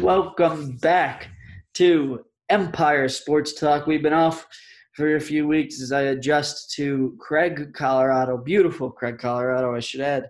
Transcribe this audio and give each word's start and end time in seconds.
welcome 0.00 0.76
back 0.78 1.28
to 1.74 2.24
Empire 2.48 3.06
Sports 3.06 3.52
Talk. 3.52 3.86
We've 3.86 4.02
been 4.02 4.14
off 4.14 4.46
for 4.94 5.16
a 5.16 5.20
few 5.20 5.46
weeks 5.46 5.82
as 5.82 5.92
I 5.92 6.02
adjust 6.02 6.72
to 6.76 7.14
Craig, 7.20 7.74
Colorado. 7.74 8.38
Beautiful 8.38 8.90
Craig, 8.90 9.18
Colorado, 9.18 9.74
I 9.74 9.80
should 9.80 10.00
add. 10.00 10.26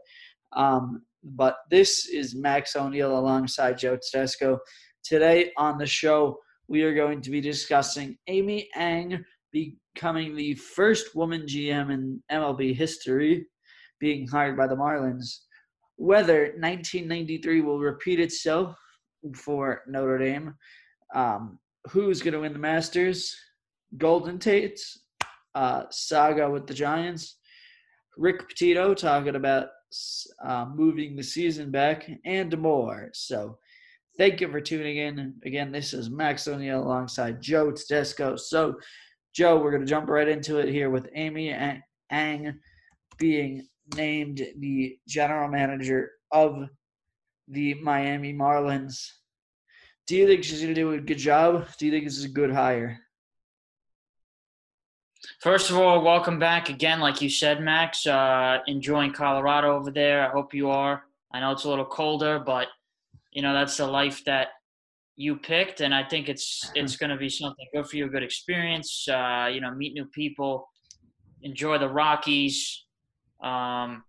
Um, 0.54 1.02
but 1.22 1.58
this 1.70 2.08
is 2.08 2.34
Max 2.34 2.74
O'Neill 2.74 3.16
alongside 3.16 3.78
Joe 3.78 3.96
Tedesco. 3.96 4.58
Today 5.04 5.52
on 5.56 5.78
the 5.78 5.86
show, 5.86 6.38
we 6.66 6.82
are 6.82 6.94
going 6.94 7.20
to 7.22 7.30
be 7.30 7.40
discussing 7.40 8.18
Kim 8.26 8.50
Ng 8.76 9.24
becoming 9.52 10.34
the 10.34 10.54
first 10.54 11.14
woman 11.14 11.42
GM 11.42 11.92
in 11.92 12.20
MLB 12.30 12.74
history, 12.74 13.46
being 14.00 14.26
hired 14.26 14.56
by 14.56 14.66
the 14.66 14.76
Marlins. 14.76 15.42
Whether 15.94 16.54
1993 16.58 17.60
will 17.60 17.78
repeat 17.78 18.18
itself 18.18 18.74
for 19.34 19.82
Notre 19.86 20.18
Dame, 20.18 20.54
um, 21.14 21.58
who's 21.90 22.22
going 22.22 22.34
to 22.34 22.40
win 22.40 22.52
the 22.52 22.58
Masters, 22.58 23.36
Golden 23.96 24.38
Tate's, 24.38 25.04
uh, 25.54 25.84
saga 25.90 26.48
with 26.48 26.66
the 26.66 26.74
Giants, 26.74 27.36
Rick 28.16 28.48
Pitino 28.48 28.94
talking 28.94 29.36
about 29.36 29.68
uh, 30.44 30.66
moving 30.74 31.16
the 31.16 31.22
season 31.22 31.70
back, 31.70 32.08
and 32.24 32.56
more. 32.58 33.10
So, 33.12 33.58
thank 34.18 34.40
you 34.40 34.50
for 34.50 34.60
tuning 34.60 34.98
in. 34.98 35.34
Again, 35.44 35.72
this 35.72 35.92
is 35.92 36.10
Max 36.10 36.46
O'Neill 36.46 36.82
alongside 36.82 37.40
Joe 37.40 37.72
Tedesco. 37.72 38.36
So, 38.36 38.74
Joe, 39.34 39.58
we're 39.58 39.70
going 39.70 39.84
to 39.84 39.88
jump 39.88 40.08
right 40.08 40.28
into 40.28 40.58
it 40.58 40.68
here 40.68 40.90
with 40.90 41.12
Kim 41.14 41.36
Ng 42.10 42.60
being 43.18 43.66
named 43.94 44.42
the 44.58 44.96
general 45.08 45.48
manager 45.48 46.10
of 46.32 46.68
the 47.50 47.74
Miami 47.74 48.32
Marlins. 48.32 49.10
Do 50.06 50.16
you 50.16 50.26
think 50.26 50.44
she's 50.44 50.62
going 50.62 50.74
to 50.74 50.80
do 50.80 50.92
a 50.92 51.00
good 51.00 51.18
job? 51.18 51.68
Do 51.78 51.86
you 51.86 51.92
think 51.92 52.04
this 52.04 52.16
is 52.16 52.24
a 52.24 52.28
good 52.28 52.52
hire? 52.52 52.98
First 55.40 55.70
of 55.70 55.76
all, 55.76 56.02
welcome 56.02 56.38
back 56.38 56.68
again. 56.68 57.00
Like 57.00 57.20
you 57.20 57.28
said, 57.28 57.60
Max, 57.60 58.06
uh, 58.06 58.58
enjoying 58.66 59.12
Colorado 59.12 59.76
over 59.76 59.90
there. 59.90 60.26
I 60.26 60.30
hope 60.30 60.54
you 60.54 60.70
are. 60.70 61.04
I 61.32 61.40
know 61.40 61.52
it's 61.52 61.64
a 61.64 61.68
little 61.68 61.84
colder, 61.84 62.38
but 62.38 62.68
you 63.32 63.42
know 63.42 63.52
that's 63.52 63.76
the 63.76 63.86
life 63.86 64.24
that 64.24 64.48
you 65.16 65.36
picked, 65.36 65.80
and 65.80 65.94
I 65.94 66.02
think 66.02 66.28
it's 66.28 66.70
it's 66.74 66.96
going 66.96 67.10
to 67.10 67.16
be 67.16 67.28
something 67.28 67.66
good 67.74 67.86
for 67.86 67.96
you, 67.96 68.06
a 68.06 68.08
good 68.08 68.22
experience. 68.22 69.06
Uh, 69.08 69.48
you 69.52 69.60
know, 69.60 69.70
meet 69.72 69.92
new 69.92 70.06
people, 70.06 70.68
enjoy 71.42 71.78
the 71.78 71.88
Rockies. 71.88 72.84
Um, 73.42 74.02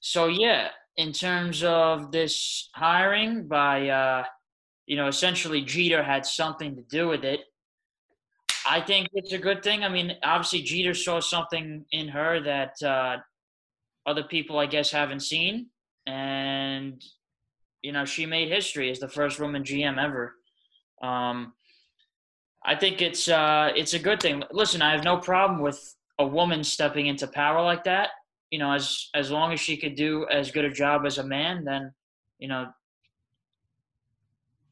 so 0.00 0.26
yeah, 0.26 0.68
in 0.96 1.12
terms 1.12 1.62
of 1.62 2.12
this 2.12 2.68
hiring 2.74 3.46
by, 3.46 3.88
uh, 3.88 4.24
you 4.86 4.96
know, 4.96 5.06
essentially 5.06 5.62
Jeter 5.62 6.02
had 6.02 6.26
something 6.26 6.76
to 6.76 6.82
do 6.82 7.08
with 7.08 7.24
it. 7.24 7.40
I 8.68 8.80
think 8.80 9.08
it's 9.14 9.32
a 9.32 9.38
good 9.38 9.62
thing. 9.62 9.84
I 9.84 9.88
mean, 9.88 10.12
obviously 10.22 10.62
Jeter 10.62 10.94
saw 10.94 11.20
something 11.20 11.84
in 11.92 12.08
her 12.08 12.40
that 12.40 12.82
uh, 12.82 13.18
other 14.06 14.24
people, 14.24 14.58
I 14.58 14.66
guess, 14.66 14.90
haven't 14.90 15.20
seen, 15.20 15.68
and 16.06 17.02
you 17.82 17.92
know, 17.92 18.04
she 18.04 18.26
made 18.26 18.48
history 18.48 18.90
as 18.90 18.98
the 18.98 19.08
first 19.08 19.40
woman 19.40 19.64
GM 19.64 20.02
ever. 20.02 20.34
Um, 21.02 21.54
I 22.64 22.74
think 22.76 23.00
it's 23.00 23.28
uh, 23.28 23.70
it's 23.74 23.94
a 23.94 23.98
good 23.98 24.20
thing. 24.20 24.42
Listen, 24.52 24.82
I 24.82 24.92
have 24.92 25.04
no 25.04 25.16
problem 25.16 25.60
with 25.60 25.96
a 26.18 26.26
woman 26.26 26.62
stepping 26.62 27.06
into 27.06 27.26
power 27.26 27.62
like 27.62 27.84
that. 27.84 28.10
You 28.50 28.58
know, 28.58 28.72
as 28.72 29.08
as 29.14 29.30
long 29.30 29.52
as 29.52 29.60
she 29.60 29.76
could 29.76 29.94
do 29.94 30.26
as 30.30 30.50
good 30.50 30.64
a 30.64 30.70
job 30.70 31.02
as 31.06 31.18
a 31.18 31.24
man, 31.24 31.64
then 31.64 31.92
you 32.38 32.48
know 32.48 32.66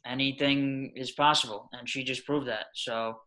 anything 0.06 0.92
is 0.96 1.12
possible, 1.12 1.68
and 1.72 1.88
she 1.88 2.02
just 2.02 2.26
proved 2.26 2.48
that. 2.48 2.66
So 2.74 3.20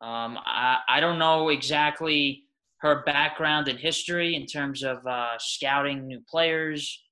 um, 0.00 0.38
I, 0.44 0.78
I 0.88 1.00
don't 1.00 1.18
know 1.18 1.48
exactly 1.48 2.44
her 2.78 3.02
background 3.04 3.68
and 3.68 3.78
history 3.78 4.34
in 4.34 4.46
terms 4.46 4.82
of 4.82 5.04
uh, 5.06 5.38
scouting 5.38 6.06
new 6.06 6.20
players, 6.28 7.02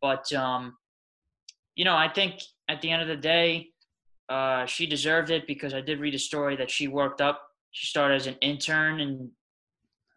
but 0.00 0.32
um, 0.32 0.74
you 1.74 1.84
know, 1.84 1.96
I 1.96 2.08
think 2.08 2.40
at 2.68 2.80
the 2.80 2.90
end 2.90 3.02
of 3.02 3.08
the 3.08 3.16
day, 3.16 3.68
uh, 4.28 4.66
she 4.66 4.86
deserved 4.86 5.30
it 5.30 5.46
because 5.46 5.74
I 5.74 5.80
did 5.80 6.00
read 6.00 6.14
a 6.14 6.18
story 6.18 6.56
that 6.56 6.70
she 6.70 6.88
worked 6.88 7.20
up. 7.20 7.42
She 7.70 7.86
started 7.86 8.16
as 8.16 8.26
an 8.26 8.36
intern 8.40 9.00
in 9.00 9.30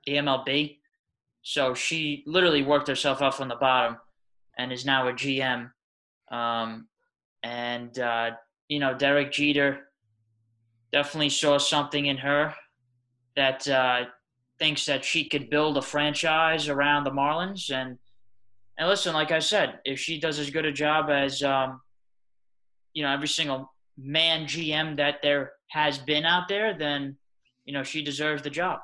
the 0.06 0.14
MLB, 0.14 0.78
so 1.48 1.76
she 1.76 2.24
literally 2.26 2.64
worked 2.64 2.88
herself 2.88 3.22
up 3.22 3.36
from 3.36 3.50
the 3.50 3.56
bottom, 3.56 3.98
and 4.58 4.74
is 4.74 4.84
now 4.84 5.08
a 5.08 5.14
GM. 5.14 5.70
Um, 6.32 6.88
and 7.44 8.00
uh, 8.00 8.32
you 8.68 8.80
know, 8.80 8.96
Derek 8.96 9.32
Jeter 9.32 9.92
definitely 10.92 11.30
saw 11.30 11.60
something 11.60 12.08
in 12.08 12.18
her 12.18 12.56
that 13.36 13.68
uh, 13.68 14.06
thinks 14.58 14.88
that 14.88 15.06
she 15.06 15.30
could 15.30 15.52
build 15.52 15.78
a 15.78 15.84
franchise 15.84 16.68
around 16.68 17.04
the 17.04 17.12
Marlins. 17.12 17.70
And 17.70 18.00
and 18.80 18.90
listen, 18.90 19.14
like 19.14 19.32
I 19.32 19.38
said, 19.38 19.82
if 19.86 20.00
she 20.00 20.20
does 20.20 20.40
as 20.40 20.50
good 20.50 20.66
a 20.66 20.72
job 20.72 21.12
as 21.12 21.44
um, 21.44 21.80
you 22.94 23.04
know 23.04 23.14
every 23.14 23.28
single 23.28 23.72
man 24.00 24.48
GM 24.48 24.98
that 24.98 25.22
there 25.22 25.52
has 25.68 26.00
been 26.00 26.26
out 26.26 26.48
there, 26.48 26.76
then 26.76 27.18
you 27.66 27.74
know 27.74 27.84
she 27.84 28.04
deserves 28.04 28.42
the 28.42 28.50
job. 28.50 28.80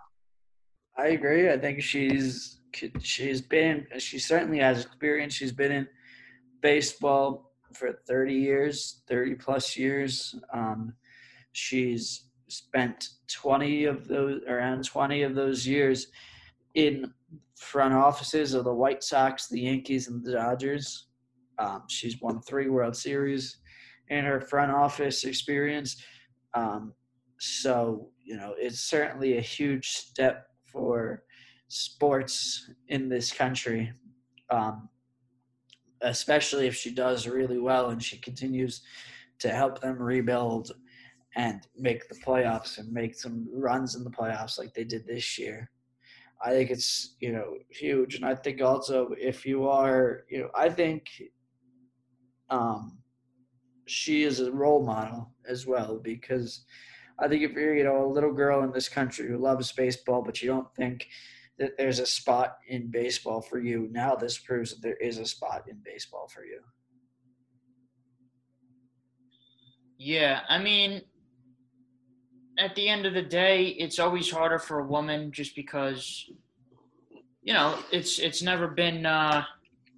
I 0.98 1.08
agree. 1.08 1.52
I 1.52 1.58
think 1.58 1.82
she's 1.82 2.60
she's 3.02 3.42
been 3.42 3.88
she 3.98 4.20
certainly 4.20 4.60
has 4.60 4.86
experience. 4.86 5.34
She's 5.34 5.52
been 5.52 5.72
in 5.72 5.88
baseball 6.62 7.52
for 7.74 7.94
30 8.08 8.34
years, 8.34 9.02
30 9.08 9.36
plus 9.36 9.78
years. 9.78 10.36
Um, 10.54 10.94
She's 11.54 12.30
spent 12.48 13.10
20 13.28 13.86
of 13.86 14.08
those, 14.08 14.42
around 14.48 14.86
20 14.86 15.24
of 15.24 15.36
those 15.36 15.68
years 15.68 16.08
in 16.76 17.14
front 17.58 17.94
offices 17.94 18.54
of 18.54 18.64
the 18.64 18.74
White 18.74 19.04
Sox, 19.04 19.48
the 19.48 19.62
Yankees, 19.62 20.08
and 20.08 20.24
the 20.24 20.34
Dodgers. 20.34 21.08
Um, 21.60 21.84
she's 21.88 22.22
won 22.22 22.42
three 22.42 22.70
World 22.70 22.96
Series 22.96 23.58
in 24.10 24.26
her 24.26 24.42
front 24.42 24.72
office 24.72 25.24
experience. 25.26 26.02
Um, 26.54 26.94
so, 27.40 28.10
you 28.24 28.36
know, 28.38 28.56
it's 28.58 28.80
certainly 28.80 29.38
a 29.38 29.42
huge 29.42 29.90
step 29.90 30.48
for 30.72 31.24
sports 31.68 32.70
in 32.88 33.10
this 33.10 33.32
country, 33.32 33.92
um, 34.50 34.90
especially 36.02 36.68
if 36.68 36.76
she 36.76 36.92
does 36.94 37.28
really 37.28 37.60
well 37.60 37.90
and 37.90 38.04
she 38.04 38.18
continues 38.18 38.82
to 39.40 39.50
help 39.50 39.80
them 39.82 40.02
rebuild 40.02 40.72
and 41.36 41.68
make 41.78 42.08
the 42.10 42.16
playoffs 42.16 42.78
and 42.78 42.92
make 42.92 43.16
some 43.16 43.48
runs 43.54 43.96
in 43.96 44.04
the 44.04 44.10
playoffs 44.10 44.60
like 44.60 44.74
they 44.74 44.84
did 44.84 45.06
this 45.06 45.40
year. 45.40 45.70
I 46.44 46.52
think 46.52 46.72
it's 46.72 47.16
you 47.20 47.32
know 47.32 47.58
huge, 47.70 48.16
and 48.16 48.26
I 48.26 48.36
think 48.36 48.62
also 48.62 49.14
if 49.18 49.46
you 49.46 49.68
are 49.68 50.24
you 50.28 50.40
know 50.40 50.50
I 50.56 50.70
think 50.70 51.08
um, 52.50 52.98
she 53.86 54.24
is 54.24 54.40
a 54.40 54.52
role 54.52 54.84
model 54.84 55.32
as 55.48 55.68
well 55.68 56.00
because 56.04 56.66
I 57.22 57.28
think 57.28 57.44
if 57.44 57.54
you're 57.54 57.76
you 57.76 57.84
know 57.84 58.06
a 58.06 58.14
little 58.14 58.34
girl 58.34 58.64
in 58.64 58.72
this 58.72 58.90
country 58.90 59.28
who 59.28 59.38
loves 59.38 59.72
baseball 59.72 60.22
but 60.22 60.42
you 60.42 60.50
don't 60.50 60.74
think 60.76 61.08
that 61.62 61.78
there's 61.78 62.00
a 62.00 62.06
spot 62.08 62.58
in 62.68 62.90
baseball 62.90 63.40
for 63.40 63.60
you, 63.60 63.88
now 63.92 64.16
this 64.16 64.40
proves 64.40 64.72
that 64.72 64.82
there 64.82 64.96
is 64.96 65.20
a 65.20 65.26
spot 65.26 65.66
in 65.70 65.78
baseball 65.86 66.28
for 66.28 66.44
you. 66.44 66.60
Yeah, 69.98 70.40
I 70.50 70.58
mean, 70.58 71.04
at 72.58 72.74
the 72.74 72.90
end 72.90 73.06
of 73.06 73.14
the 73.14 73.22
day, 73.22 73.68
it's 73.68 74.00
always 74.00 74.32
harder 74.32 74.58
for 74.58 74.80
a 74.80 74.88
woman 74.88 75.32
just 75.32 75.56
because, 75.56 76.28
you 77.44 77.54
know, 77.54 77.78
it's 77.92 78.18
it's 78.18 78.42
never 78.42 78.68
been 78.68 79.06
uh, 79.06 79.44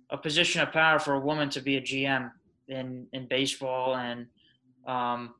a 0.10 0.18
position 0.18 0.62
of 0.62 0.74
power 0.74 1.00
for 1.00 1.14
a 1.14 1.20
woman 1.20 1.50
to 1.52 1.62
be 1.62 1.78
a 1.78 1.82
GM 1.82 2.30
in 2.68 3.08
in 3.14 3.28
baseball, 3.30 3.96
and 3.96 4.28
um, 4.86 5.36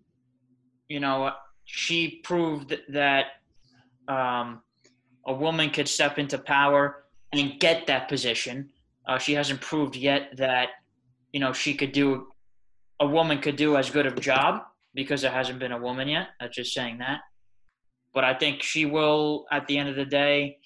you 0.88 1.02
know, 1.02 1.34
she 1.66 2.22
proved 2.24 2.76
that 2.90 3.26
um, 4.08 4.62
a 5.26 5.34
woman 5.34 5.70
could 5.70 5.88
step 5.88 6.20
into 6.20 6.38
power 6.38 7.06
and 7.32 7.60
get 7.60 7.88
that 7.88 8.08
position. 8.10 8.70
Uh, 9.08 9.18
she 9.18 9.34
hasn't 9.34 9.62
proved 9.62 9.96
yet 9.96 10.36
that 10.38 10.70
you 11.32 11.40
know 11.40 11.54
she 11.54 11.74
could 11.74 11.92
do 11.92 12.28
a 13.00 13.08
woman 13.08 13.40
could 13.40 13.56
do 13.56 13.76
as 13.78 13.90
good 13.90 14.06
of 14.06 14.16
a 14.18 14.22
job 14.22 14.64
because 14.94 15.22
there 15.22 15.32
hasn't 15.32 15.60
been 15.60 15.72
a 15.72 15.78
woman 15.78 16.08
yet. 16.08 16.30
I'm 16.40 16.52
just 16.52 16.74
saying 16.74 17.00
that. 17.00 17.22
But 18.14 18.24
I 18.24 18.34
think 18.34 18.62
she 18.62 18.86
will, 18.86 19.46
at 19.52 19.68
the 19.68 19.78
end 19.78 19.90
of 19.90 19.96
the 19.96 20.06
day, 20.06 20.58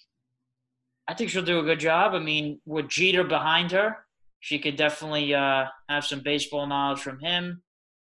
I 1.07 1.13
think 1.13 1.29
she'll 1.29 1.43
do 1.43 1.59
a 1.59 1.63
good 1.63 1.79
job. 1.79 2.13
I 2.13 2.19
mean, 2.19 2.59
with 2.65 2.89
Jeter 2.89 3.23
behind 3.23 3.71
her, 3.71 3.95
she 4.39 4.59
could 4.59 4.75
definitely 4.75 5.33
uh, 5.33 5.65
have 5.87 6.05
some 6.05 6.19
baseball 6.19 6.67
knowledge 6.67 6.99
from 6.99 7.19
him, 7.19 7.63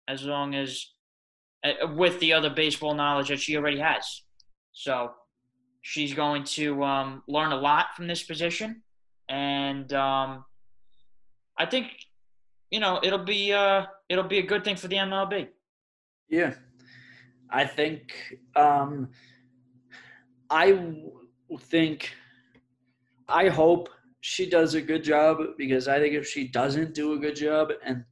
as 0.09 0.25
long 0.25 0.55
as 0.55 0.85
with 1.95 2.19
the 2.21 2.33
other 2.33 2.51
baseball 2.51 2.95
knowledge 2.95 3.29
that 3.29 3.41
she 3.41 3.57
already 3.57 3.79
has. 3.79 4.23
So 4.73 5.13
she's 5.83 6.15
going 6.15 6.45
to 6.45 6.83
um, 6.85 7.23
learn 7.29 7.53
a 7.53 7.57
lot 7.57 7.95
from 7.97 8.07
this 8.07 8.23
position, 8.23 8.83
and 9.29 9.93
um, 9.93 10.45
I 11.59 11.67
think 11.67 11.93
you 12.71 12.81
know, 12.81 13.01
it'll 13.03 13.25
be 13.25 13.53
uh, 13.53 13.87
it'll 14.09 14.25
be 14.25 14.39
a 14.39 14.47
good 14.47 14.65
thing 14.65 14.77
for 14.77 14.89
the 14.89 14.97
MLB. 14.97 15.49
Yeah, 16.29 16.55
I 17.51 17.65
think 17.65 18.13
um, 18.57 19.09
I 20.51 20.97
think 21.61 22.13
I 23.29 23.49
hope 23.49 23.89
she 24.21 24.49
does 24.49 24.75
a 24.75 24.83
good 24.83 25.03
job 25.03 25.39
because 25.57 25.89
I 25.89 25.99
think 25.99 26.15
if 26.15 26.29
she 26.29 26.49
doesn't 26.49 26.95
do 26.95 27.15
a 27.15 27.19
good 27.19 27.37
job 27.37 27.71
and 27.85 28.05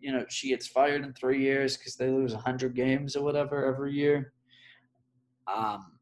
you 0.00 0.12
know 0.12 0.24
she 0.28 0.48
gets 0.48 0.66
fired 0.66 1.04
in 1.04 1.12
three 1.12 1.40
years 1.40 1.76
because 1.76 1.96
they 1.96 2.08
lose 2.08 2.32
hundred 2.32 2.74
games 2.74 3.16
or 3.16 3.24
whatever 3.24 3.64
every 3.64 3.92
year, 3.92 4.32
um, 5.46 5.92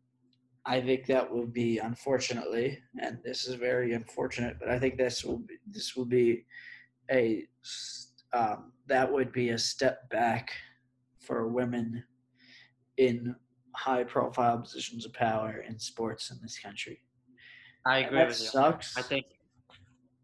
I 0.65 0.81
think 0.81 1.07
that 1.07 1.31
will 1.31 1.47
be 1.47 1.79
unfortunately, 1.79 2.79
and 3.01 3.19
this 3.25 3.47
is 3.47 3.55
very 3.55 3.95
unfortunate, 3.95 4.59
but 4.61 4.69
I 4.69 4.79
think 4.79 4.99
this 4.99 5.25
will 5.25 5.39
be, 5.39 5.55
this 5.67 5.97
will 5.97 6.05
be 6.05 6.45
a 7.11 7.47
um, 8.33 8.73
that 8.87 9.11
would 9.11 9.33
be 9.33 9.51
a 9.51 9.59
step 9.59 10.09
back 10.11 10.53
for 11.21 11.49
women 11.49 12.05
in 12.99 13.35
high 13.75 14.05
profile 14.05 14.59
positions 14.59 15.07
of 15.07 15.13
power 15.13 15.65
in 15.67 15.79
sports 15.79 16.31
in 16.31 16.39
this 16.43 16.59
country. 16.59 17.01
I 17.87 18.01
agree 18.01 18.19
that 18.19 18.29
with 18.29 18.41
you. 18.41 18.49
sucks. 18.49 18.97
I 18.99 19.03
think 19.03 19.27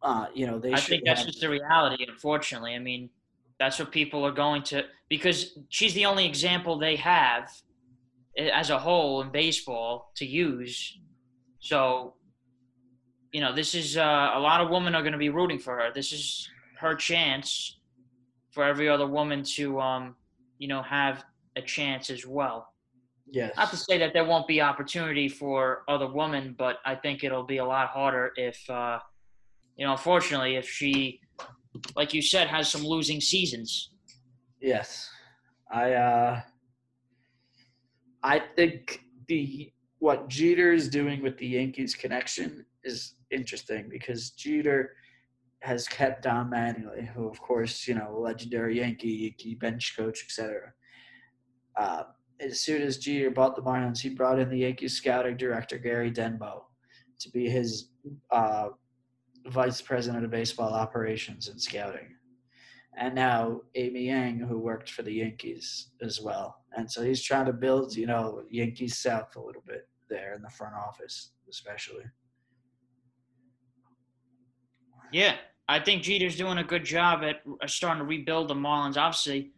uh, 0.03 0.27
you 0.35 0.47
know 0.47 0.59
they 0.59 0.73
I 0.73 0.77
should 0.77 0.91
think 0.91 1.05
that's 1.07 1.25
just 1.25 1.41
the 1.41 1.49
reality. 1.49 2.05
Unfortunately, 2.07 2.75
I 2.75 2.79
mean, 2.79 3.09
that's 3.59 3.79
what 3.79 3.93
people 3.93 4.25
are 4.25 4.33
going 4.33 4.63
to 4.65 4.85
because 5.09 5.59
she's 5.69 5.95
the 5.95 6.07
only 6.07 6.27
example 6.27 6.79
they 6.79 6.97
have 6.97 7.51
eh, 8.37 8.51
as 8.53 8.71
a 8.71 8.79
whole 8.79 9.23
in 9.23 9.31
baseball 9.31 10.11
to 10.17 10.27
use. 10.27 10.99
So, 11.61 12.15
you 13.33 13.41
know, 13.41 13.55
this 13.55 13.75
is 13.75 13.97
uh, 13.97 14.31
a 14.35 14.41
lot 14.41 14.61
of 14.61 14.71
women 14.71 14.95
are 14.95 15.03
going 15.03 15.13
to 15.13 15.19
be 15.19 15.29
rooting 15.31 15.59
for 15.59 15.77
her. 15.79 15.91
This 15.95 16.13
is 16.13 16.49
her 16.79 16.95
chance 16.95 17.79
for 18.51 18.65
every 18.65 18.89
other 18.89 19.07
woman 19.07 19.43
to, 19.43 19.81
um, 19.81 20.17
you 20.59 20.69
know, 20.69 20.83
have 20.83 21.25
a 21.57 21.63
chance 21.63 22.11
as 22.11 22.27
well. 22.27 22.69
yes. 23.31 23.53
Not 23.57 23.71
to 23.71 23.77
say 23.77 23.99
that 23.99 24.13
there 24.13 24.25
won't 24.25 24.47
be 24.47 24.61
opportunity 24.61 25.29
for 25.29 25.83
other 25.89 26.11
women, 26.11 26.55
but 26.57 26.79
I 26.85 26.95
think 26.95 27.25
it'll 27.25 27.45
be 27.45 27.59
a 27.59 27.65
lot 27.65 27.89
harder 27.89 28.33
if, 28.37 28.59
uh, 28.71 28.99
you 29.77 29.85
know, 29.87 29.93
unfortunately, 29.93 30.57
if 30.57 30.69
she, 30.69 31.21
like 31.97 32.15
you 32.15 32.23
said, 32.23 32.49
has 32.49 32.71
some 32.71 32.85
losing 32.85 33.21
seasons. 33.21 33.91
Yes. 34.61 35.11
I 35.71 35.93
uh 35.93 36.41
I 38.23 38.41
think 38.57 39.01
the 39.29 39.73
what 39.99 40.29
Jeter 40.29 40.73
is 40.73 40.89
doing 40.89 41.23
with 41.23 41.39
the 41.39 41.47
Yankees 41.47 41.95
connection 41.95 42.65
is 42.85 43.15
interesting 43.31 43.89
because 43.89 44.31
Jeter 44.31 44.93
has 45.61 45.89
kept 45.89 46.23
Don 46.23 46.51
Mattingly, 46.51 47.09
who 47.09 47.29
of 47.29 47.41
course, 47.41 47.89
you 47.89 47.95
know, 47.95 48.19
legendary 48.19 48.79
Yankee, 48.79 49.09
Yankee 49.09 49.55
bench 49.55 49.97
coach, 49.97 50.23
etc. 50.25 50.73
Uh, 51.77 52.05
as 52.41 52.61
soon 52.61 52.83
as 52.83 52.99
Jeter 52.99 53.31
bought 53.31 53.57
the 53.57 53.63
Marlins, 53.63 54.01
he 54.01 54.11
brought 54.11 54.39
in 54.39 54.51
the 54.51 54.59
Yankees 54.59 54.95
scouting 54.95 55.37
director 55.37 55.79
Gary 55.79 56.11
Denbo 56.11 56.63
to 57.21 57.31
be 57.31 57.49
his 57.49 57.91
uh, 58.31 58.69
vice 59.47 59.81
president 59.81 60.25
of 60.25 60.31
baseball 60.31 60.73
operations 60.73 61.49
and 61.49 61.61
scouting 61.61 62.15
and 62.97 63.15
now 63.15 63.61
Kim 63.75 63.97
Ng, 63.97 64.39
who 64.39 64.59
worked 64.59 64.91
for 64.91 65.03
the 65.03 65.13
Yankees 65.13 65.89
as 66.01 66.21
well. 66.21 66.63
And 66.77 66.91
so 66.91 67.03
he's 67.03 67.23
trying 67.23 67.47
to 67.47 67.53
build, 67.53 67.95
you 67.97 68.07
know, 68.07 68.43
Yankees 68.51 68.99
South 68.99 69.35
a 69.37 69.41
little 69.41 69.63
bit 69.67 69.89
there 70.09 70.35
in 70.35 70.43
the 70.43 70.51
front 70.51 70.75
office, 70.75 71.33
especially. 71.49 72.05
Yeah, 75.13 75.37
I 75.69 75.81
think 75.81 76.03
Jeter's 76.03 76.37
doing 76.37 76.59
a 76.59 76.65
good 76.65 76.85
job 76.85 77.23
at 77.23 77.37
uh, 77.63 77.67
starting 77.67 78.01
to 78.01 78.07
rebuild 78.07 78.49
the 78.49 78.55
Marlins. 78.55 78.97
Obviously, 78.97 79.53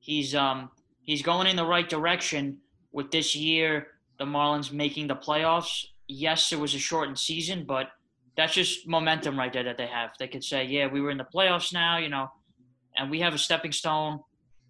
he's 0.00 0.34
um 0.34 0.70
he's 1.02 1.22
going 1.22 1.46
in 1.46 1.56
the 1.56 1.66
right 1.66 1.88
direction 1.88 2.58
with 2.92 3.10
this 3.10 3.36
year. 3.36 3.88
The 4.18 4.24
Marlins 4.24 4.72
making 4.72 5.06
the 5.06 5.16
playoffs. 5.16 5.84
Yes, 6.08 6.52
it 6.52 6.58
was 6.58 6.74
a 6.74 6.78
shortened 6.78 7.18
season, 7.18 7.64
but 7.66 7.88
that's 8.40 8.54
just 8.54 8.88
momentum 8.88 9.38
right 9.38 9.52
there 9.52 9.64
that 9.64 9.76
they 9.76 9.86
have. 9.86 10.12
They 10.18 10.26
could 10.26 10.42
say, 10.42 10.64
"Yeah, 10.64 10.86
we 10.86 11.02
were 11.02 11.10
in 11.10 11.18
the 11.18 11.26
playoffs 11.34 11.74
now," 11.74 11.98
you 11.98 12.08
know, 12.08 12.28
and 12.96 13.10
we 13.10 13.20
have 13.20 13.34
a 13.34 13.38
stepping 13.38 13.72
stone. 13.72 14.20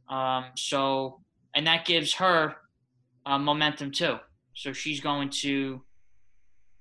Um, 0.08 0.46
so, 0.56 1.20
and 1.55 1.64
that 1.69 1.84
gives 1.84 2.12
her 2.14 2.56
uh, 3.26 3.38
momentum 3.38 3.93
too. 3.93 4.19
So 4.55 4.72
she's 4.72 5.00
going 5.00 5.31
to 5.44 5.82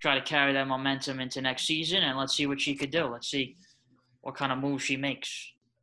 try 0.01 0.15
to 0.15 0.21
carry 0.21 0.51
that 0.53 0.67
momentum 0.67 1.19
into 1.19 1.41
next 1.41 1.67
season, 1.67 2.01
and 2.01 2.17
let's 2.17 2.35
see 2.35 2.47
what 2.47 2.59
she 2.59 2.73
could 2.73 2.89
do. 2.89 3.05
Let's 3.05 3.29
see 3.29 3.55
what 4.21 4.33
kind 4.33 4.51
of 4.51 4.57
move 4.57 4.81
she 4.81 4.97
makes. 4.97 5.29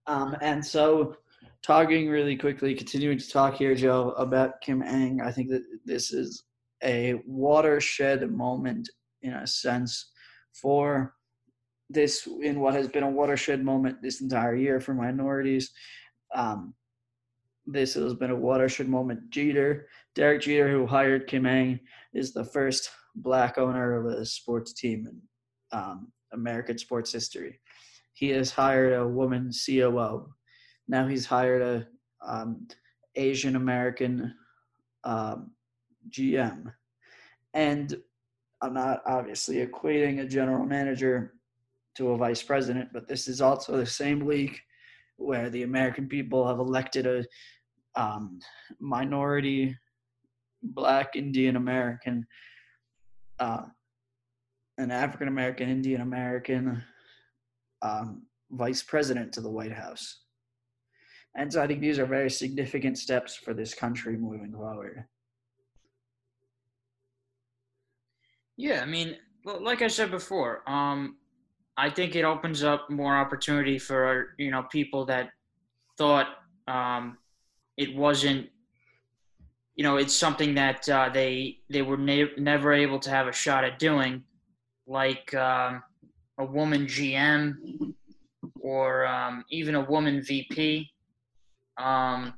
Um, 0.08 0.36
and 0.40 0.64
so, 0.64 1.16
talking 1.62 2.08
really 2.08 2.36
quickly, 2.36 2.74
continuing 2.74 3.18
to 3.18 3.30
talk 3.30 3.54
here, 3.54 3.76
Joe, 3.76 4.10
about 4.18 4.60
Kim 4.60 4.82
Ng, 4.82 5.20
I 5.20 5.30
think 5.30 5.50
that 5.50 5.62
this 5.84 6.12
is 6.12 6.42
a 6.82 7.14
watershed 7.26 8.28
moment 8.28 8.88
in 9.22 9.34
a 9.34 9.46
sense 9.46 10.10
for 10.60 11.14
this 11.88 12.26
in 12.42 12.60
what 12.60 12.74
has 12.74 12.88
been 12.88 13.04
a 13.04 13.10
watershed 13.10 13.64
moment 13.64 14.02
this 14.02 14.20
entire 14.20 14.56
year 14.56 14.80
for 14.80 14.94
minorities. 14.94 15.72
Um, 16.34 16.74
this 17.66 17.94
has 17.94 18.14
been 18.14 18.30
a 18.30 18.36
watershed 18.36 18.88
moment. 18.88 19.30
Jeter, 19.30 19.88
Derek 20.14 20.42
Jeter, 20.42 20.70
who 20.70 20.86
hired 20.86 21.26
Kim 21.26 21.46
Ng, 21.46 21.80
is 22.14 22.32
the 22.32 22.44
first 22.44 22.90
black 23.16 23.58
owner 23.58 23.96
of 23.96 24.06
a 24.06 24.24
sports 24.24 24.72
team 24.72 25.06
in 25.08 25.78
um, 25.78 26.12
American 26.32 26.78
sports 26.78 27.12
history. 27.12 27.60
He 28.14 28.30
has 28.30 28.50
hired 28.50 28.94
a 28.94 29.06
woman 29.06 29.50
COO. 29.52 30.28
Now 30.88 31.06
he's 31.06 31.26
hired 31.26 31.62
a 31.62 31.86
um, 32.26 32.66
Asian 33.14 33.56
American 33.56 34.34
um, 35.04 35.50
GM, 36.10 36.72
and 37.54 37.96
I'm 38.62 38.74
not 38.74 39.02
obviously 39.06 39.66
equating 39.66 40.20
a 40.20 40.26
general 40.26 40.64
manager 40.64 41.34
to 41.96 42.10
a 42.10 42.16
vice 42.16 42.42
president, 42.42 42.90
but 42.92 43.08
this 43.08 43.28
is 43.28 43.40
also 43.40 43.76
the 43.76 43.86
same 43.86 44.26
league 44.26 44.58
where 45.16 45.50
the 45.50 45.62
American 45.62 46.08
people 46.08 46.46
have 46.46 46.58
elected 46.58 47.06
a 47.06 47.24
um, 48.00 48.38
minority 48.78 49.76
black 50.62 51.16
Indian 51.16 51.56
American, 51.56 52.26
uh, 53.38 53.62
an 54.78 54.90
African 54.90 55.28
American 55.28 55.68
Indian 55.68 56.00
American 56.00 56.82
um, 57.82 58.22
vice 58.50 58.82
president 58.82 59.32
to 59.32 59.40
the 59.40 59.50
White 59.50 59.72
House. 59.72 60.20
And 61.34 61.52
so 61.52 61.62
I 61.62 61.66
think 61.66 61.80
these 61.80 61.98
are 61.98 62.06
very 62.06 62.30
significant 62.30 62.98
steps 62.98 63.36
for 63.36 63.52
this 63.52 63.74
country 63.74 64.16
moving 64.16 64.52
forward. 64.52 65.04
Yeah, 68.56 68.80
I 68.82 68.86
mean, 68.86 69.16
like 69.44 69.82
I 69.82 69.88
said 69.88 70.10
before, 70.10 70.68
um, 70.68 71.16
I 71.76 71.90
think 71.90 72.16
it 72.16 72.24
opens 72.24 72.64
up 72.64 72.88
more 72.88 73.16
opportunity 73.16 73.78
for 73.78 74.34
you 74.38 74.50
know 74.50 74.62
people 74.70 75.04
that 75.06 75.30
thought 75.98 76.28
um, 76.66 77.18
it 77.76 77.94
wasn't. 77.94 78.48
You 79.74 79.84
know, 79.84 79.98
it's 79.98 80.16
something 80.16 80.54
that 80.54 80.88
uh, 80.88 81.10
they 81.12 81.58
they 81.68 81.82
were 81.82 81.98
ne- 81.98 82.34
never 82.38 82.72
able 82.72 82.98
to 83.00 83.10
have 83.10 83.28
a 83.28 83.32
shot 83.32 83.62
at 83.62 83.78
doing, 83.78 84.24
like 84.86 85.34
um, 85.34 85.82
a 86.38 86.44
woman 86.44 86.86
GM 86.86 87.94
or 88.60 89.06
um, 89.06 89.44
even 89.50 89.74
a 89.74 89.82
woman 89.82 90.22
VP. 90.22 90.90
Um, 91.76 92.32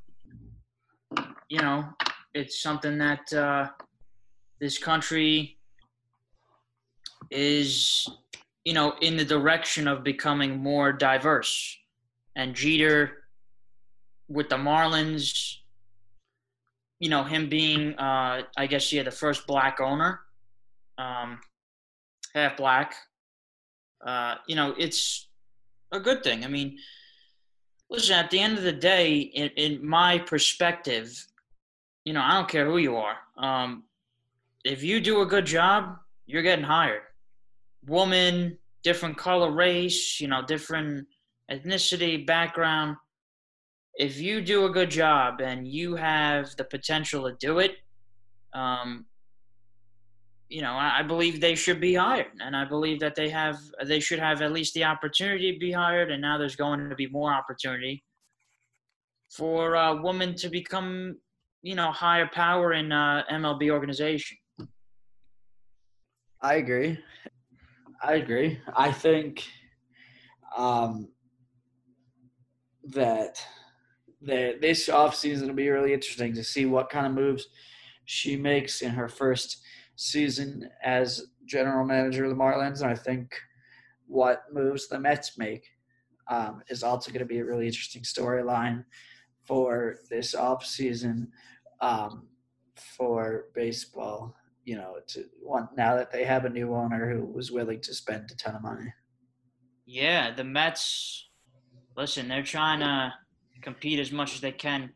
you 1.48 1.60
know, 1.60 1.88
it's 2.34 2.60
something 2.60 2.98
that 2.98 3.32
uh, 3.32 3.68
this 4.60 4.78
country 4.78 5.57
is 7.30 8.08
you 8.68 8.74
know, 8.74 8.92
in 9.00 9.16
the 9.16 9.24
direction 9.24 9.88
of 9.88 10.04
becoming 10.04 10.58
more 10.58 10.92
diverse. 10.92 11.74
And 12.36 12.54
Jeter 12.54 13.24
with 14.28 14.50
the 14.50 14.56
Marlins, 14.56 15.56
you 17.00 17.08
know, 17.08 17.24
him 17.24 17.48
being, 17.48 17.94
uh, 17.94 18.42
I 18.58 18.66
guess, 18.66 18.92
yeah, 18.92 19.04
the 19.04 19.10
first 19.10 19.46
black 19.46 19.80
owner, 19.80 20.20
um, 20.98 21.40
half 22.34 22.58
black, 22.58 22.94
uh, 24.04 24.34
you 24.46 24.54
know, 24.54 24.74
it's 24.76 25.28
a 25.90 25.98
good 25.98 26.22
thing. 26.22 26.44
I 26.44 26.48
mean, 26.48 26.76
listen, 27.88 28.16
at 28.16 28.30
the 28.30 28.38
end 28.38 28.58
of 28.58 28.64
the 28.64 28.72
day, 28.72 29.16
in, 29.16 29.48
in 29.56 29.88
my 29.88 30.18
perspective, 30.18 31.26
you 32.04 32.12
know, 32.12 32.20
I 32.20 32.34
don't 32.34 32.50
care 32.50 32.66
who 32.66 32.76
you 32.76 32.96
are. 32.96 33.16
Um, 33.38 33.84
if 34.62 34.82
you 34.82 35.00
do 35.00 35.22
a 35.22 35.26
good 35.26 35.46
job, 35.46 35.96
you're 36.26 36.42
getting 36.42 36.66
hired 36.66 37.00
woman, 37.86 38.58
different 38.82 39.16
color, 39.16 39.50
race, 39.50 40.20
you 40.20 40.28
know, 40.28 40.42
different 40.44 41.06
ethnicity, 41.50 42.26
background. 42.26 42.96
If 43.94 44.20
you 44.20 44.40
do 44.40 44.66
a 44.66 44.70
good 44.70 44.90
job 44.90 45.40
and 45.40 45.66
you 45.66 45.96
have 45.96 46.54
the 46.56 46.64
potential 46.64 47.28
to 47.28 47.36
do 47.40 47.58
it, 47.58 47.76
um, 48.54 49.06
you 50.48 50.62
know, 50.62 50.72
I, 50.72 51.00
I 51.00 51.02
believe 51.02 51.40
they 51.40 51.54
should 51.54 51.80
be 51.80 51.94
hired, 51.94 52.32
and 52.40 52.56
I 52.56 52.64
believe 52.64 53.00
that 53.00 53.14
they 53.14 53.28
have 53.28 53.58
they 53.84 54.00
should 54.00 54.18
have 54.18 54.40
at 54.40 54.52
least 54.52 54.74
the 54.74 54.84
opportunity 54.84 55.52
to 55.52 55.58
be 55.58 55.72
hired, 55.72 56.10
and 56.10 56.22
now 56.22 56.38
there's 56.38 56.56
going 56.56 56.88
to 56.88 56.96
be 56.96 57.06
more 57.08 57.32
opportunity 57.32 58.02
for 59.30 59.74
a 59.74 59.94
woman 59.94 60.34
to 60.36 60.48
become, 60.48 61.18
you 61.62 61.74
know, 61.74 61.92
higher 61.92 62.28
power 62.32 62.72
in 62.72 62.92
uh, 62.92 63.24
MLB 63.30 63.70
organization. 63.70 64.38
I 66.40 66.54
agree. 66.54 66.98
I 68.02 68.14
agree. 68.14 68.60
I 68.76 68.92
think 68.92 69.44
um, 70.56 71.08
that 72.84 73.42
that 74.22 74.60
this 74.60 74.88
offseason 74.88 75.46
will 75.46 75.54
be 75.54 75.68
really 75.68 75.92
interesting 75.92 76.34
to 76.34 76.42
see 76.42 76.66
what 76.66 76.90
kind 76.90 77.06
of 77.06 77.12
moves 77.12 77.46
she 78.04 78.36
makes 78.36 78.82
in 78.82 78.90
her 78.90 79.08
first 79.08 79.62
season 79.94 80.68
as 80.82 81.26
general 81.44 81.84
manager 81.84 82.24
of 82.24 82.30
the 82.30 82.36
Marlins. 82.36 82.80
And 82.80 82.90
I 82.90 82.96
think 82.96 83.32
what 84.06 84.42
moves 84.52 84.88
the 84.88 84.98
Mets 84.98 85.38
make 85.38 85.68
um, 86.28 86.62
is 86.68 86.82
also 86.82 87.10
going 87.10 87.20
to 87.20 87.26
be 87.26 87.38
a 87.38 87.44
really 87.44 87.66
interesting 87.66 88.02
storyline 88.02 88.84
for 89.44 89.96
this 90.10 90.34
offseason 90.34 91.28
um, 91.80 92.26
for 92.76 93.46
baseball. 93.54 94.34
You 94.68 94.76
know, 94.76 94.96
to 95.12 95.24
want 95.42 95.74
now 95.78 95.96
that 95.96 96.12
they 96.12 96.24
have 96.24 96.44
a 96.44 96.50
new 96.50 96.74
owner 96.74 97.10
who 97.10 97.24
was 97.24 97.50
willing 97.50 97.80
to 97.80 97.94
spend 97.94 98.30
a 98.30 98.36
ton 98.36 98.54
of 98.54 98.62
money. 98.62 98.92
Yeah, 99.86 100.34
the 100.34 100.44
Mets. 100.44 101.30
Listen, 101.96 102.28
they're 102.28 102.42
trying 102.42 102.80
to 102.80 103.14
compete 103.62 103.98
as 103.98 104.12
much 104.12 104.34
as 104.34 104.42
they 104.42 104.52
can. 104.52 104.90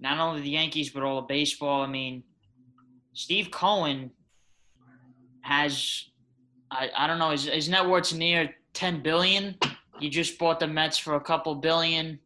Not 0.00 0.18
only 0.18 0.40
the 0.40 0.48
Yankees, 0.48 0.88
but 0.88 1.02
all 1.02 1.18
of 1.18 1.28
baseball. 1.28 1.82
I 1.82 1.86
mean, 1.86 2.22
Steve 3.12 3.50
Cohen 3.50 4.10
has, 5.42 6.06
I, 6.70 6.88
I 6.96 7.06
don't 7.06 7.18
know, 7.18 7.30
his, 7.30 7.44
his 7.44 7.68
net 7.68 7.86
worth's 7.86 8.14
near 8.14 8.54
10 8.72 9.02
billion. 9.02 9.54
You 10.00 10.08
just 10.08 10.38
bought 10.38 10.60
the 10.60 10.66
Mets 10.66 10.96
for 10.96 11.16
a 11.16 11.20
couple 11.20 11.54
billion. 11.56 12.20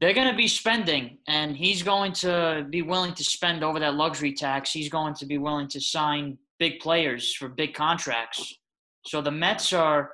They're 0.00 0.12
going 0.12 0.30
to 0.30 0.36
be 0.36 0.48
spending, 0.48 1.18
and 1.28 1.56
he's 1.56 1.82
going 1.82 2.12
to 2.14 2.66
be 2.68 2.82
willing 2.82 3.14
to 3.14 3.24
spend 3.24 3.62
over 3.62 3.78
that 3.80 3.94
luxury 3.94 4.32
tax. 4.32 4.72
He's 4.72 4.88
going 4.88 5.14
to 5.14 5.26
be 5.26 5.38
willing 5.38 5.68
to 5.68 5.80
sign 5.80 6.36
big 6.58 6.80
players 6.80 7.34
for 7.34 7.48
big 7.48 7.74
contracts. 7.74 8.58
So 9.06 9.22
the 9.22 9.30
Mets 9.30 9.72
are 9.72 10.10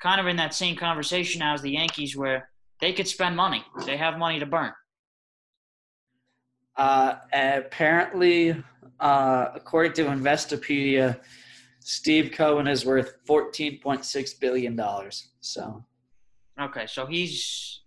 kind 0.00 0.20
of 0.20 0.26
in 0.26 0.36
that 0.36 0.54
same 0.54 0.76
conversation 0.76 1.40
now 1.40 1.54
as 1.54 1.62
the 1.62 1.70
Yankees, 1.70 2.16
where 2.16 2.50
they 2.80 2.92
could 2.92 3.08
spend 3.08 3.36
money. 3.36 3.64
They 3.86 3.96
have 3.96 4.18
money 4.18 4.38
to 4.38 4.46
burn. 4.46 4.72
Uh, 6.76 7.16
apparently, 7.32 8.62
uh, 9.00 9.48
according 9.54 9.92
to 9.94 10.04
Investopedia, 10.04 11.20
Steve 11.80 12.32
Cohen 12.32 12.66
is 12.66 12.84
worth 12.84 13.16
fourteen 13.26 13.80
point 13.80 14.04
six 14.04 14.34
billion 14.34 14.76
dollars. 14.76 15.28
So, 15.40 15.84
okay, 16.60 16.86
so 16.86 17.06
he's 17.06 17.81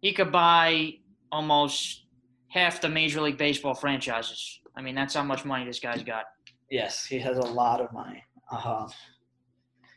he 0.00 0.12
could 0.12 0.32
buy 0.32 0.94
almost 1.30 2.04
half 2.48 2.80
the 2.80 2.88
Major 2.88 3.20
League 3.20 3.38
Baseball 3.38 3.74
franchises. 3.74 4.60
I 4.76 4.82
mean, 4.82 4.94
that's 4.94 5.14
how 5.14 5.22
much 5.22 5.44
money 5.44 5.64
this 5.64 5.80
guy's 5.80 6.02
got. 6.02 6.24
Yes, 6.70 7.04
he 7.04 7.18
has 7.18 7.36
a 7.38 7.46
lot 7.46 7.80
of 7.80 7.92
money. 7.92 8.22
Uh-huh. 8.50 8.88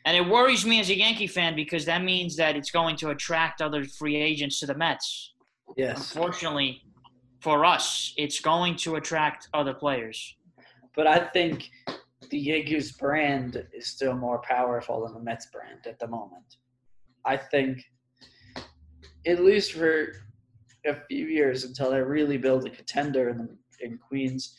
And 0.05 0.17
it 0.17 0.27
worries 0.27 0.65
me 0.65 0.79
as 0.79 0.89
a 0.89 0.97
Yankee 0.97 1.27
fan 1.27 1.55
because 1.55 1.85
that 1.85 2.03
means 2.03 2.35
that 2.37 2.55
it's 2.55 2.71
going 2.71 2.95
to 2.97 3.09
attract 3.11 3.61
other 3.61 3.85
free 3.85 4.15
agents 4.15 4.59
to 4.61 4.65
the 4.65 4.73
Mets. 4.73 5.33
Yes. 5.77 6.15
Unfortunately, 6.15 6.81
for 7.39 7.63
us, 7.65 8.13
it's 8.17 8.39
going 8.39 8.75
to 8.77 8.95
attract 8.95 9.47
other 9.53 9.73
players. 9.73 10.37
But 10.95 11.07
I 11.07 11.19
think 11.19 11.69
the 12.29 12.39
Yankees 12.39 12.93
brand 12.93 13.63
is 13.73 13.87
still 13.87 14.15
more 14.15 14.41
powerful 14.41 15.03
than 15.03 15.13
the 15.13 15.19
Mets 15.19 15.47
brand 15.53 15.85
at 15.85 15.99
the 15.99 16.07
moment. 16.07 16.45
I 17.25 17.37
think, 17.37 17.83
at 19.25 19.43
least 19.43 19.73
for 19.73 20.13
a 20.85 20.95
few 21.07 21.27
years 21.27 21.63
until 21.63 21.91
they 21.91 22.01
really 22.01 22.37
build 22.37 22.65
a 22.65 22.69
contender 22.69 23.29
in, 23.29 23.57
in 23.79 23.97
Queens, 23.97 24.55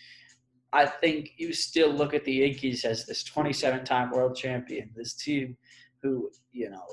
I 0.73 0.87
think 0.87 1.33
you 1.37 1.53
still 1.53 1.93
look 1.93 2.15
at 2.15 2.25
the 2.25 2.33
Yankees 2.33 2.85
as 2.85 3.05
this 3.05 3.23
27 3.25 3.85
time 3.85 4.11
world 4.11 4.37
champion, 4.37 4.91
this 4.95 5.15
team 5.15 5.57
who, 6.03 6.31
you 6.53 6.71
know, 6.71 6.87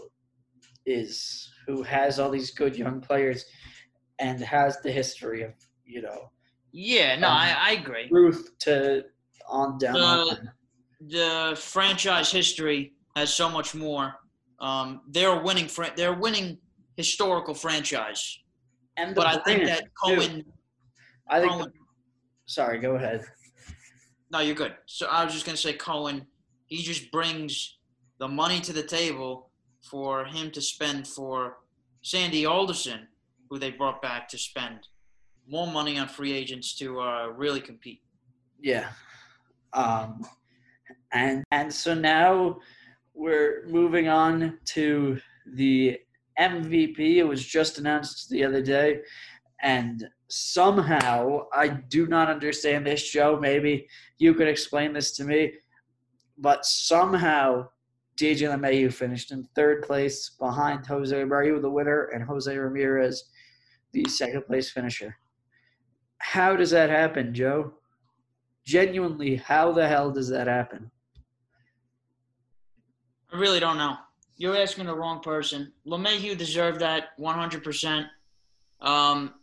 is 0.86 1.50
who 1.68 1.84
has 1.84 2.20
all 2.20 2.32
these 2.32 2.52
good 2.52 2.76
young 2.76 3.00
players 3.00 3.46
and 4.20 4.42
has 4.42 4.82
the 4.82 4.92
history 4.92 5.44
of, 5.44 5.54
you 5.86 6.02
know. 6.02 6.32
Yeah, 6.72 7.16
no, 7.18 7.28
um, 7.28 7.34
I, 7.34 7.56
I 7.60 7.72
agree. 7.72 8.08
Ruth 8.12 8.52
to 8.60 9.06
on 9.48 9.78
down. 9.78 9.94
The, 9.94 10.50
the 11.08 11.56
franchise 11.58 12.32
history 12.32 12.94
has 13.16 13.34
so 13.34 13.50
much 13.50 13.74
more. 13.74 14.16
Um, 14.60 15.02
they're 15.08 15.42
winning. 15.42 15.68
Fr- 15.68 15.96
they're 15.96 16.14
winning 16.14 16.58
historical 17.00 17.54
franchise. 17.54 18.40
And 18.98 19.16
but 19.16 19.26
I 19.26 19.38
think 19.46 19.64
that 19.64 19.84
Cohen. 20.04 20.44
Too. 20.44 20.54
I 21.30 21.40
think. 21.40 21.52
Cohen, 21.54 21.72
the, 21.74 21.80
sorry, 22.46 22.78
go 22.80 22.96
ahead. 22.96 23.22
No, 24.34 24.40
you're 24.42 24.62
good. 24.64 24.76
So 24.86 25.08
I 25.08 25.24
was 25.24 25.34
just 25.34 25.46
gonna 25.46 25.58
say 25.58 25.74
Cohen. 25.74 26.26
He 26.66 26.84
just 26.84 27.10
brings 27.10 27.78
the 28.20 28.28
money 28.28 28.60
to 28.60 28.74
the 28.74 28.84
table 28.84 29.50
for 29.90 30.26
him 30.26 30.52
to 30.52 30.62
spend 30.62 31.08
for 31.08 31.60
Sandy 32.02 32.46
Alderson, 32.46 33.08
who 33.50 33.58
they 33.58 33.72
brought 33.72 34.02
back 34.02 34.28
to 34.30 34.38
spend 34.38 34.80
more 35.48 35.68
money 35.68 35.98
on 35.98 36.10
free 36.10 36.34
agents 36.34 36.76
to 36.80 37.00
uh, 37.00 37.28
really 37.28 37.62
compete. 37.62 38.02
Yeah, 38.60 38.90
um, 39.72 40.28
and 41.14 41.46
and 41.52 41.74
so 41.74 41.94
now 41.94 42.60
we're 43.14 43.64
moving 43.68 44.10
on 44.10 44.60
to 44.76 45.18
the 45.54 45.98
MVP. 46.40 47.18
It 47.18 47.24
was 47.24 47.44
just 47.44 47.78
announced 47.78 48.30
the 48.30 48.44
other 48.44 48.62
day, 48.62 49.00
and 49.62 50.08
somehow 50.30 51.48
I 51.54 51.68
do 51.68 52.08
not 52.08 52.30
understand 52.30 52.86
this, 52.86 53.10
Joe. 53.10 53.38
Maybe 53.40 53.88
you 54.18 54.34
could 54.34 54.48
explain 54.48 54.94
this 54.94 55.12
to 55.18 55.24
me. 55.24 55.54
But 56.38 56.66
somehow 56.66 57.68
DJ 58.20 58.50
LeMahieu 58.50 58.94
finished 58.94 59.32
in 59.32 59.48
third 59.56 59.84
place 59.84 60.32
behind 60.40 60.86
Jose 60.86 61.16
Abreu, 61.16 61.62
the 61.62 61.70
winner, 61.70 62.06
and 62.14 62.24
Jose 62.24 62.56
Ramirez, 62.56 63.26
the 63.92 64.06
second 64.06 64.46
place 64.46 64.70
finisher. 64.70 65.16
How 66.20 66.56
does 66.56 66.70
that 66.72 66.90
happen, 66.90 67.34
Joe? 67.34 67.74
Genuinely, 68.66 69.38
how 69.38 69.72
the 69.72 69.88
hell 69.88 70.12
does 70.12 70.30
that 70.30 70.48
happen? 70.48 70.92
I 73.32 73.38
really 73.38 73.60
don't 73.60 73.78
know. 73.78 73.96
You're 74.40 74.56
asking 74.56 74.86
the 74.86 74.96
wrong 74.96 75.20
person. 75.20 75.74
LeMahieu 75.86 76.36
deserved 76.38 76.80
that 76.80 77.10
100%. 77.20 78.06
Um, 78.80 79.34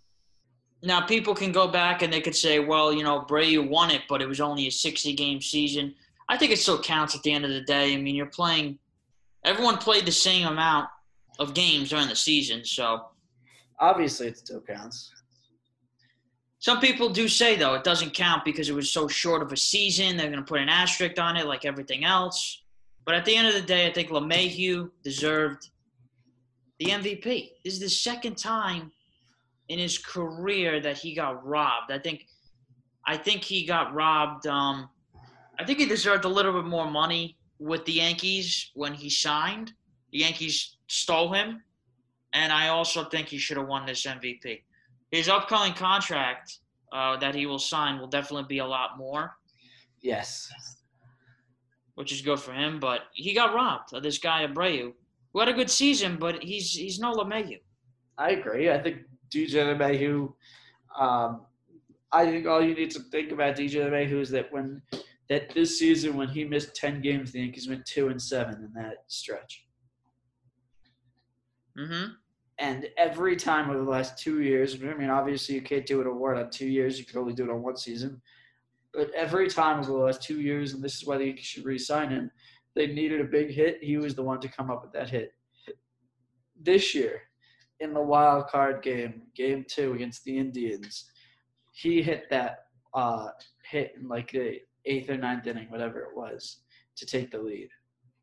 now 0.83 1.03
people 1.03 1.35
can 1.35 1.53
go 1.53 1.69
back 1.69 2.01
and 2.01 2.11
they 2.11 2.23
could 2.23 2.35
say, 2.35 2.61
well, 2.61 2.95
you 2.95 3.05
know, 3.05 3.21
Abreu 3.21 3.69
won 3.69 3.91
it, 3.91 4.03
but 4.09 4.23
it 4.23 4.27
was 4.27 4.41
only 4.41 4.67
a 4.69 4.71
60 4.71 5.13
game 5.13 5.43
season. 5.43 5.95
I 6.31 6.39
think 6.39 6.51
it 6.51 6.59
still 6.59 6.81
counts 6.81 7.15
at 7.15 7.23
the 7.23 7.31
end 7.31 7.45
of 7.45 7.51
the 7.51 7.61
day. 7.61 7.93
I 7.93 7.99
mean, 7.99 8.15
you're 8.15 8.25
playing. 8.25 8.79
Everyone 9.45 9.77
played 9.77 10.07
the 10.07 10.13
same 10.13 10.47
amount 10.47 10.89
of 11.39 11.53
games 11.53 11.91
during 11.91 12.09
the 12.09 12.17
season, 12.17 12.65
so 12.65 13.05
obviously 13.79 14.29
it 14.29 14.39
still 14.39 14.63
counts. 14.63 15.13
Some 16.59 16.81
people 16.81 17.11
do 17.11 17.29
say 17.29 17.55
though 17.55 17.75
it 17.75 17.85
doesn't 17.85 18.15
count 18.15 18.47
because 18.47 18.71
it 18.71 18.75
was 18.75 18.91
so 18.91 19.09
short 19.09 19.43
of 19.43 19.53
a 19.53 19.57
season. 19.59 20.17
They're 20.17 20.31
going 20.31 20.41
to 20.41 20.47
put 20.47 20.63
an 20.63 20.71
asterisk 20.71 21.19
on 21.21 21.37
it, 21.37 21.47
like 21.47 21.67
everything 21.67 22.05
else. 22.05 22.63
But 23.07 23.15
at 23.15 23.25
the 23.25 23.37
end 23.37 23.47
of 23.47 23.55
the 23.55 23.63
day, 23.63 23.87
I 23.87 23.93
think 23.93 24.11
LeMahieu 24.11 24.91
deserved 25.05 25.71
the 26.81 26.87
MVP. 26.87 27.53
This 27.65 27.75
is 27.75 27.81
the 27.81 27.89
second 27.89 28.37
time 28.37 28.91
in 29.69 29.79
his 29.79 29.97
career 29.97 30.81
that 30.81 30.99
he 30.99 31.15
got 31.15 31.45
robbed. 31.47 31.93
I 31.93 31.99
think 31.99 32.27
I 33.07 33.17
think 33.17 33.45
he 33.45 33.65
got 33.65 33.95
robbed. 33.95 34.49
Um, 34.49 34.89
I 35.59 35.65
think 35.65 35.79
he 35.79 35.87
deserved 35.87 36.25
a 36.25 36.29
little 36.29 36.53
bit 36.53 36.65
more 36.65 36.91
money 36.91 37.39
with 37.61 37.85
the 37.85 37.93
Yankees 37.93 38.73
when 38.75 38.93
he 38.93 39.09
signed. 39.09 39.73
The 40.13 40.19
Yankees 40.19 40.77
stole 40.89 41.33
him, 41.33 41.63
and 42.33 42.53
I 42.53 42.69
also 42.69 43.05
think 43.05 43.29
he 43.29 43.39
should 43.39 43.57
have 43.57 43.69
won 43.69 43.87
this 43.87 44.05
MVP. 44.05 44.63
His 45.13 45.29
upcoming 45.29 45.73
contract 45.73 46.59
uh, 46.93 47.17
that 47.19 47.37
he 47.37 47.47
will 47.47 47.61
sign 47.61 48.01
will 48.01 48.09
definitely 48.09 48.47
be 48.49 48.59
a 48.59 48.67
lot 48.67 48.99
more. 48.99 49.37
Yes. 50.03 50.51
Which 51.97 52.13
is 52.13 52.23
good 52.23 52.39
for 52.39 52.53
him, 52.53 52.79
but 52.79 53.01
he 53.15 53.35
got 53.35 53.55
robbed 53.55 53.95
of 53.95 54.03
this 54.03 54.19
guy 54.19 54.47
Abreu, 54.47 54.93
who 55.33 55.41
had 55.41 55.49
a 55.49 55.55
good 55.55 55.71
season, 55.71 56.17
but 56.19 56.43
he's 56.43 56.73
he's 56.73 56.99
no 56.99 57.13
LeMahieu. 57.13 57.61
I 58.19 58.31
agree. 58.31 58.71
I 58.71 58.79
think 58.79 58.99
DJ 59.35 59.77
LeMahieu. 59.77 60.33
Um, 60.99 61.43
I 62.13 62.25
think 62.27 62.47
all 62.47 62.63
you 62.63 62.75
need 62.75 62.91
to 62.93 63.01
think 63.01 63.33
about 63.33 63.57
DJ 63.57 63.87
LeMahieu 63.87 64.21
is 64.21 64.31
that 64.31 64.53
when 64.53 64.83
that 65.29 65.51
this 65.55 65.79
season 65.79 66.17
when 66.17 66.29
he 66.29 66.45
missed 66.45 66.75
ten 66.75 67.01
games, 67.01 67.33
the 67.33 67.41
Yankees 67.41 67.69
went 67.69 67.85
two 67.87 68.09
and 68.09 68.21
seven 68.21 68.55
in 68.57 68.73
that 68.75 69.05
stretch. 69.09 69.67
Mm-hmm. 71.79 72.13
And 72.59 72.89
every 72.97 73.37
time 73.37 73.69
over 73.69 73.79
the 73.79 73.91
last 73.91 74.19
two 74.19 74.41
years, 74.41 74.75
I 74.83 74.95
mean, 74.95 75.11
obviously 75.11 75.57
you 75.57 75.63
can't 75.63 75.85
do 75.85 76.01
an 76.01 76.07
award 76.07 76.39
on 76.39 76.51
two 76.51 76.67
years; 76.67 76.99
you 76.99 77.05
can 77.05 77.19
only 77.19 77.35
do 77.35 77.45
it 77.45 77.51
on 77.51 77.63
one 77.63 77.77
season. 77.77 78.21
But 78.97 79.11
every 79.15 79.49
time 79.49 79.79
over 79.81 79.93
the 79.93 79.99
last 79.99 80.23
two 80.23 80.41
years, 80.41 80.73
and 80.73 80.83
this 80.83 80.95
is 80.95 81.07
why 81.07 81.19
they 81.19 81.37
should 81.37 81.67
re-sign 81.67 82.09
him, 82.09 82.31
they 82.75 82.87
needed 82.87 83.21
a 83.21 83.25
big 83.25 83.51
hit. 83.51 83.83
He 83.83 83.99
was 83.99 84.15
the 84.15 84.23
one 84.23 84.41
to 84.41 84.49
come 84.49 84.71
up 84.71 84.83
with 84.83 84.93
that 84.93 85.11
hit. 85.11 85.33
This 86.59 86.95
year, 86.95 87.21
in 87.81 87.93
the 87.93 88.01
wild 88.01 88.49
card 88.49 88.83
game, 88.83 89.25
game 89.35 89.67
two 89.69 89.93
against 89.93 90.25
the 90.25 90.39
Indians, 90.39 91.11
he 91.73 92.01
hit 92.03 92.31
that 92.31 92.65
uh, 92.95 93.29
hit 93.71 93.93
in 94.01 94.09
like 94.09 94.33
the 94.33 94.61
eighth 94.87 95.11
or 95.11 95.19
ninth 95.19 95.47
inning, 95.47 95.71
whatever 95.71 96.01
it 96.01 96.17
was, 96.17 96.61
to 96.97 97.05
take 97.05 97.31
the 97.31 97.39
lead. 97.39 97.69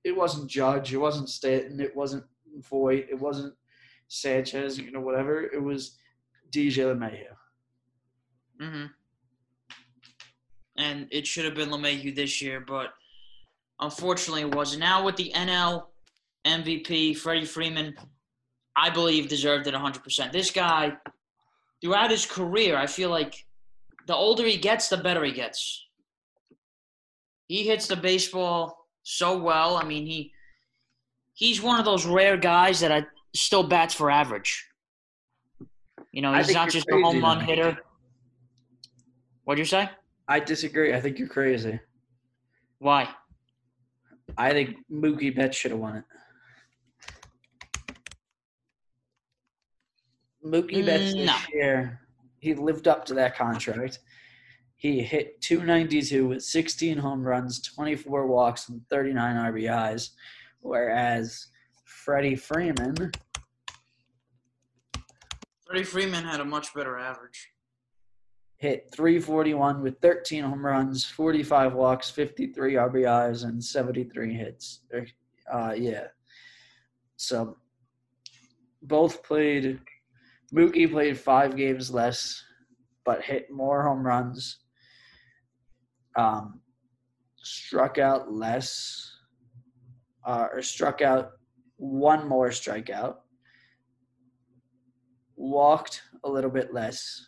It 0.03 0.17
wasn't 0.17 0.49
Judge, 0.49 0.91
it 0.91 0.97
wasn't 0.97 1.29
Stanton, 1.29 1.79
it 1.79 1.95
wasn't 1.95 2.23
Voit, 2.67 3.05
it 3.11 3.19
wasn't 3.19 3.53
Sanchez, 4.07 4.79
you 4.79 4.91
know, 4.91 5.01
whatever. 5.01 5.43
It 5.43 5.61
was 5.61 5.97
DJ 6.51 6.95
LeMahieu. 6.95 7.35
Mm-hmm. 8.59 8.85
And 10.83 11.07
it 11.11 11.25
should 11.25 11.45
have 11.45 11.55
been 11.55 11.69
LeMahieu 11.69 12.13
this 12.13 12.41
year, 12.41 12.59
but 12.59 12.87
unfortunately 13.79 14.41
it 14.41 14.53
wasn't. 14.53 14.81
Now 14.81 15.05
with 15.05 15.15
the 15.15 15.31
NL 15.33 15.85
MVP, 16.45 17.15
Freddie 17.15 17.45
Freeman, 17.45 17.95
I 18.75 18.89
believe 18.89 19.29
deserved 19.29 19.65
it 19.67 19.73
100%. 19.73 20.31
This 20.33 20.51
guy, 20.51 20.93
throughout 21.81 22.11
his 22.11 22.25
career, 22.25 22.75
I 22.75 22.87
feel 22.87 23.09
like 23.09 23.45
the 24.07 24.15
older 24.15 24.43
he 24.43 24.57
gets, 24.57 24.89
the 24.89 24.97
better 24.97 25.23
he 25.23 25.31
gets. 25.31 25.87
He 27.47 27.63
hits 27.63 27.87
the 27.87 27.95
baseball 27.95 28.87
so 29.03 29.37
well. 29.37 29.77
I 29.77 29.85
mean, 29.85 30.05
he 30.05 30.33
he's 31.33 31.61
one 31.61 31.79
of 31.79 31.85
those 31.85 32.05
rare 32.05 32.35
guys 32.35 32.81
that 32.81 32.91
I 32.91 33.05
still 33.33 33.63
bats 33.63 33.93
for 33.93 34.11
average. 34.11 34.67
You 36.11 36.21
know, 36.21 36.33
he's 36.33 36.53
not 36.53 36.69
just 36.69 36.89
a 36.89 36.95
home 37.01 37.21
run 37.21 37.39
hitter. 37.39 37.77
What'd 39.45 39.59
you 39.59 39.65
say? 39.65 39.89
I 40.27 40.39
disagree. 40.39 40.93
I 40.93 41.01
think 41.01 41.19
you're 41.19 41.27
crazy. 41.27 41.79
Why? 42.79 43.09
I 44.37 44.51
think 44.51 44.77
Mookie 44.91 45.35
Betts 45.35 45.57
should 45.57 45.71
have 45.71 45.79
won 45.79 45.97
it. 45.97 46.05
Mookie 50.45 50.85
Betts 50.85 51.13
this 51.13 51.27
No. 51.27 51.35
year, 51.53 52.01
he 52.39 52.53
lived 52.53 52.87
up 52.87 53.05
to 53.05 53.13
that 53.15 53.35
contract. 53.35 53.99
He 54.75 55.01
hit 55.01 55.39
292 55.41 56.27
with 56.27 56.43
16 56.43 56.97
home 56.97 57.23
runs, 57.23 57.61
24 57.61 58.27
walks, 58.27 58.67
and 58.67 58.85
39 58.89 59.37
RBIs, 59.37 60.09
whereas 60.59 61.47
Freddie 61.85 62.35
Freeman 62.35 63.11
Freddie 65.65 65.85
Freeman 65.85 66.25
had 66.25 66.41
a 66.41 66.45
much 66.45 66.73
better 66.73 66.99
average. 66.99 67.52
Hit 68.63 68.89
341 68.93 69.82
with 69.82 70.00
13 70.00 70.41
home 70.46 70.65
runs, 70.65 71.03
45 71.03 71.74
walks, 71.74 72.10
53 72.10 72.75
RBIs, 72.75 73.43
and 73.43 73.62
73 73.62 74.34
hits. 74.34 74.79
Er, 74.93 75.05
Uh, 75.53 75.74
yeah. 75.75 76.08
So 77.17 77.58
both 78.82 79.22
played. 79.22 79.82
Mookie 80.53 80.89
played 80.89 81.20
five 81.20 81.58
games 81.58 81.91
less, 81.91 82.41
but 83.03 83.22
hit 83.22 83.51
more 83.51 83.84
home 83.84 84.08
runs. 84.08 84.60
Um, 86.15 86.62
struck 87.36 87.98
out 87.98 88.32
less, 88.32 89.12
uh, 90.25 90.48
or 90.53 90.62
struck 90.62 91.01
out 91.01 91.32
one 91.75 92.25
more 92.29 92.48
strikeout. 92.48 93.17
Walked 95.36 96.01
a 96.24 96.29
little 96.29 96.51
bit 96.51 96.74
less 96.74 97.27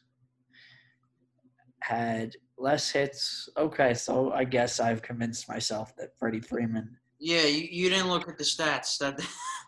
had 1.85 2.35
less 2.57 2.89
hits. 2.89 3.47
Okay, 3.57 3.93
so 3.93 4.31
I 4.31 4.43
guess 4.43 4.79
I've 4.79 5.03
convinced 5.03 5.47
myself 5.47 5.95
that 5.97 6.17
Freddie 6.17 6.39
Freeman. 6.41 6.97
Yeah, 7.19 7.43
you, 7.43 7.67
you 7.69 7.89
didn't 7.89 8.09
look 8.09 8.27
at 8.27 8.37
the 8.37 8.43
stats. 8.43 8.97
That 8.97 9.19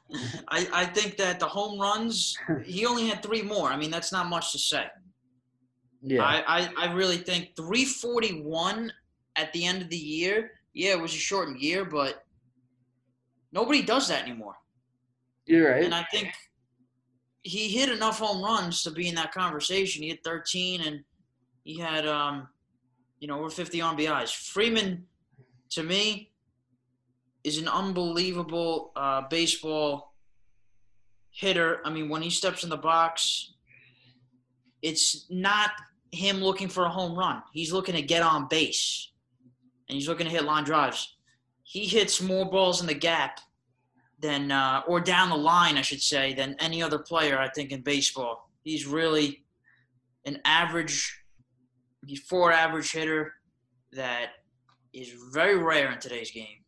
I, 0.47 0.67
I 0.73 0.85
think 0.85 1.15
that 1.17 1.39
the 1.39 1.45
home 1.45 1.79
runs 1.79 2.35
he 2.65 2.85
only 2.85 3.07
had 3.07 3.21
three 3.21 3.43
more. 3.43 3.69
I 3.69 3.77
mean, 3.77 3.91
that's 3.91 4.11
not 4.11 4.29
much 4.29 4.51
to 4.53 4.59
say. 4.59 4.85
Yeah, 6.01 6.23
I, 6.23 6.61
I, 6.61 6.69
I 6.77 6.93
really 6.93 7.17
think 7.17 7.55
341 7.55 8.91
at 9.35 9.53
the 9.53 9.65
end 9.65 9.81
of 9.83 9.89
the 9.89 9.97
year. 9.97 10.51
Yeah, 10.73 10.91
it 10.91 11.01
was 11.01 11.13
a 11.13 11.17
shortened 11.17 11.59
year, 11.59 11.85
but 11.85 12.23
nobody 13.51 13.81
does 13.83 14.07
that 14.07 14.23
anymore. 14.23 14.55
you're 15.45 15.71
right. 15.71 15.83
And 15.83 15.93
I 15.93 16.05
think 16.11 16.29
he 17.43 17.69
hit 17.69 17.89
enough 17.89 18.19
home 18.19 18.43
runs 18.43 18.83
to 18.83 18.91
be 18.91 19.07
in 19.07 19.15
that 19.15 19.33
conversation. 19.33 20.03
He 20.03 20.09
hit 20.09 20.23
13 20.23 20.81
and 20.81 21.03
he 21.67 21.77
had, 21.77 22.07
um, 22.07 22.47
you 23.19 23.27
know, 23.27 23.39
over 23.39 23.49
50 23.49 23.79
RBIs. 23.79 24.33
Freeman, 24.33 25.05
to 25.71 25.83
me, 25.83 26.31
is 27.43 27.57
an 27.57 27.67
unbelievable 27.67 28.93
uh, 28.95 29.23
baseball 29.29 30.13
hitter. 31.29 31.81
I 31.83 31.89
mean, 31.89 32.07
when 32.07 32.21
he 32.21 32.29
steps 32.29 32.63
in 32.63 32.69
the 32.69 32.77
box, 32.77 33.51
it's 34.81 35.25
not 35.29 35.71
him 36.13 36.37
looking 36.37 36.69
for 36.69 36.85
a 36.85 36.89
home 36.89 37.19
run. 37.19 37.43
He's 37.51 37.73
looking 37.73 37.95
to 37.95 38.01
get 38.01 38.23
on 38.23 38.47
base, 38.47 39.11
and 39.89 39.95
he's 39.97 40.07
looking 40.07 40.25
to 40.25 40.31
hit 40.31 40.45
line 40.45 40.63
drives. 40.63 41.17
He 41.63 41.85
hits 41.85 42.21
more 42.21 42.49
balls 42.49 42.79
in 42.79 42.87
the 42.87 42.93
gap 42.93 43.41
than, 44.19 44.51
uh, 44.51 44.83
or 44.87 45.01
down 45.01 45.29
the 45.29 45.35
line, 45.35 45.77
I 45.77 45.81
should 45.81 46.01
say, 46.01 46.33
than 46.33 46.55
any 46.59 46.81
other 46.81 46.97
player 46.97 47.37
I 47.37 47.49
think 47.49 47.73
in 47.73 47.81
baseball. 47.81 48.49
He's 48.63 48.85
really 48.85 49.43
an 50.23 50.39
average, 50.45 51.13
before 52.07 52.51
average 52.51 52.91
hitter 52.91 53.33
that 53.91 54.29
is 54.93 55.13
very 55.31 55.57
rare 55.57 55.91
in 55.91 55.99
today's 55.99 56.31
game. 56.31 56.63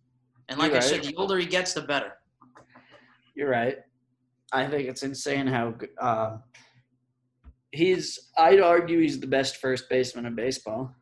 And 0.50 0.60
like 0.60 0.72
You're 0.72 0.82
I 0.82 0.84
said, 0.84 1.04
the 1.04 1.16
older 1.16 1.38
he 1.38 1.46
gets, 1.46 1.74
the 1.74 1.82
better. 1.82 2.14
You're 3.36 3.50
right. 3.50 3.78
I 4.52 4.68
think 4.68 4.90
it's 4.90 5.04
insane 5.04 5.48
how 5.48 5.76
uh, 6.00 6.38
he's. 7.72 8.32
I'd 8.38 8.60
argue 8.60 9.00
he's 9.00 9.20
the 9.20 9.28
best 9.28 9.58
first 9.58 9.90
baseman 9.90 10.26
in 10.26 10.36
baseball. 10.36 10.94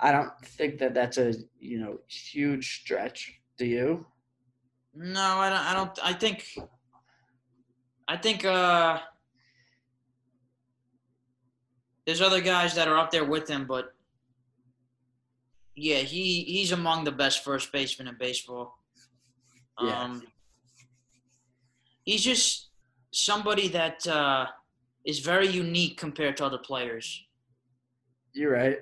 I 0.00 0.12
don't 0.12 0.30
think 0.44 0.78
that 0.78 0.94
that's 0.94 1.18
a 1.18 1.34
you 1.58 1.80
know 1.80 1.98
huge 2.08 2.82
stretch. 2.82 3.40
Do 3.56 3.66
you? 3.66 4.06
No, 4.94 5.38
I 5.38 5.48
don't. 5.48 5.58
I 5.58 5.74
don't. 5.74 5.98
I 6.04 6.12
think. 6.12 6.58
I 8.06 8.16
think. 8.18 8.44
Uh, 8.44 9.00
there's 12.08 12.22
other 12.22 12.40
guys 12.40 12.74
that 12.74 12.88
are 12.88 12.96
up 12.96 13.10
there 13.10 13.26
with 13.26 13.46
him, 13.46 13.66
but 13.66 13.92
yeah, 15.76 15.98
he 15.98 16.42
he's 16.44 16.72
among 16.72 17.04
the 17.04 17.12
best 17.12 17.44
first 17.44 17.70
basemen 17.70 18.08
in 18.08 18.16
baseball. 18.18 18.78
Yeah. 19.78 20.00
Um, 20.04 20.22
he's 22.06 22.24
just 22.24 22.70
somebody 23.10 23.68
that 23.68 24.06
uh, 24.06 24.46
is 25.04 25.18
very 25.18 25.48
unique 25.48 25.98
compared 25.98 26.38
to 26.38 26.46
other 26.46 26.56
players, 26.56 27.22
You're 28.32 28.52
right. 28.52 28.78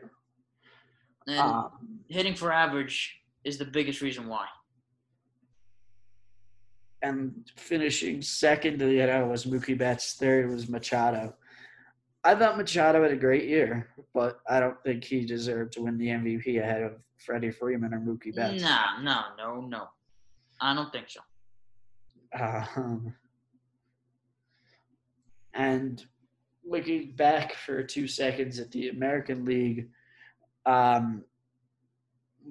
and 1.26 1.38
Um, 1.40 1.98
hitting 2.08 2.36
for 2.36 2.52
average 2.52 3.16
is 3.42 3.58
the 3.58 3.64
biggest 3.64 4.00
reason 4.02 4.28
why. 4.28 4.46
and 7.02 7.50
finishing 7.56 8.22
second 8.22 8.78
to 8.78 8.86
the 8.86 8.98
NL 8.98 9.28
was 9.28 9.44
Mookie 9.46 9.76
Betts. 9.76 10.14
Third 10.14 10.48
was 10.48 10.68
Machado. 10.68 11.34
I 12.26 12.34
thought 12.34 12.58
Machado 12.58 13.04
had 13.04 13.12
a 13.12 13.16
great 13.16 13.44
year, 13.44 13.88
but 14.12 14.40
I 14.50 14.58
don't 14.58 14.82
think 14.82 15.04
he 15.04 15.24
deserved 15.24 15.74
to 15.74 15.82
win 15.82 15.96
the 15.96 16.08
MVP 16.08 16.60
ahead 16.60 16.82
of 16.82 16.94
Freddie 17.24 17.52
Freeman 17.52 17.94
or 17.94 18.00
Mookie 18.00 18.34
Betts. 18.34 18.60
Nah, 18.60 19.00
no, 19.00 19.22
no, 19.38 19.60
no. 19.60 19.88
I 20.60 20.74
don't 20.74 20.90
think 20.90 21.06
so. 21.08 21.20
Um, 22.36 23.14
and 25.54 26.04
looking 26.68 27.12
back 27.12 27.54
for 27.54 27.84
two 27.84 28.08
seconds 28.08 28.58
at 28.58 28.72
the 28.72 28.88
American 28.88 29.44
League, 29.44 29.88
um, 30.66 31.22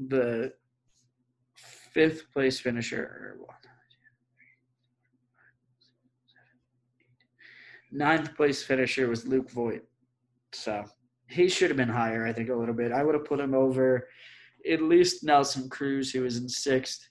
the 0.08 0.54
fifth 1.56 2.32
place 2.32 2.62
finisher, 2.62 3.04
or 3.04 3.48
ninth 7.92 8.36
place 8.36 8.64
finisher 8.64 9.08
was 9.08 9.28
Luke 9.28 9.50
Voit. 9.50 9.84
So 10.54 10.84
he 11.28 11.50
should 11.50 11.70
have 11.70 11.78
been 11.78 11.90
higher, 11.90 12.26
I 12.26 12.34
think, 12.34 12.50
a 12.50 12.56
little 12.56 12.76
bit. 12.76 12.92
I 12.92 13.04
would 13.04 13.16
have 13.16 13.26
put 13.26 13.40
him 13.40 13.54
over 13.54 14.08
at 14.70 14.82
least 14.82 15.24
Nelson 15.24 15.70
Cruz, 15.70 16.12
who 16.12 16.22
was 16.22 16.38
in 16.38 16.50
sixth. 16.50 17.08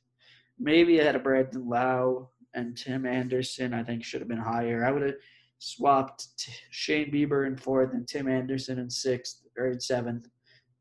Maybe 0.59 0.99
ahead 0.99 1.17
of 1.17 1.25
Brandon 1.25 1.69
Lowe 1.69 2.31
and 2.55 2.77
Tim 2.77 3.07
Anderson, 3.07 3.75
I 3.75 3.83
think 3.83 4.05
should 4.05 4.21
have 4.21 4.29
been 4.29 4.39
higher. 4.39 4.85
I 4.85 4.93
would 4.93 5.03
have 5.03 5.15
swapped 5.59 6.29
Shane 6.71 7.11
Bieber 7.11 7.47
in 7.47 7.57
fourth 7.57 7.93
and 7.93 8.07
Tim 8.07 8.29
Anderson 8.29 8.79
in 8.79 8.91
sixth 8.91 9.43
or 9.57 9.69
in 9.69 9.81
seventh, 9.81 10.29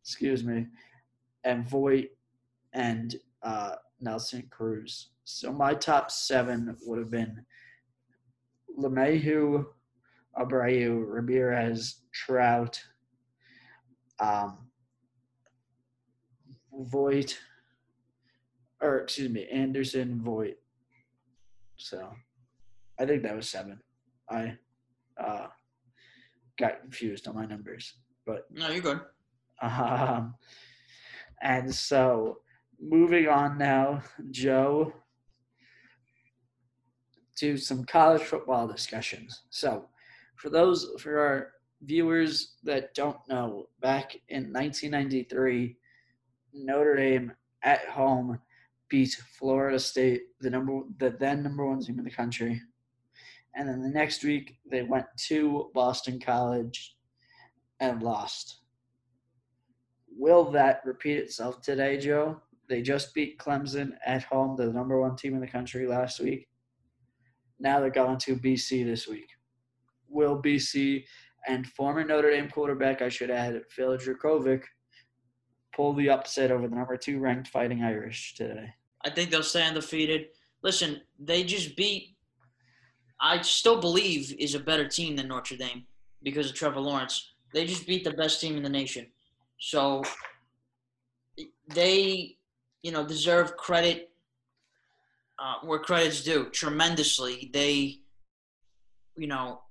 excuse 0.01 0.43
me, 0.43 0.67
and 1.43 1.67
Voit 1.67 2.09
and 2.73 3.15
uh, 3.41 3.75
Nelson 3.99 4.47
Cruz. 4.49 5.09
So 5.23 5.51
my 5.51 5.73
top 5.73 6.11
seven 6.11 6.75
would 6.85 6.99
have 6.99 7.11
been 7.11 7.45
LeMahieu, 8.79 9.65
Abreu, 10.37 11.03
Ramirez, 11.07 12.01
Trout, 12.11 12.81
um, 14.19 14.57
Voit, 16.71 17.37
or 18.81 18.99
excuse 19.01 19.29
me, 19.29 19.47
Anderson 19.47 20.21
Voit. 20.21 20.57
So 21.77 22.09
I 22.99 23.05
think 23.05 23.23
that 23.23 23.35
was 23.35 23.47
seven. 23.49 23.79
I 24.29 24.57
uh, 25.23 25.47
got 26.57 26.81
confused 26.81 27.27
on 27.27 27.35
my 27.35 27.45
numbers, 27.45 27.93
but 28.25 28.45
No, 28.51 28.69
you're 28.69 28.81
good. 28.81 29.01
um, 29.61 30.35
and 31.41 31.73
so 31.73 32.39
moving 32.81 33.27
on 33.27 33.57
now, 33.57 34.01
Joe, 34.31 34.93
to 37.37 37.57
some 37.57 37.83
college 37.85 38.21
football 38.21 38.67
discussions. 38.67 39.43
So 39.49 39.85
for 40.43 40.49
those 40.49 40.89
for 40.99 41.19
our 41.19 41.47
viewers 41.83 42.55
that 42.65 42.93
don't 42.93 43.17
know, 43.29 43.69
back 43.79 44.13
in 44.27 44.51
1993, 44.51 45.77
Notre 46.53 46.97
Dame 46.97 47.31
at 47.63 47.85
home 47.85 48.37
beat 48.89 49.15
Florida 49.39 49.79
State, 49.79 50.23
the 50.41 50.49
number 50.49 50.81
the 50.99 51.11
then 51.11 51.43
number 51.43 51.65
one 51.65 51.79
team 51.81 51.97
in 51.97 52.03
the 52.03 52.11
country. 52.11 52.61
And 53.55 53.69
then 53.69 53.81
the 53.81 53.89
next 53.89 54.25
week 54.25 54.57
they 54.69 54.81
went 54.81 55.05
to 55.27 55.71
Boston 55.73 56.19
College 56.19 56.97
and 57.79 58.03
lost. 58.03 58.59
Will 60.17 60.51
that 60.51 60.81
repeat 60.83 61.19
itself 61.19 61.61
today, 61.61 61.97
Joe? 61.97 62.41
They 62.67 62.81
just 62.81 63.13
beat 63.13 63.39
Clemson 63.39 63.93
at 64.05 64.23
home, 64.23 64.57
the 64.57 64.73
number 64.73 64.99
one 64.99 65.15
team 65.15 65.35
in 65.35 65.39
the 65.39 65.47
country 65.47 65.87
last 65.87 66.19
week. 66.19 66.49
Now 67.59 67.79
they're 67.79 67.89
going 67.89 68.17
to 68.19 68.35
BC 68.35 68.85
this 68.85 69.07
week. 69.07 69.29
Will 70.13 70.41
BC 70.41 71.03
and 71.47 71.67
former 71.67 72.03
Notre 72.03 72.31
Dame 72.31 72.49
quarterback, 72.49 73.01
I 73.01 73.09
should 73.09 73.29
add, 73.29 73.61
Phil 73.69 73.97
Jurkovec, 73.97 74.63
pull 75.75 75.93
the 75.93 76.09
upset 76.09 76.51
over 76.51 76.67
the 76.67 76.75
number 76.75 76.95
two 76.95 77.19
ranked 77.19 77.49
Fighting 77.49 77.83
Irish 77.83 78.35
today? 78.35 78.73
I 79.05 79.09
think 79.09 79.29
they'll 79.29 79.43
stay 79.43 79.67
undefeated. 79.67 80.27
Listen, 80.63 81.01
they 81.19 81.43
just 81.43 81.75
beat. 81.75 82.15
I 83.19 83.41
still 83.41 83.79
believe 83.79 84.33
is 84.39 84.55
a 84.55 84.59
better 84.59 84.87
team 84.87 85.15
than 85.15 85.27
Notre 85.27 85.57
Dame 85.57 85.85
because 86.23 86.49
of 86.49 86.55
Trevor 86.55 86.79
Lawrence. 86.79 87.33
They 87.53 87.65
just 87.65 87.85
beat 87.85 88.03
the 88.03 88.11
best 88.11 88.39
team 88.39 88.57
in 88.57 88.63
the 88.63 88.69
nation, 88.69 89.07
so 89.59 90.03
they, 91.67 92.37
you 92.81 92.91
know, 92.91 93.05
deserve 93.05 93.55
credit 93.57 94.09
uh, 95.39 95.55
where 95.63 95.79
credit's 95.79 96.23
due. 96.23 96.49
Tremendously, 96.49 97.51
they, 97.53 97.99
you 99.17 99.27
know, 99.27 99.61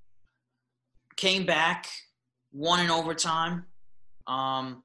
came 1.16 1.46
back, 1.46 1.86
won 2.52 2.80
in 2.80 2.90
overtime, 2.90 3.64
um, 4.26 4.82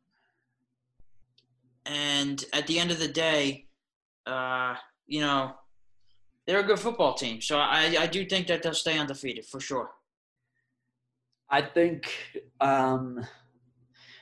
and 1.86 2.44
at 2.54 2.68
the 2.68 2.80
end 2.80 2.92
of 2.92 3.00
the 3.00 3.08
day 3.08 3.68
uh, 4.28 4.76
you 5.08 5.22
know, 5.22 5.54
they're 6.46 6.60
a 6.60 6.64
good 6.64 6.80
football 6.80 7.14
team. 7.14 7.42
So 7.42 7.58
I, 7.58 7.96
I 8.00 8.08
do 8.08 8.26
think 8.26 8.48
that 8.48 8.62
they'll 8.62 8.74
stay 8.74 9.00
undefeated 9.00 9.46
for 9.46 9.60
sure. 9.60 9.92
I 11.50 11.62
think 11.62 12.12
um, 12.60 13.26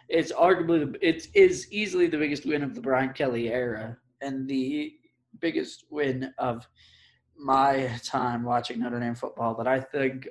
it's 0.08 0.32
arguably 0.32 0.96
it 1.02 1.28
is 1.34 1.72
easily 1.72 2.08
the 2.08 2.18
biggest 2.18 2.46
win 2.46 2.64
of 2.64 2.76
the 2.76 2.82
Brian 2.82 3.14
Kelly 3.14 3.52
era 3.52 3.98
and 4.22 4.48
the 4.48 4.94
biggest 5.40 5.86
win 5.90 6.32
of 6.38 6.68
my 7.36 8.00
time 8.04 8.44
watching 8.44 8.80
Notre 8.80 9.00
Dame 9.00 9.16
football. 9.16 9.56
that 9.56 9.68
I 9.68 9.80
think 9.80 10.28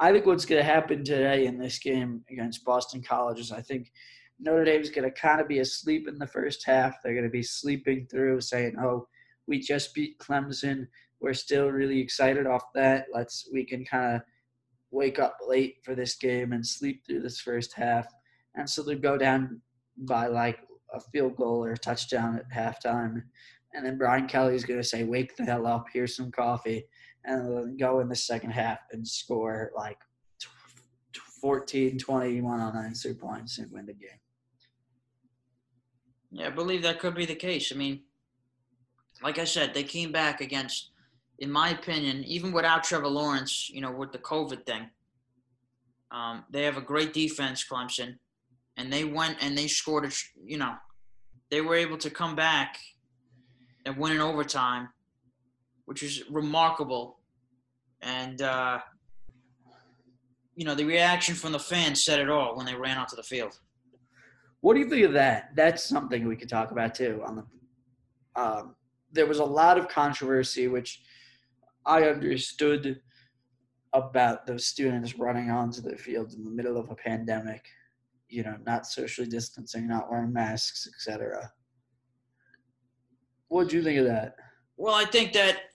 I 0.00 0.12
think 0.12 0.24
what's 0.24 0.46
going 0.46 0.62
to 0.62 0.68
happen 0.68 1.04
today 1.04 1.44
in 1.44 1.58
this 1.58 1.78
game 1.78 2.24
against 2.30 2.64
Boston 2.64 3.02
College 3.02 3.38
is 3.38 3.52
I 3.52 3.60
think 3.60 3.92
Notre 4.38 4.64
Dame's 4.64 4.88
going 4.88 5.04
to 5.04 5.14
kind 5.14 5.42
of 5.42 5.46
be 5.46 5.58
asleep 5.58 6.08
in 6.08 6.18
the 6.18 6.26
first 6.26 6.64
half. 6.64 6.96
They're 7.04 7.12
going 7.12 7.24
to 7.24 7.30
be 7.30 7.42
sleeping 7.42 8.06
through, 8.10 8.40
saying, 8.40 8.76
"Oh, 8.80 9.06
we 9.46 9.60
just 9.60 9.94
beat 9.94 10.18
Clemson. 10.18 10.86
We're 11.20 11.34
still 11.34 11.68
really 11.68 12.00
excited 12.00 12.46
off 12.46 12.72
that. 12.74 13.08
Let's 13.12 13.46
we 13.52 13.62
can 13.62 13.84
kind 13.84 14.16
of 14.16 14.22
wake 14.90 15.18
up 15.18 15.36
late 15.46 15.76
for 15.84 15.94
this 15.94 16.16
game 16.16 16.54
and 16.54 16.66
sleep 16.66 17.04
through 17.06 17.20
this 17.20 17.38
first 17.38 17.74
half." 17.74 18.06
And 18.54 18.68
so 18.68 18.82
they 18.82 18.94
go 18.94 19.18
down 19.18 19.60
by 19.98 20.28
like 20.28 20.60
a 20.94 21.00
field 21.12 21.36
goal 21.36 21.62
or 21.62 21.72
a 21.72 21.78
touchdown 21.78 22.38
at 22.38 22.50
halftime, 22.50 23.22
and 23.74 23.84
then 23.84 23.98
Brian 23.98 24.26
Kelly's 24.26 24.64
going 24.64 24.80
to 24.80 24.88
say, 24.88 25.04
"Wake 25.04 25.36
the 25.36 25.44
hell 25.44 25.66
up! 25.66 25.88
Here's 25.92 26.16
some 26.16 26.30
coffee," 26.30 26.86
and 27.24 27.78
go 27.78 28.00
in 28.00 28.08
the 28.08 28.16
second 28.16 28.50
half 28.50 28.78
and 28.92 29.06
score 29.06 29.70
like 29.76 29.98
14, 31.40 31.98
21 31.98 32.60
on 32.60 32.74
nine 32.74 32.94
points 33.14 33.58
and 33.58 33.70
win 33.72 33.86
the 33.86 33.94
game. 33.94 34.10
Yeah, 36.30 36.46
I 36.46 36.50
believe 36.50 36.82
that 36.82 37.00
could 37.00 37.14
be 37.14 37.26
the 37.26 37.34
case. 37.34 37.72
I 37.72 37.76
mean, 37.76 38.02
like 39.22 39.38
I 39.38 39.44
said, 39.44 39.74
they 39.74 39.82
came 39.82 40.12
back 40.12 40.40
against, 40.40 40.90
in 41.38 41.50
my 41.50 41.70
opinion, 41.70 42.24
even 42.24 42.52
without 42.52 42.84
Trevor 42.84 43.08
Lawrence, 43.08 43.68
you 43.70 43.80
know, 43.80 43.90
with 43.90 44.12
the 44.12 44.18
COVID 44.18 44.64
thing. 44.64 44.88
Um, 46.12 46.44
they 46.50 46.62
have 46.64 46.76
a 46.76 46.82
great 46.82 47.12
defense, 47.12 47.64
Clemson, 47.68 48.16
and 48.76 48.92
they 48.92 49.04
went 49.04 49.38
and 49.40 49.56
they 49.56 49.66
scored. 49.66 50.04
A, 50.04 50.10
you 50.44 50.58
know, 50.58 50.74
they 51.50 51.60
were 51.60 51.74
able 51.74 51.98
to 51.98 52.10
come 52.10 52.34
back 52.34 52.78
and 53.86 53.96
win 53.96 54.12
in 54.12 54.20
overtime, 54.20 54.88
which 55.90 56.04
is 56.04 56.22
remarkable. 56.30 57.18
And 58.00 58.40
uh, 58.40 58.78
you 60.54 60.64
know, 60.64 60.76
the 60.76 60.84
reaction 60.84 61.34
from 61.34 61.50
the 61.50 61.58
fans 61.58 62.04
said 62.04 62.20
it 62.20 62.30
all 62.30 62.56
when 62.56 62.64
they 62.64 62.76
ran 62.76 62.96
onto 62.96 63.16
the 63.16 63.24
field. 63.24 63.58
What 64.60 64.74
do 64.74 64.80
you 64.80 64.88
think 64.88 65.04
of 65.04 65.14
that? 65.14 65.50
That's 65.56 65.82
something 65.82 66.28
we 66.28 66.36
could 66.36 66.48
talk 66.48 66.70
about 66.70 66.94
too. 66.94 67.20
On 67.26 67.34
the, 67.34 68.40
um, 68.40 68.76
there 69.10 69.26
was 69.26 69.40
a 69.40 69.44
lot 69.44 69.78
of 69.78 69.88
controversy, 69.88 70.68
which 70.68 71.02
I 71.84 72.04
understood 72.04 73.00
about 73.92 74.46
those 74.46 74.66
students 74.66 75.18
running 75.18 75.50
onto 75.50 75.80
the 75.80 75.96
field 75.96 76.34
in 76.34 76.44
the 76.44 76.52
middle 76.52 76.76
of 76.76 76.90
a 76.90 76.94
pandemic. 76.94 77.64
You 78.28 78.44
know, 78.44 78.58
not 78.64 78.86
socially 78.86 79.26
distancing, 79.26 79.88
not 79.88 80.08
wearing 80.08 80.32
masks, 80.32 80.86
etc. 80.86 81.50
What 83.48 83.68
do 83.68 83.76
you 83.76 83.82
think 83.82 83.98
of 83.98 84.04
that? 84.04 84.36
Well, 84.76 84.94
I 84.94 85.04
think 85.04 85.32
that 85.32 85.69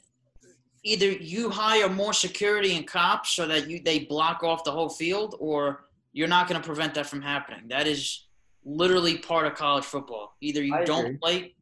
either 0.85 1.11
you 1.11 1.49
hire 1.49 1.89
more 1.89 2.13
security 2.13 2.77
and 2.77 2.87
cops 2.87 3.31
so 3.31 3.47
that 3.47 3.67
you 3.69 3.81
they 3.83 3.99
block 3.99 4.43
off 4.43 4.63
the 4.63 4.71
whole 4.71 4.87
field, 4.87 5.35
or 5.39 5.85
you're 6.13 6.27
not 6.27 6.47
going 6.47 6.61
to 6.61 6.65
prevent 6.65 6.93
that 6.93 7.07
from 7.07 7.21
happening. 7.21 7.67
That 7.67 7.87
is 7.87 8.27
literally 8.63 9.17
part 9.17 9.47
of 9.47 9.55
college 9.55 9.83
football. 9.83 10.35
Either 10.41 10.63
you 10.63 10.75
I 10.75 10.85
don't 10.85 11.05
agree. 11.05 11.17
play, 11.17 11.55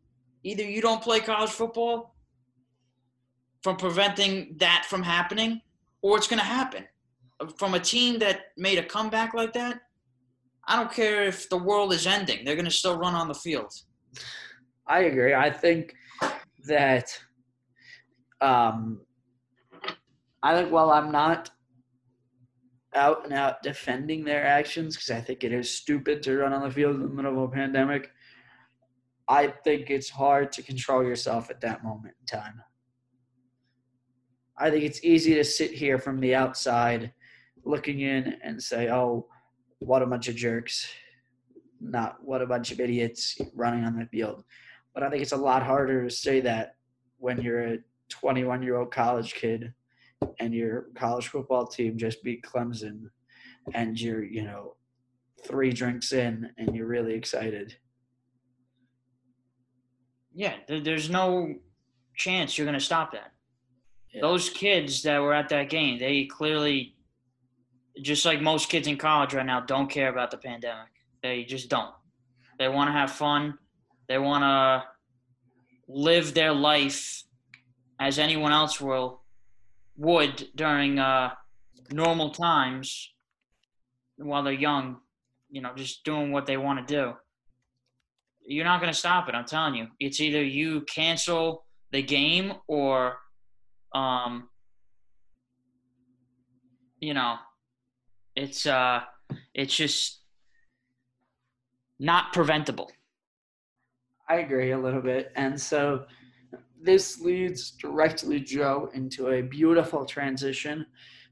either 0.44 0.64
you 0.64 0.82
don't 0.82 1.02
play 1.02 1.22
college 1.22 1.50
football 1.50 2.16
from 3.64 3.78
preventing 3.78 4.56
that 4.58 4.86
from 4.90 5.02
happening, 5.02 5.62
or 6.02 6.18
it's 6.18 6.28
going 6.28 6.40
to 6.40 6.46
happen. 6.46 6.84
From 7.58 7.74
a 7.74 7.80
team 7.80 8.20
that 8.20 8.52
made 8.58 8.78
a 8.78 8.84
comeback 8.84 9.34
like 9.34 9.54
that, 9.54 9.80
I 10.68 10.76
don't 10.76 10.92
care 10.92 11.24
if 11.24 11.50
the 11.50 11.58
world 11.58 11.94
is 11.94 12.06
ending; 12.06 12.44
they're 12.44 12.56
going 12.56 12.66
to 12.66 12.72
still 12.72 12.98
run 12.98 13.16
on 13.16 13.30
the 13.30 13.34
field. 13.34 13.74
I 14.86 15.04
agree. 15.04 15.34
I 15.34 15.50
think 15.50 15.96
that 16.66 17.08
um, 18.42 19.00
I 20.44 20.54
think 20.54 20.72
while 20.72 20.92
I'm 20.92 21.10
not 21.10 21.50
out 22.94 23.24
and 23.24 23.34
out 23.34 23.64
defending 23.64 24.26
their 24.26 24.46
actions 24.46 24.96
because 24.96 25.10
I 25.10 25.22
think 25.22 25.44
it 25.44 25.54
is 25.54 25.74
stupid 25.74 26.22
to 26.24 26.38
run 26.38 26.52
on 26.52 26.62
the 26.62 26.70
field 26.70 26.98
in 26.98 27.02
the 27.02 27.08
middle 27.08 27.44
of 27.44 27.50
a 27.50 27.54
pandemic, 27.54 28.12
I 29.30 29.48
think 29.48 29.90
it's 29.90 30.10
hard 30.10 30.52
to 30.52 30.62
control 30.62 31.02
yourself 31.02 31.50
at 31.50 31.62
that 31.62 31.82
moment 31.82 32.16
in 32.20 32.26
time. 32.26 32.62
I 34.58 34.70
think 34.70 34.84
it's 34.84 35.04
easy 35.04 35.34
to 35.36 35.46
sit 35.46 35.72
here 35.72 35.98
from 35.98 36.20
the 36.20 36.36
outside 36.36 37.14
looking 37.64 38.02
in 38.02 38.36
and 38.44 38.62
say, 38.62 38.90
oh, 38.92 39.28
what 39.80 40.02
a 40.02 40.06
bunch 40.06 40.28
of 40.28 40.36
jerks. 40.36 40.88
Not 41.80 42.18
what 42.22 42.42
a 42.42 42.46
bunch 42.46 42.72
of 42.72 42.82
idiots 42.82 43.40
running 43.56 43.86
on 43.86 43.98
the 43.98 44.06
field. 44.06 44.44
But 44.94 45.04
I 45.04 45.10
think 45.10 45.22
it's 45.22 45.32
a 45.32 45.38
lot 45.38 45.64
harder 45.64 46.04
to 46.04 46.14
say 46.14 46.42
that 46.42 46.76
when 47.18 47.42
you're 47.42 47.76
a 47.76 47.78
21 48.10 48.62
year 48.62 48.76
old 48.76 48.92
college 48.92 49.34
kid 49.34 49.74
and 50.40 50.54
your 50.54 50.88
college 50.96 51.28
football 51.28 51.66
team 51.68 51.98
just 51.98 52.24
beat 52.24 52.44
Clemson 52.44 53.10
and 53.74 54.00
you're, 54.00 54.24
you 54.24 54.44
know, 54.44 54.76
three 55.46 55.72
drinks 55.72 56.14
in 56.14 56.50
and 56.58 56.76
you're 56.76 56.88
really 56.88 57.14
excited. 57.14 57.76
Yeah, 60.34 60.56
there's 60.68 61.10
no 61.10 61.54
chance 62.16 62.58
you're 62.58 62.66
going 62.66 62.80
to 62.80 62.84
stop 62.84 63.12
that. 63.14 63.32
Yeah. 64.14 64.22
Those 64.22 64.50
kids 64.50 65.04
that 65.04 65.20
were 65.20 65.34
at 65.34 65.50
that 65.50 65.70
game, 65.70 66.00
they 66.00 66.26
clearly, 66.26 66.96
just 68.02 68.26
like 68.26 68.42
most 68.42 68.70
kids 68.70 68.88
in 68.88 68.98
college 68.98 69.34
right 69.34 69.46
now, 69.46 69.62
don't 69.62 69.90
care 69.90 70.10
about 70.10 70.32
the 70.32 70.38
pandemic. 70.38 70.90
They 71.22 71.44
just 71.44 71.70
don't. 71.70 71.94
They 72.60 72.70
want 72.70 72.88
to 72.90 72.92
have 72.92 73.12
fun. 73.12 73.58
They 74.08 74.18
want 74.18 74.44
to 74.44 74.84
live 75.88 76.34
their 76.34 76.54
life 76.54 77.24
as 78.00 78.20
anyone 78.20 78.52
else 78.52 78.82
will 78.82 79.23
would 79.98 80.48
during 80.56 81.00
uh, 81.00 81.32
normal 81.92 82.32
times 82.32 83.14
while 84.18 84.44
they're 84.44 84.54
young. 84.54 84.98
you 85.54 85.62
know, 85.62 85.72
just 85.76 86.04
doing 86.04 86.32
what 86.32 86.48
they 86.48 86.58
want 86.58 86.86
to 86.86 86.94
do. 86.94 87.14
You're 88.46 88.66
not 88.66 88.82
going 88.82 88.92
to 88.92 88.98
stop 88.98 89.30
it. 89.30 89.36
I'm 89.36 89.46
telling 89.46 89.76
you. 89.76 89.88
It's 90.00 90.20
either 90.20 90.44
you 90.44 90.82
cancel 90.82 91.66
the 91.92 92.02
game 92.02 92.54
or, 92.68 93.18
um, 93.94 94.50
you 97.00 97.14
know, 97.14 97.36
it's 98.36 98.66
uh, 98.66 99.02
it's 99.54 99.76
just 99.76 100.24
not 102.00 102.34
preventable. 102.34 102.92
I 104.28 104.38
agree 104.38 104.72
a 104.72 104.80
little 104.80 105.02
bit, 105.02 105.32
and 105.36 105.60
so 105.62 106.06
this 106.84 107.22
leads 107.22 107.72
directly, 107.72 108.40
Joe, 108.40 108.90
into 108.94 109.30
a 109.30 109.42
beautiful 109.42 110.06
transition. 110.06 110.86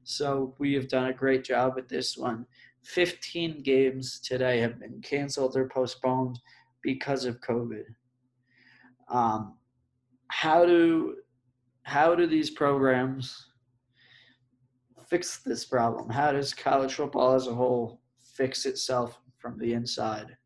So 0.04 0.54
we 0.58 0.72
have 0.74 0.88
done 0.88 1.08
a 1.08 1.12
great 1.12 1.44
job 1.44 1.74
with 1.76 1.88
this 1.88 2.16
one. 2.16 2.46
15 2.84 3.62
games 3.62 4.18
today 4.20 4.58
have 4.60 4.80
been 4.80 5.00
canceled 5.02 5.56
or 5.56 5.68
postponed 5.68 6.40
because 6.82 7.26
of 7.26 7.40
COVID. 7.40 7.84
Um, 9.08 9.58
how 10.28 10.64
do 10.64 11.16
how 11.84 12.14
do 12.14 12.26
these 12.26 12.48
programs 12.50 13.48
fix 15.08 15.38
this 15.38 15.64
problem? 15.64 16.08
How 16.08 16.32
does 16.32 16.54
college 16.54 16.94
football 16.94 17.34
as 17.34 17.46
a 17.46 17.54
whole 17.54 18.00
fix 18.34 18.64
itself 18.64 19.18
from 19.38 19.58
the 19.58 19.74
inside 19.74 20.36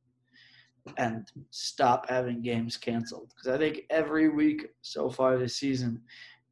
and 0.97 1.31
stop 1.51 2.09
having 2.09 2.43
games 2.43 2.77
canceled? 2.77 3.33
Because 3.35 3.55
I 3.55 3.59
think 3.59 3.83
every 3.91 4.29
week 4.29 4.69
so 4.83 5.11
far 5.11 5.39
this 5.39 5.57
season, 5.57 6.01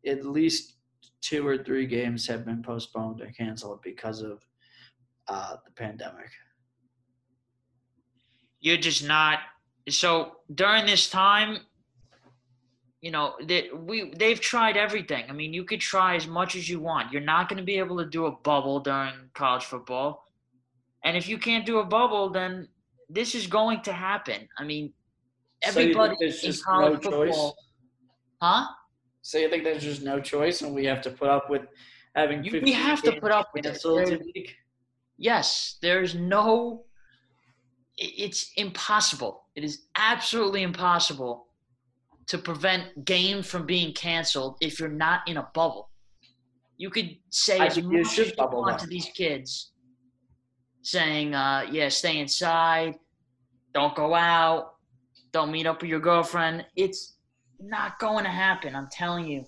at 0.07 0.25
least 0.25 0.75
two 1.21 1.47
or 1.47 1.57
three 1.59 1.87
games 1.87 2.27
have 2.27 2.45
been 2.45 2.63
postponed 2.63 3.21
or 3.23 3.27
canceled 3.27 3.81
because 3.83 4.21
of 4.21 4.41
uh, 5.29 5.57
the 5.65 5.73
pandemic. 5.73 6.31
You're 8.61 8.77
just 8.77 9.07
not. 9.07 9.39
So 9.89 10.37
during 10.55 10.87
this 10.87 11.09
time, 11.09 11.59
you 13.01 13.11
know 13.11 13.35
that 13.47 13.65
we 13.79 14.11
they've 14.17 14.41
tried 14.41 14.79
everything. 14.79 15.25
I 15.29 15.33
mean, 15.33 15.53
you 15.53 15.65
could 15.65 15.81
try 15.81 16.17
as 16.17 16.27
much 16.27 16.57
as 16.57 16.69
you 16.69 16.81
want. 16.81 17.13
You're 17.13 17.21
not 17.21 17.49
going 17.49 17.59
to 17.59 17.65
be 17.65 17.79
able 17.79 17.99
to 17.99 18.07
do 18.07 18.25
a 18.27 18.33
bubble 18.33 18.81
during 18.81 19.13
college 19.35 19.65
football, 19.65 20.25
and 21.05 21.15
if 21.15 21.29
you 21.29 21.37
can't 21.37 21.67
do 21.67 21.79
a 21.79 21.85
bubble, 21.85 22.31
then 22.31 22.69
this 23.15 23.35
is 23.35 23.47
going 23.47 23.81
to 23.83 23.93
happen. 23.93 24.49
I 24.59 24.65
mean, 24.65 24.93
everybody 25.63 26.31
so 26.31 26.49
in 26.49 26.55
college 26.65 27.05
no 27.05 27.11
football, 27.11 27.27
choice? 27.27 27.53
huh? 28.43 28.67
So 29.23 29.39
you 29.39 29.49
think 29.49 29.65
there's 29.65 29.83
just 29.83 30.03
no 30.03 30.21
choice, 30.21 30.63
and 30.63 30.75
we 30.75 30.85
have 30.85 31.01
to 31.03 31.11
put 31.11 31.29
up 31.29 31.49
with 31.49 31.63
having? 32.15 32.45
You, 32.45 32.61
we 32.63 32.73
have 32.73 33.03
to 33.03 33.13
put 33.21 33.31
up 33.31 33.49
with 33.55 33.65
it. 33.67 34.51
Yes, 35.17 35.79
there's 35.81 36.15
no. 36.15 36.85
It's 37.97 38.51
impossible. 38.57 39.45
It 39.55 39.63
is 39.63 39.87
absolutely 39.97 40.63
impossible 40.63 41.47
to 42.27 42.39
prevent 42.39 43.05
games 43.05 43.47
from 43.47 43.67
being 43.67 43.95
canceled 43.95 44.57
if 44.61 44.81
you're 44.81 44.89
not 44.89 45.21
in 45.29 45.37
a 45.37 45.49
bubble. 45.55 45.91
You 46.77 46.91
could 46.91 47.17
say 47.31 47.61
I 47.61 47.67
as 47.67 47.81
much 47.81 48.19
as 48.19 48.29
you 48.31 48.35
want 48.39 48.81
to 48.81 48.89
these 48.89 49.09
kids, 49.15 49.73
saying, 50.83 51.35
uh, 51.35 51.67
"Yeah, 51.71 51.89
stay 51.89 52.19
inside, 52.19 52.97
don't 53.75 53.95
go 53.95 54.15
out, 54.15 54.75
don't 55.33 55.51
meet 55.51 55.67
up 55.67 55.83
with 55.83 55.91
your 55.91 56.01
girlfriend." 56.01 56.65
It's 56.77 57.17
not 57.61 57.99
going 57.99 58.25
to 58.25 58.31
happen. 58.31 58.75
I'm 58.75 58.89
telling 58.91 59.27
you. 59.27 59.45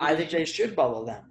I 0.00 0.16
think 0.16 0.30
they 0.30 0.44
should 0.44 0.74
bubble 0.74 1.04
them. 1.04 1.24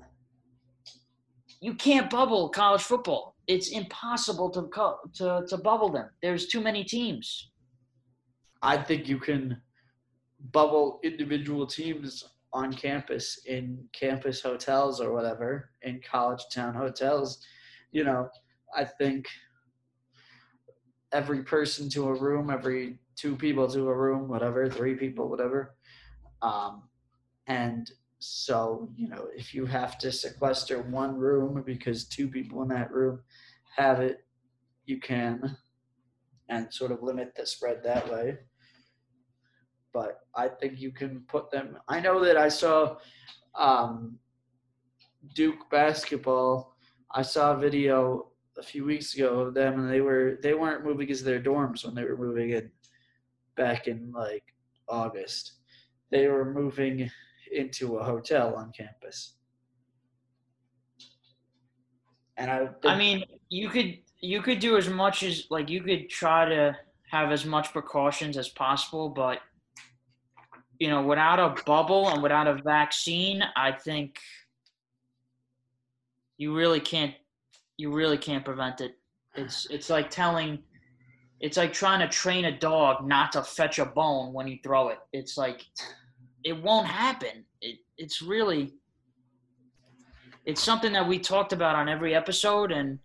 You 1.60 1.76
can't 1.76 2.10
bubble 2.10 2.50
college 2.50 2.82
football. 2.82 3.36
It's 3.48 3.70
impossible 3.72 4.50
to 4.52 4.70
to 5.16 5.46
to 5.48 5.58
bubble 5.58 5.90
them. 5.90 6.10
There's 6.22 6.48
too 6.48 6.62
many 6.62 6.84
teams. 6.84 7.52
I 8.62 8.78
think 8.78 9.08
you 9.08 9.20
can 9.20 9.62
bubble 10.52 11.00
individual 11.04 11.68
teams 11.68 12.24
on 12.54 12.74
campus 12.74 13.40
in 13.46 13.78
campus 13.94 14.42
hotels 14.42 15.00
or 15.00 15.14
whatever 15.14 15.70
in 15.84 16.02
college 16.10 16.42
town 16.54 16.74
hotels 16.74 17.40
you 17.92 18.04
know 18.04 18.28
i 18.76 18.84
think 18.84 19.26
every 21.14 21.44
person 21.44 21.90
to 21.90 22.08
a 22.08 22.14
room 22.14 22.50
every 22.50 22.98
two 23.16 23.36
people 23.36 23.68
to 23.68 23.88
a 23.90 23.96
room 23.96 24.28
whatever 24.28 24.70
three 24.70 24.96
people 24.96 25.30
whatever 25.30 25.76
um, 26.42 26.84
and 27.48 27.92
so 28.20 28.90
you 28.96 29.08
know 29.08 29.28
if 29.36 29.54
you 29.54 29.66
have 29.66 29.98
to 29.98 30.12
sequester 30.12 30.82
one 30.84 31.18
room 31.18 31.62
because 31.66 32.06
two 32.06 32.28
people 32.28 32.62
in 32.62 32.68
that 32.70 32.92
room 32.92 33.20
have 33.76 34.00
it 34.00 34.26
you 34.86 35.00
can 35.00 35.58
and 36.50 36.74
sort 36.74 36.92
of 36.92 37.02
limit 37.02 37.34
the 37.36 37.46
spread 37.46 37.82
that 37.84 38.12
way 38.12 38.38
but 39.94 40.22
I 40.36 40.48
think 40.48 40.80
you 40.80 40.92
can 40.92 41.22
put 41.28 41.52
them. 41.52 41.78
I 41.88 42.00
know 42.00 42.24
that 42.24 42.38
I 42.38 42.50
saw 42.50 42.98
um, 43.56 44.18
Duke 45.36 45.70
basketball. 45.70 46.76
I 47.14 47.22
saw 47.22 47.54
a 47.54 47.58
video 47.58 48.31
a 48.58 48.64
few 48.64 48.86
weeks 48.86 49.16
ago 49.16 49.40
of 49.40 49.54
them, 49.54 49.80
and 49.80 49.90
they 49.90 50.02
were 50.02 50.38
they 50.42 50.54
weren't 50.54 50.86
moving 50.86 51.10
into 51.10 51.24
their 51.24 51.42
dorms 51.42 51.86
when 51.86 51.96
they 51.96 52.04
were 52.04 52.18
moving 52.18 52.52
in 52.52 52.72
back 53.56 53.88
in 53.88 54.12
like 54.12 54.44
August. 54.88 55.54
They 56.12 56.28
were 56.28 56.54
moving 56.54 57.10
into 57.52 57.98
a 57.98 58.04
hotel 58.04 58.56
on 58.56 58.72
campus. 58.72 59.36
And 62.38 62.50
I 62.50 62.70
I 62.86 62.98
mean, 62.98 63.24
you 63.50 63.70
could 63.70 64.00
you 64.20 64.42
could 64.42 64.60
do 64.60 64.78
as 64.78 64.90
much 64.90 65.24
as 65.24 65.46
like 65.50 65.70
you 65.70 65.82
could 65.82 66.10
try 66.10 66.46
to 66.46 66.76
have 67.10 67.32
as 67.32 67.46
much 67.46 67.72
precautions 67.72 68.38
as 68.38 68.50
possible, 68.50 69.10
but 69.10 69.40
you 70.80 70.90
know, 70.90 71.04
without 71.04 71.40
a 71.40 71.62
bubble 71.66 72.10
and 72.10 72.24
without 72.24 72.48
a 72.48 72.56
vaccine, 72.64 73.44
I 73.56 73.72
think 73.72 74.18
you 76.38 76.56
really 76.56 76.80
can't 76.80 77.14
you 77.82 77.92
really 77.92 78.18
can't 78.18 78.46
prevent 78.46 78.80
it. 78.80 78.96
It's 79.36 79.66
it's 79.72 79.90
like 79.90 80.12
telling 80.12 80.60
it's 81.40 81.58
like 81.58 81.74
trying 81.74 82.00
to 82.02 82.08
train 82.08 82.46
a 82.46 82.56
dog 82.58 83.08
not 83.08 83.32
to 83.32 83.42
fetch 83.42 83.80
a 83.80 83.86
bone 83.86 84.34
when 84.34 84.48
you 84.48 84.60
throw 84.64 84.90
it. 84.90 85.00
It's 85.14 85.36
like 85.36 85.66
it 86.44 86.62
won't 86.62 86.86
happen. 86.86 87.44
It 87.60 87.78
it's 87.98 88.22
really 88.22 88.76
it's 90.46 90.62
something 90.62 90.94
that 90.94 91.08
we 91.08 91.18
talked 91.18 91.54
about 91.54 91.76
on 91.76 91.90
every 91.90 92.14
episode 92.14 92.72
and 92.72 93.00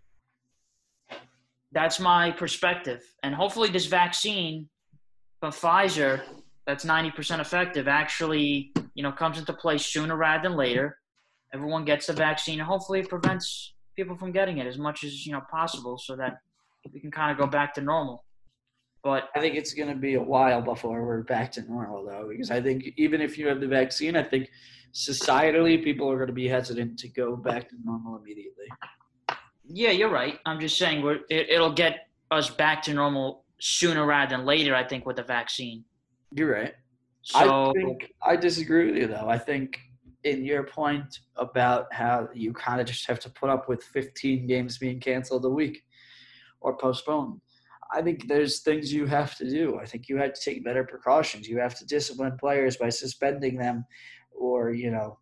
that's 1.72 1.98
my 1.98 2.30
perspective. 2.30 3.02
And 3.22 3.34
hopefully 3.34 3.70
this 3.70 3.86
vaccine 3.86 4.68
from 5.40 5.52
Pfizer 5.52 6.20
that's 6.66 6.84
90% 6.84 7.40
effective 7.40 7.88
actually, 7.88 8.72
you 8.94 9.02
know, 9.02 9.12
comes 9.12 9.38
into 9.38 9.54
play 9.54 9.78
sooner 9.78 10.16
rather 10.16 10.48
than 10.48 10.56
later. 10.56 10.98
Everyone 11.54 11.84
gets 11.84 12.08
the 12.08 12.12
vaccine, 12.12 12.58
and 12.58 12.68
hopefully 12.68 13.00
it 13.00 13.08
prevents 13.08 13.75
people 13.96 14.16
from 14.16 14.30
getting 14.32 14.58
it 14.58 14.66
as 14.66 14.78
much 14.78 15.02
as 15.02 15.26
you 15.26 15.32
know 15.32 15.42
possible, 15.50 15.98
so 15.98 16.14
that 16.16 16.38
we 16.92 17.00
can 17.00 17.10
kind 17.10 17.32
of 17.32 17.38
go 17.38 17.46
back 17.46 17.74
to 17.74 17.80
normal. 17.80 18.24
But 19.02 19.28
I 19.34 19.40
think 19.40 19.54
it's 19.54 19.72
going 19.72 19.88
to 19.88 19.94
be 19.94 20.14
a 20.14 20.22
while 20.22 20.60
before 20.60 21.04
we're 21.06 21.22
back 21.22 21.52
to 21.52 21.62
normal, 21.62 22.04
though, 22.04 22.26
because 22.28 22.50
I 22.50 22.60
think 22.60 22.84
even 22.96 23.20
if 23.20 23.38
you 23.38 23.46
have 23.46 23.60
the 23.60 23.68
vaccine, 23.68 24.16
I 24.16 24.22
think 24.22 24.50
societally 24.92 25.82
people 25.82 26.10
are 26.10 26.16
going 26.16 26.26
to 26.26 26.32
be 26.32 26.48
hesitant 26.48 26.98
to 26.98 27.08
go 27.08 27.36
back 27.36 27.68
to 27.68 27.76
normal 27.84 28.16
immediately. 28.16 28.66
Yeah, 29.64 29.90
you're 29.90 30.10
right. 30.10 30.38
I'm 30.44 30.58
just 30.58 30.76
saying 30.76 31.02
we're, 31.02 31.20
it, 31.30 31.50
it'll 31.50 31.72
get 31.72 32.08
us 32.30 32.50
back 32.50 32.82
to 32.82 32.94
normal 32.94 33.44
sooner 33.60 34.04
rather 34.04 34.36
than 34.36 34.44
later. 34.44 34.74
I 34.74 34.82
think 34.82 35.06
with 35.06 35.16
the 35.16 35.22
vaccine. 35.22 35.84
You're 36.32 36.52
right. 36.52 36.74
So, 37.22 37.70
I 37.70 37.72
think 37.72 38.12
I 38.22 38.36
disagree 38.36 38.86
with 38.86 38.96
you 38.96 39.08
though. 39.08 39.28
I 39.28 39.38
think 39.38 39.80
in 40.26 40.44
your 40.44 40.64
point 40.64 41.20
about 41.36 41.86
how 41.92 42.28
you 42.34 42.52
kind 42.52 42.80
of 42.80 42.86
just 42.86 43.06
have 43.06 43.20
to 43.20 43.30
put 43.30 43.48
up 43.48 43.68
with 43.68 43.82
15 43.84 44.46
games 44.46 44.76
being 44.76 44.98
canceled 44.98 45.44
a 45.44 45.48
week 45.48 45.84
or 46.60 46.76
postponed. 46.76 47.40
I 47.94 48.02
think 48.02 48.26
there's 48.26 48.60
things 48.60 48.92
you 48.92 49.06
have 49.06 49.36
to 49.36 49.48
do. 49.48 49.78
I 49.78 49.86
think 49.86 50.08
you 50.08 50.16
have 50.16 50.32
to 50.32 50.40
take 50.40 50.64
better 50.64 50.82
precautions. 50.82 51.46
You 51.46 51.60
have 51.60 51.78
to 51.78 51.86
discipline 51.86 52.36
players 52.40 52.76
by 52.76 52.88
suspending 52.88 53.56
them 53.56 53.84
or, 54.36 54.72
you 54.72 54.90
know, 54.90 55.20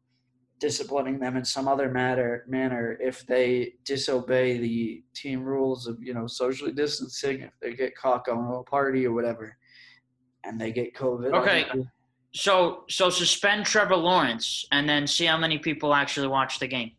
disciplining 0.58 1.20
them 1.20 1.36
in 1.36 1.44
some 1.44 1.68
other 1.68 1.90
matter 1.90 2.46
manner 2.48 2.96
if 2.98 3.26
they 3.26 3.74
disobey 3.84 4.56
the 4.56 5.04
team 5.14 5.42
rules 5.42 5.86
of, 5.86 6.02
you 6.02 6.14
know, 6.14 6.26
socially 6.26 6.72
distancing, 6.72 7.42
if 7.42 7.52
they 7.60 7.74
get 7.74 7.94
caught 7.94 8.24
going 8.24 8.46
to 8.46 8.54
a 8.54 8.64
party 8.64 9.06
or 9.06 9.12
whatever 9.12 9.54
and 10.44 10.58
they 10.58 10.72
get 10.72 10.94
COVID. 10.94 11.34
Okay. 11.34 11.66
So 12.34 12.84
so 12.88 13.10
suspend 13.10 13.64
Trevor 13.64 13.96
Lawrence 13.96 14.66
and 14.72 14.88
then 14.88 15.06
see 15.06 15.24
how 15.24 15.38
many 15.38 15.58
people 15.58 15.94
actually 15.94 16.26
watch 16.26 16.58
the 16.58 16.66
game. 16.66 16.92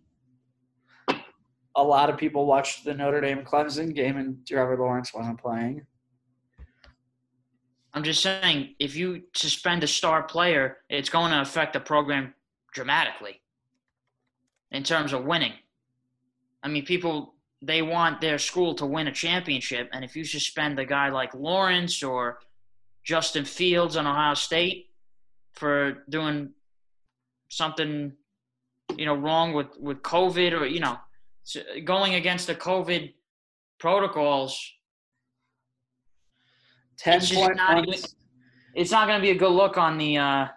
A 1.76 1.84
lot 1.84 2.10
of 2.10 2.18
people 2.18 2.46
watched 2.46 2.86
the 2.86 2.94
Notre 2.94 3.20
Dame 3.20 3.44
Clemson 3.44 3.94
game 3.94 4.16
and 4.16 4.38
Trevor 4.48 4.78
Lawrence 4.78 5.14
wasn't 5.14 5.40
playing. 5.40 5.86
I'm 7.94 8.04
just 8.04 8.22
saying, 8.22 8.76
if 8.80 8.96
you 8.96 9.24
suspend 9.34 9.84
a 9.84 9.88
star 9.88 10.24
player, 10.24 10.78
it's 10.90 11.10
going 11.10 11.32
to 11.32 11.42
affect 11.42 11.74
the 11.74 11.80
program 11.82 12.34
dramatically 12.74 13.42
in 14.72 14.84
terms 14.84 15.12
of 15.12 15.26
winning. 15.26 15.54
I 16.64 16.70
mean, 16.70 16.86
people 16.86 17.36
they 17.62 17.82
want 17.82 18.22
their 18.22 18.38
school 18.38 18.74
to 18.76 18.86
win 18.86 19.08
a 19.08 19.12
championship. 19.12 19.90
And 19.92 20.06
if 20.06 20.16
you 20.16 20.24
suspend 20.24 20.80
a 20.80 20.86
guy 20.86 21.10
like 21.10 21.34
Lawrence 21.34 22.04
or 22.04 22.40
Justin 23.04 23.44
Fields 23.44 23.98
on 23.98 24.08
Ohio 24.08 24.34
State 24.34 24.88
for 25.56 26.04
doing 26.10 26.52
something, 27.50 28.14
you 28.98 29.06
know, 29.06 29.16
wrong 29.16 29.54
with, 29.54 29.68
with 29.80 30.02
COVID 30.02 30.60
or, 30.60 30.66
you 30.66 30.80
know, 30.80 30.98
going 31.84 32.16
against 32.16 32.48
the 32.48 32.56
COVID 32.56 33.14
protocols, 33.80 34.60
10 36.98 37.18
it's 37.18 37.34
point 37.34 37.56
not 37.56 37.88
even- 37.88 38.00
it's 38.74 38.92
not 38.92 39.08
going 39.08 39.20
to 39.20 39.22
be 39.22 39.32
a 39.32 39.36
good 39.38 39.52
look 39.52 39.78
on 39.78 39.98
the 39.98 40.18
uh, 40.18 40.48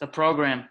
the 0.00 0.06
program. 0.06 0.68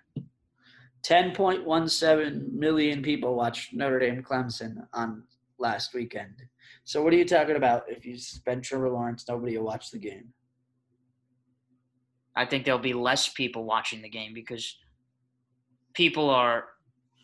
10.17 1.03 2.51
million 2.53 3.03
people 3.03 3.35
watched 3.35 3.73
Notre 3.73 3.99
Dame 3.99 4.23
Clemson 4.23 4.87
on 4.93 5.23
last 5.59 5.93
weekend. 5.93 6.33
So 6.83 7.03
what 7.03 7.13
are 7.13 7.17
you 7.17 7.25
talking 7.25 7.55
about? 7.55 7.83
If 7.87 8.05
you 8.05 8.17
suspend 8.17 8.63
Trevor 8.63 8.89
Lawrence, 8.89 9.25
nobody 9.29 9.57
will 9.57 9.65
watch 9.65 9.91
the 9.91 9.99
game. 9.99 10.33
I 12.35 12.45
think 12.45 12.65
there'll 12.65 12.79
be 12.79 12.93
less 12.93 13.29
people 13.29 13.63
watching 13.63 14.01
the 14.01 14.09
game 14.09 14.33
because 14.33 14.77
people 15.93 16.29
are 16.29 16.65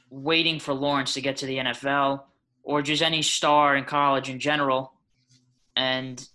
waiting 0.09 0.59
for 0.59 0.73
Lawrence 0.73 1.13
to 1.13 1.21
get 1.21 1.37
to 1.37 1.45
the 1.45 1.57
NFL 1.57 2.21
or 2.63 2.81
just 2.81 3.01
any 3.01 3.21
star 3.21 3.75
in 3.75 3.83
college 3.83 4.29
in 4.29 4.39
general. 4.39 4.93
And, 5.75 6.25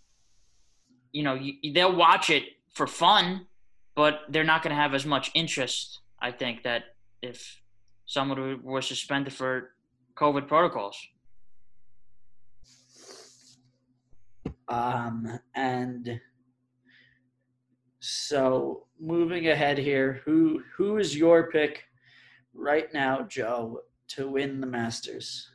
you 1.12 1.22
know, 1.22 1.38
they'll 1.74 1.94
watch 1.94 2.30
it 2.30 2.44
for 2.74 2.86
fun, 2.86 3.46
but 3.94 4.20
they're 4.28 4.44
not 4.44 4.62
going 4.62 4.74
to 4.74 4.80
have 4.80 4.94
as 4.94 5.06
much 5.06 5.30
interest, 5.34 6.00
I 6.20 6.32
think, 6.32 6.62
that 6.64 6.84
if 7.22 7.60
someone 8.06 8.62
were 8.62 8.82
suspended 8.82 9.32
for 9.32 9.70
COVID 10.16 10.48
protocols. 10.48 10.96
Um, 14.68 15.38
and 15.54 16.20
so 18.00 18.86
moving 19.00 19.48
ahead 19.48 19.78
here, 19.78 20.20
who 20.24 20.62
who 20.76 20.98
is 20.98 21.16
your 21.16 21.50
pick 21.50 21.84
right 22.54 22.92
now, 22.92 23.22
Joe, 23.22 23.80
to 24.08 24.28
win 24.28 24.60
the 24.60 24.66
Masters? 24.66 25.50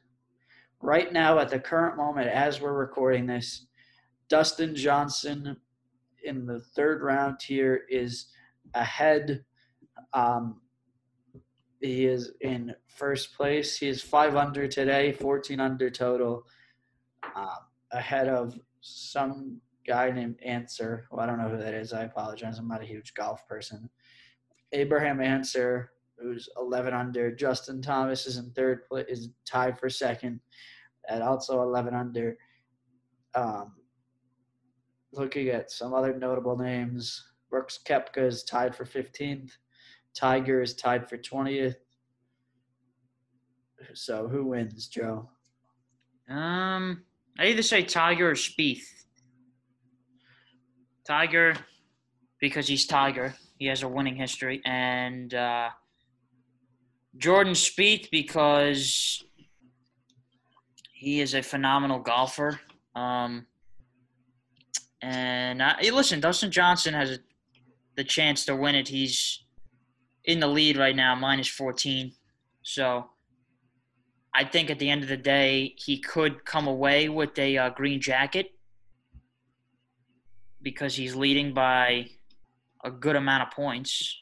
Right 0.82 1.13
now, 1.13 1.39
at 1.39 1.49
the 1.49 1.60
current 1.60 1.97
moment, 1.97 2.27
as 2.27 2.60
we're 2.60 2.73
recording 2.73 3.27
this, 3.27 3.67
Dustin 4.30 4.75
Johnson 4.75 5.58
in 6.23 6.45
the 6.45 6.60
third 6.60 7.01
round 7.01 7.41
here 7.41 7.82
is 7.89 8.27
ahead. 8.73 9.43
Um, 10.13 10.62
he 11.82 12.06
is 12.06 12.32
in 12.41 12.73
first 12.88 13.36
place. 13.36 13.77
He 13.77 13.88
is 13.88 14.01
five 14.01 14.36
under 14.36 14.67
today, 14.67 15.12
14 15.13 15.60
under 15.60 15.89
total, 15.89 16.43
um, 17.36 17.58
ahead 17.91 18.27
of 18.27 18.60
some 18.82 19.60
guy 19.86 20.12
named 20.12 20.38
Ancer. 20.44 21.08
Well, 21.12 21.22
I 21.22 21.26
don't 21.26 21.38
know 21.38 21.50
who 21.50 21.58
that 21.58 21.74
is. 21.74 21.94
I 21.94 22.04
apologize. 22.04 22.58
I'm 22.58 22.67
not 22.67 22.82
a 22.82 22.86
huge 22.86 23.13
golf 23.13 23.48
person. 23.48 23.89
Abraham 24.72 25.22
Ancer, 25.22 25.91
who's 26.17 26.50
11 26.58 26.94
under. 26.94 27.32
Justin 27.32 27.82
Thomas 27.82 28.26
is 28.26 28.38
in 28.38 28.52
third 28.52 28.86
place, 28.86 29.06
is 29.10 29.30
tied 29.46 29.80
for 29.80 29.89
second 29.89 30.39
at 31.08 31.22
also 31.22 31.62
11 31.62 31.94
under. 31.94 32.38
Um, 33.34 33.74
looking 35.12 35.50
at 35.50 35.72
some 35.72 35.94
other 35.94 36.17
notable 36.17 36.58
names, 36.58 37.24
Brooks 37.50 37.80
Koepka 37.86 38.26
is 38.26 38.44
tied 38.44 38.76
for 38.76 38.86
15th. 38.86 39.52
Tiger 40.15 40.62
is 40.62 40.74
tied 40.74 41.10
for 41.10 41.17
20th. 41.17 41.76
So 43.94 44.28
who 44.28 44.46
wins, 44.46 44.88
Joe? 44.88 45.30
Um, 46.30 47.04
I 47.38 47.48
either 47.48 47.63
say 47.63 47.84
Tiger 47.84 48.30
or 48.30 48.36
Spieth. 48.36 48.84
Tiger, 51.06 51.56
because 52.40 52.68
he's 52.68 52.86
Tiger. 52.86 53.36
He 53.58 53.68
has 53.68 53.84
a 53.84 53.88
winning 53.88 54.16
history, 54.16 54.62
and 54.66 55.34
uh, 55.34 55.70
Jordan 57.18 57.54
Spieth 57.54 58.10
because 58.12 59.24
he 60.94 61.22
is 61.22 61.34
a 61.34 61.42
phenomenal 61.42 62.00
golfer. 62.00 62.60
Um, 62.96 63.48
and 65.02 65.62
I, 65.62 65.90
listen, 65.92 66.20
Dustin 66.20 66.52
Johnson 66.52 66.94
has 66.94 67.12
a, 67.12 67.18
the 67.96 68.04
chance 68.04 68.46
to 68.46 68.56
win 68.56 68.76
it. 68.76 68.88
He's 68.88 69.44
in 70.26 70.40
the 70.40 70.48
lead 70.48 70.78
right 70.78 70.96
now, 70.96 71.16
minus 71.16 71.48
14. 71.48 72.12
So 72.62 73.10
I 74.34 74.44
think 74.44 74.70
at 74.70 74.80
the 74.80 74.90
end 74.90 75.04
of 75.04 75.10
the 75.10 75.18
day, 75.18 75.76
he 75.78 76.00
could 76.00 76.46
come 76.46 76.68
away 76.68 77.10
with 77.10 77.38
a 77.40 77.58
uh, 77.58 77.70
green 77.72 78.00
jacket 78.00 78.52
because 80.62 80.95
he's 80.95 81.15
leading 81.15 81.54
by 81.54 82.08
a 82.84 82.91
good 82.91 83.15
amount 83.15 83.43
of 83.43 83.52
points. 83.52 84.17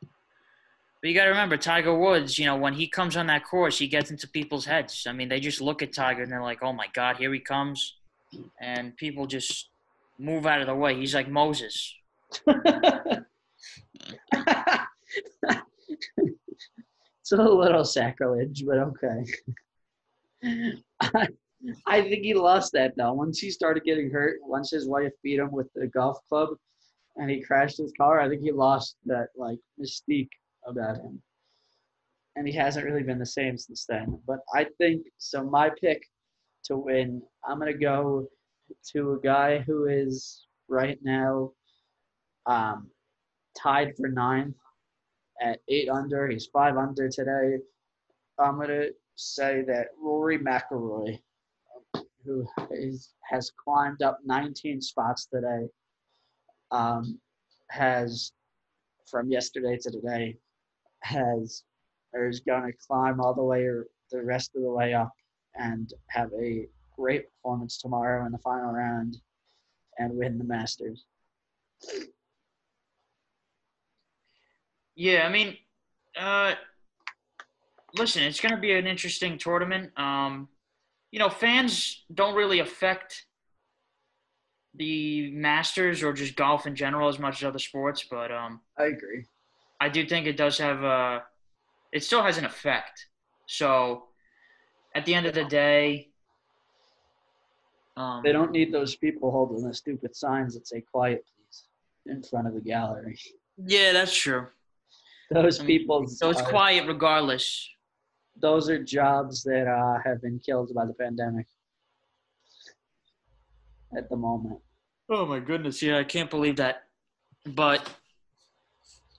But 0.00 1.08
you 1.08 1.14
got 1.14 1.24
to 1.24 1.30
remember, 1.30 1.56
Tiger 1.56 1.98
Woods, 1.98 2.38
you 2.38 2.46
know, 2.46 2.56
when 2.56 2.74
he 2.74 2.86
comes 2.86 3.16
on 3.16 3.26
that 3.26 3.44
course, 3.44 3.78
he 3.78 3.88
gets 3.88 4.10
into 4.10 4.28
people's 4.28 4.64
heads. 4.64 5.04
I 5.08 5.12
mean, 5.12 5.28
they 5.28 5.40
just 5.40 5.60
look 5.60 5.82
at 5.82 5.92
Tiger 5.92 6.22
and 6.22 6.30
they're 6.30 6.42
like, 6.42 6.62
oh 6.62 6.72
my 6.72 6.86
God, 6.94 7.16
here 7.16 7.32
he 7.32 7.40
comes. 7.40 7.96
And 8.60 8.96
people 8.96 9.26
just 9.26 9.70
move 10.18 10.46
out 10.46 10.60
of 10.60 10.68
the 10.68 10.74
way. 10.74 10.94
He's 10.94 11.14
like 11.14 11.28
Moses. 11.28 11.92
it's 12.46 12.52
a 17.32 17.36
little 17.36 17.84
sacrilege, 17.84 18.64
but 18.64 18.78
okay. 18.78 19.24
I, 21.86 22.02
think 22.02 22.24
he 22.24 22.34
lost 22.34 22.72
that 22.72 22.94
though. 22.96 23.12
Once 23.12 23.38
he 23.38 23.50
started 23.50 23.84
getting 23.84 24.10
hurt, 24.10 24.38
once 24.42 24.70
his 24.70 24.88
wife 24.88 25.12
beat 25.22 25.38
him 25.38 25.52
with 25.52 25.68
the 25.74 25.86
golf 25.88 26.18
club 26.28 26.50
and 27.16 27.30
he 27.30 27.40
crashed 27.42 27.78
his 27.78 27.92
car, 27.96 28.20
I 28.20 28.28
think 28.28 28.42
he 28.42 28.52
lost 28.52 28.96
that 29.06 29.28
like 29.36 29.58
mystique 29.80 30.30
about 30.66 30.96
him. 30.96 31.22
And 32.36 32.48
he 32.48 32.54
hasn't 32.54 32.86
really 32.86 33.02
been 33.02 33.18
the 33.18 33.26
same 33.26 33.58
since 33.58 33.84
then. 33.88 34.18
But 34.26 34.40
I 34.54 34.66
think 34.78 35.06
so 35.18 35.44
my 35.44 35.70
pick 35.80 36.02
to 36.64 36.76
win, 36.76 37.22
I'm 37.46 37.58
gonna 37.58 37.74
go 37.74 38.26
to 38.92 39.12
a 39.12 39.20
guy 39.20 39.58
who 39.58 39.86
is 39.86 40.46
right 40.68 40.98
now 41.02 41.52
um, 42.46 42.90
tied 43.56 43.94
for 43.96 44.08
ninth 44.08 44.56
at 45.40 45.60
eight 45.68 45.88
under. 45.88 46.28
He's 46.28 46.46
five 46.46 46.76
under 46.76 47.08
today. 47.08 47.58
I'm 48.38 48.58
gonna 48.58 48.86
say 49.16 49.62
that 49.66 49.88
Rory 50.00 50.38
McIlroy, 50.38 51.20
who 52.24 52.46
is, 52.70 53.14
has 53.28 53.50
climbed 53.50 54.02
up 54.02 54.18
19 54.24 54.80
spots 54.80 55.26
today, 55.26 55.68
um, 56.70 57.18
has 57.68 58.32
from 59.06 59.30
yesterday 59.30 59.76
to 59.76 59.90
today 59.90 60.36
has 61.02 61.64
or 62.12 62.28
is 62.28 62.40
going 62.40 62.70
to 62.70 62.78
climb 62.86 63.20
all 63.20 63.34
the 63.34 63.42
way 63.42 63.62
or 63.64 63.86
the 64.10 64.22
rest 64.22 64.52
of 64.54 64.62
the 64.62 64.70
way 64.70 64.94
up 64.94 65.12
and 65.58 65.92
have 66.08 66.30
a 66.40 66.66
great 66.96 67.24
performance 67.30 67.78
tomorrow 67.78 68.24
in 68.26 68.32
the 68.32 68.38
final 68.38 68.72
round 68.72 69.18
and 69.98 70.16
win 70.16 70.38
the 70.38 70.44
Masters. 70.44 71.04
Yeah, 74.94 75.26
I 75.26 75.30
mean, 75.30 75.56
uh, 76.18 76.54
listen, 77.94 78.22
it's 78.22 78.40
going 78.40 78.54
to 78.54 78.60
be 78.60 78.72
an 78.72 78.86
interesting 78.86 79.38
tournament. 79.38 79.90
Um, 79.98 80.48
you 81.12 81.18
know, 81.18 81.28
fans 81.28 82.02
don't 82.12 82.34
really 82.34 82.58
affect 82.58 83.26
the 84.74 85.30
Masters 85.32 86.02
or 86.02 86.12
just 86.14 86.34
golf 86.34 86.66
in 86.66 86.74
general 86.74 87.08
as 87.08 87.18
much 87.18 87.42
as 87.42 87.46
other 87.46 87.58
sports, 87.58 88.04
but 88.10 88.32
um, 88.32 88.60
I 88.78 88.86
agree. 88.86 89.26
I 89.80 89.90
do 89.90 90.06
think 90.06 90.26
it 90.26 90.36
does 90.36 90.58
have 90.58 90.82
a. 90.82 91.22
It 91.92 92.02
still 92.02 92.22
has 92.22 92.38
an 92.38 92.46
effect. 92.46 93.06
So, 93.46 94.04
at 94.94 95.04
the 95.04 95.14
end 95.14 95.26
of 95.26 95.34
the 95.34 95.44
day, 95.44 96.08
um, 97.98 98.22
They 98.24 98.32
don't 98.32 98.50
need 98.50 98.72
those 98.72 98.96
people 98.96 99.30
holding 99.30 99.62
the 99.62 99.74
stupid 99.74 100.16
signs 100.16 100.54
that 100.54 100.66
say 100.66 100.80
"quiet, 100.80 101.26
please" 101.26 101.64
in 102.06 102.22
front 102.22 102.46
of 102.48 102.54
the 102.54 102.60
gallery. 102.60 103.18
Yeah, 103.58 103.92
that's 103.92 104.16
true. 104.16 104.46
Those 105.30 105.58
people. 105.58 106.06
So 106.06 106.30
it's 106.30 106.40
quiet 106.40 106.86
regardless. 106.86 107.68
Those 108.40 108.68
are 108.70 108.82
jobs 108.82 109.42
that 109.44 109.68
uh, 109.68 109.98
have 110.04 110.22
been 110.22 110.38
killed 110.38 110.72
by 110.74 110.86
the 110.86 110.94
pandemic 110.94 111.46
at 113.96 114.08
the 114.08 114.16
moment. 114.16 114.58
Oh 115.08 115.26
my 115.26 115.38
goodness! 115.38 115.82
Yeah, 115.82 115.98
I 115.98 116.04
can't 116.04 116.30
believe 116.30 116.56
that. 116.56 116.84
But 117.44 117.88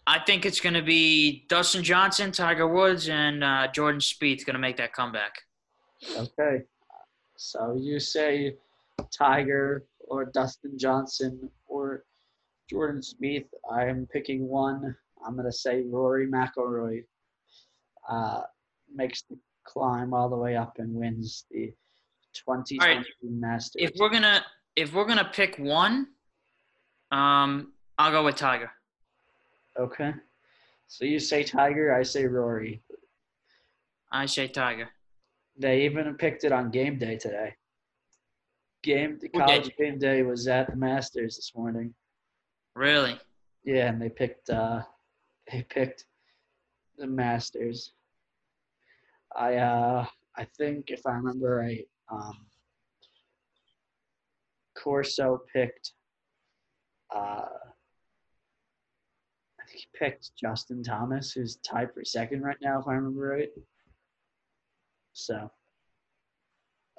I 0.08 0.20
think 0.20 0.46
it's 0.46 0.60
going 0.60 0.74
to 0.74 0.82
be 0.82 1.46
Dustin 1.48 1.84
Johnson, 1.84 2.32
Tiger 2.32 2.68
Woods, 2.68 3.08
and 3.08 3.44
uh, 3.44 3.68
Jordan 3.68 4.02
Spieth 4.02 4.46
going 4.46 4.56
to 4.56 4.60
make 4.60 4.78
that 4.78 4.94
comeback. 4.94 5.36
Okay. 6.18 6.64
So 7.38 7.78
you 7.80 8.00
say 8.00 8.56
Tiger 9.12 9.86
or 10.00 10.26
Dustin 10.26 10.78
Johnson 10.78 11.50
or 11.68 12.04
Jordan 12.70 13.02
Spieth. 13.02 13.48
I'm 13.72 14.08
picking 14.12 14.48
one. 14.48 14.96
I'm 15.26 15.34
going 15.34 15.46
to 15.46 15.58
say 15.58 15.84
Rory 15.84 16.28
McIlroy 16.28 17.04
uh, 18.10 18.42
makes 18.96 19.24
the 19.24 19.38
climb 19.66 20.14
all 20.14 20.30
the 20.30 20.36
way 20.36 20.56
up 20.56 20.78
and 20.80 20.94
wins 20.94 21.46
the 21.52 21.74
2020 22.34 22.80
right. 22.80 23.06
Masters. 23.22 23.82
If 23.82 23.92
we're 23.98 24.10
gonna 24.10 24.44
if 24.76 24.94
we're 24.94 25.06
gonna 25.06 25.30
pick 25.34 25.58
one, 25.58 26.08
um, 27.12 27.74
I'll 27.98 28.12
go 28.12 28.24
with 28.24 28.36
Tiger. 28.36 28.72
okay. 29.80 30.14
So 30.88 31.06
you 31.06 31.20
say 31.20 31.44
Tiger, 31.44 31.96
I 31.96 32.04
say 32.04 32.26
Rory. 32.26 32.84
I 34.12 34.26
say 34.26 34.48
Tiger. 34.48 34.90
They 35.58 35.86
even 35.86 36.14
picked 36.16 36.44
it 36.44 36.52
on 36.52 36.72
game 36.72 36.98
day 36.98 37.18
today. 37.18 37.56
Game 38.84 39.18
the 39.22 39.30
college 39.30 39.72
game 39.78 39.98
day 39.98 40.24
was 40.24 40.48
at 40.48 40.70
the 40.70 40.76
Masters 40.76 41.36
this 41.38 41.52
morning. 41.56 41.94
Really? 42.76 43.20
Yeah, 43.64 43.90
and 43.90 44.02
they 44.02 44.10
picked 44.10 44.50
uh 44.50 44.82
they 45.52 45.64
picked 45.64 46.06
the 46.98 47.08
Masters. 47.08 47.94
I 49.38 49.56
uh 49.56 50.06
I 50.38 50.46
think 50.58 50.90
if 50.90 51.06
I 51.06 51.12
remember 51.12 51.58
right, 51.58 51.88
um 52.12 52.46
Corso 54.78 55.42
picked 55.54 55.94
uh 57.16 57.46
I 59.60 59.66
think 59.68 59.80
he 59.80 59.98
picked 59.98 60.36
Justin 60.36 60.84
Thomas, 60.84 61.32
who's 61.32 61.58
tied 61.58 61.94
for 61.94 62.04
second 62.04 62.42
right 62.42 62.58
now, 62.62 62.80
if 62.80 62.88
I 62.88 62.94
remember 62.94 63.28
right. 63.28 63.50
So 65.14 65.50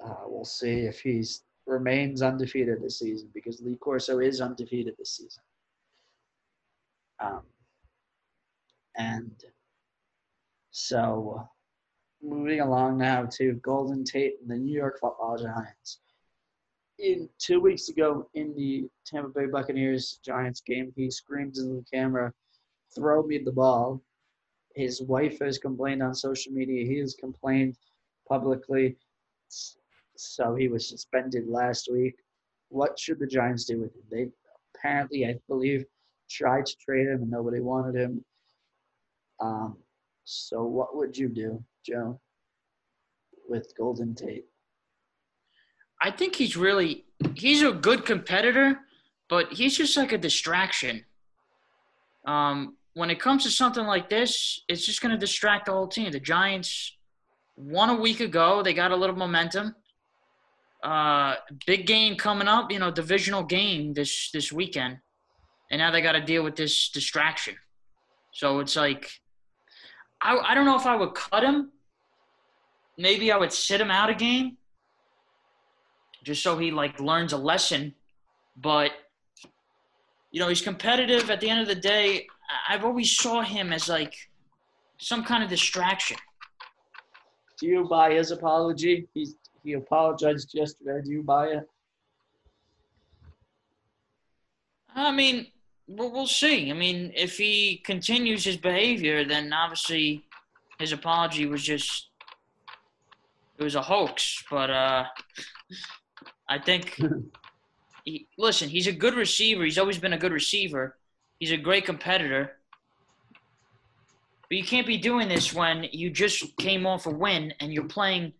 uh, 0.03 0.23
we'll 0.25 0.45
see 0.45 0.81
if 0.81 0.99
he's 0.99 1.43
remains 1.67 2.21
undefeated 2.21 2.81
this 2.81 2.99
season 2.99 3.29
because 3.33 3.61
Lee 3.61 3.75
Corso 3.75 4.19
is 4.19 4.41
undefeated 4.41 4.95
this 4.97 5.17
season. 5.17 5.43
Um, 7.19 7.41
and 8.97 9.43
so 10.71 11.47
moving 12.25 12.59
along 12.59 12.97
now 12.97 13.25
to 13.37 13.53
Golden 13.55 14.03
Tate 14.03 14.35
and 14.41 14.49
the 14.49 14.57
New 14.57 14.73
York 14.73 14.99
Football 14.99 15.37
Giants. 15.37 15.99
In 16.97 17.29
two 17.37 17.59
weeks 17.59 17.89
ago 17.89 18.29
in 18.33 18.55
the 18.55 18.89
Tampa 19.05 19.29
Bay 19.29 19.47
Buccaneers 19.47 20.19
Giants 20.23 20.61
game, 20.61 20.91
he 20.95 21.11
screamed 21.11 21.57
into 21.57 21.75
the 21.75 21.85
camera, 21.91 22.33
"Throw 22.95 23.23
me 23.23 23.37
the 23.37 23.51
ball." 23.51 24.01
His 24.75 25.01
wife 25.01 25.39
has 25.39 25.57
complained 25.57 26.01
on 26.03 26.13
social 26.13 26.51
media. 26.51 26.85
He 26.85 26.97
has 26.99 27.15
complained 27.15 27.77
publicly. 28.27 28.97
So 30.17 30.55
he 30.55 30.67
was 30.67 30.87
suspended 30.87 31.47
last 31.47 31.89
week. 31.91 32.15
What 32.69 32.97
should 32.97 33.19
the 33.19 33.27
Giants 33.27 33.65
do 33.65 33.79
with 33.79 33.95
him? 33.95 34.03
They 34.09 34.31
apparently, 34.75 35.25
I 35.25 35.39
believe, 35.47 35.85
tried 36.29 36.65
to 36.65 36.75
trade 36.77 37.07
him 37.07 37.21
and 37.21 37.31
nobody 37.31 37.59
wanted 37.59 37.95
him. 37.95 38.25
Um, 39.39 39.77
so 40.25 40.63
what 40.63 40.95
would 40.95 41.15
you 41.15 41.29
do, 41.29 41.63
Joe, 41.85 42.19
with 43.47 43.71
Golden 43.77 44.15
Tate? 44.15 44.45
I 46.01 46.11
think 46.11 46.35
he's 46.35 46.57
really 46.57 47.05
he's 47.35 47.61
a 47.61 47.71
good 47.71 48.05
competitor, 48.05 48.79
but 49.29 49.53
he's 49.53 49.77
just 49.77 49.95
like 49.95 50.11
a 50.11 50.17
distraction. 50.17 51.05
Um, 52.27 52.75
when 52.95 53.09
it 53.09 53.19
comes 53.19 53.43
to 53.43 53.51
something 53.51 53.85
like 53.85 54.09
this, 54.09 54.63
it's 54.67 54.85
just 54.85 55.01
going 55.01 55.11
to 55.11 55.17
distract 55.17 55.67
the 55.67 55.71
whole 55.71 55.87
team. 55.87 56.11
The 56.11 56.19
Giants 56.19 56.97
won 57.55 57.89
a 57.89 57.95
week 57.95 58.19
ago; 58.19 58.63
they 58.63 58.73
got 58.73 58.91
a 58.91 58.95
little 58.95 59.15
momentum. 59.15 59.75
Uh, 60.83 61.35
big 61.65 61.87
game 61.87 62.15
coming 62.15 62.47
up, 62.47 62.71
you 62.71 62.79
know, 62.79 62.91
divisional 62.91 63.43
game 63.43 63.93
this 63.93 64.31
this 64.31 64.51
weekend, 64.51 64.97
and 65.71 65.79
now 65.79 65.91
they 65.91 66.01
got 66.01 66.13
to 66.13 66.21
deal 66.21 66.43
with 66.43 66.55
this 66.55 66.89
distraction. 66.89 67.55
So 68.33 68.59
it's 68.59 68.75
like, 68.75 69.09
I 70.25 70.51
I 70.51 70.55
don't 70.55 70.65
know 70.65 70.75
if 70.75 70.85
I 70.85 70.95
would 70.95 71.13
cut 71.13 71.43
him. 71.43 71.71
Maybe 72.97 73.31
I 73.31 73.37
would 73.37 73.53
sit 73.53 73.79
him 73.79 73.91
out 73.91 74.09
a 74.09 74.15
game 74.15 74.57
just 76.23 76.41
so 76.41 76.57
he 76.57 76.71
like 76.71 76.99
learns 76.99 77.33
a 77.33 77.37
lesson. 77.37 77.93
But 78.57 78.91
you 80.31 80.39
know, 80.39 80.49
he's 80.49 80.61
competitive. 80.61 81.29
At 81.29 81.39
the 81.39 81.49
end 81.49 81.61
of 81.61 81.67
the 81.67 81.75
day, 81.75 82.27
I've 82.67 82.83
always 82.83 83.15
saw 83.15 83.41
him 83.41 83.71
as 83.71 83.87
like 83.87 84.15
some 84.97 85.23
kind 85.23 85.43
of 85.43 85.49
distraction. 85.49 86.17
Do 87.59 87.67
you 87.67 87.87
buy 87.87 88.13
his 88.13 88.31
apology? 88.31 89.07
He's 89.13 89.35
he 89.63 89.73
apologized 89.73 90.53
yesterday. 90.53 91.01
Do 91.05 91.11
you 91.11 91.23
buy 91.23 91.47
it? 91.47 91.69
I 94.95 95.11
mean, 95.11 95.47
we'll, 95.87 96.11
we'll 96.11 96.27
see. 96.27 96.69
I 96.69 96.73
mean, 96.73 97.11
if 97.15 97.37
he 97.37 97.81
continues 97.85 98.43
his 98.43 98.57
behavior, 98.57 99.25
then 99.25 99.51
obviously 99.53 100.25
his 100.79 100.91
apology 100.91 101.45
was 101.45 101.63
just 101.63 102.09
it 103.57 103.63
was 103.63 103.75
a 103.75 103.81
hoax. 103.81 104.43
But 104.49 104.69
uh, 104.69 105.05
I 106.49 106.59
think 106.59 106.99
he, 108.05 108.27
listen, 108.37 108.69
he's 108.69 108.87
a 108.87 108.91
good 108.91 109.15
receiver. 109.15 109.63
He's 109.63 109.77
always 109.77 109.97
been 109.97 110.13
a 110.13 110.17
good 110.17 110.33
receiver. 110.33 110.97
He's 111.39 111.51
a 111.51 111.57
great 111.57 111.85
competitor. 111.85 112.57
But 114.49 114.57
you 114.57 114.63
can't 114.63 114.85
be 114.85 114.97
doing 114.97 115.27
this 115.27 115.53
when 115.53 115.87
you 115.91 116.09
just 116.09 116.55
came 116.57 116.85
off 116.85 117.07
a 117.07 117.09
win 117.09 117.53
and 117.59 117.73
you're 117.73 117.85
playing 117.85 118.33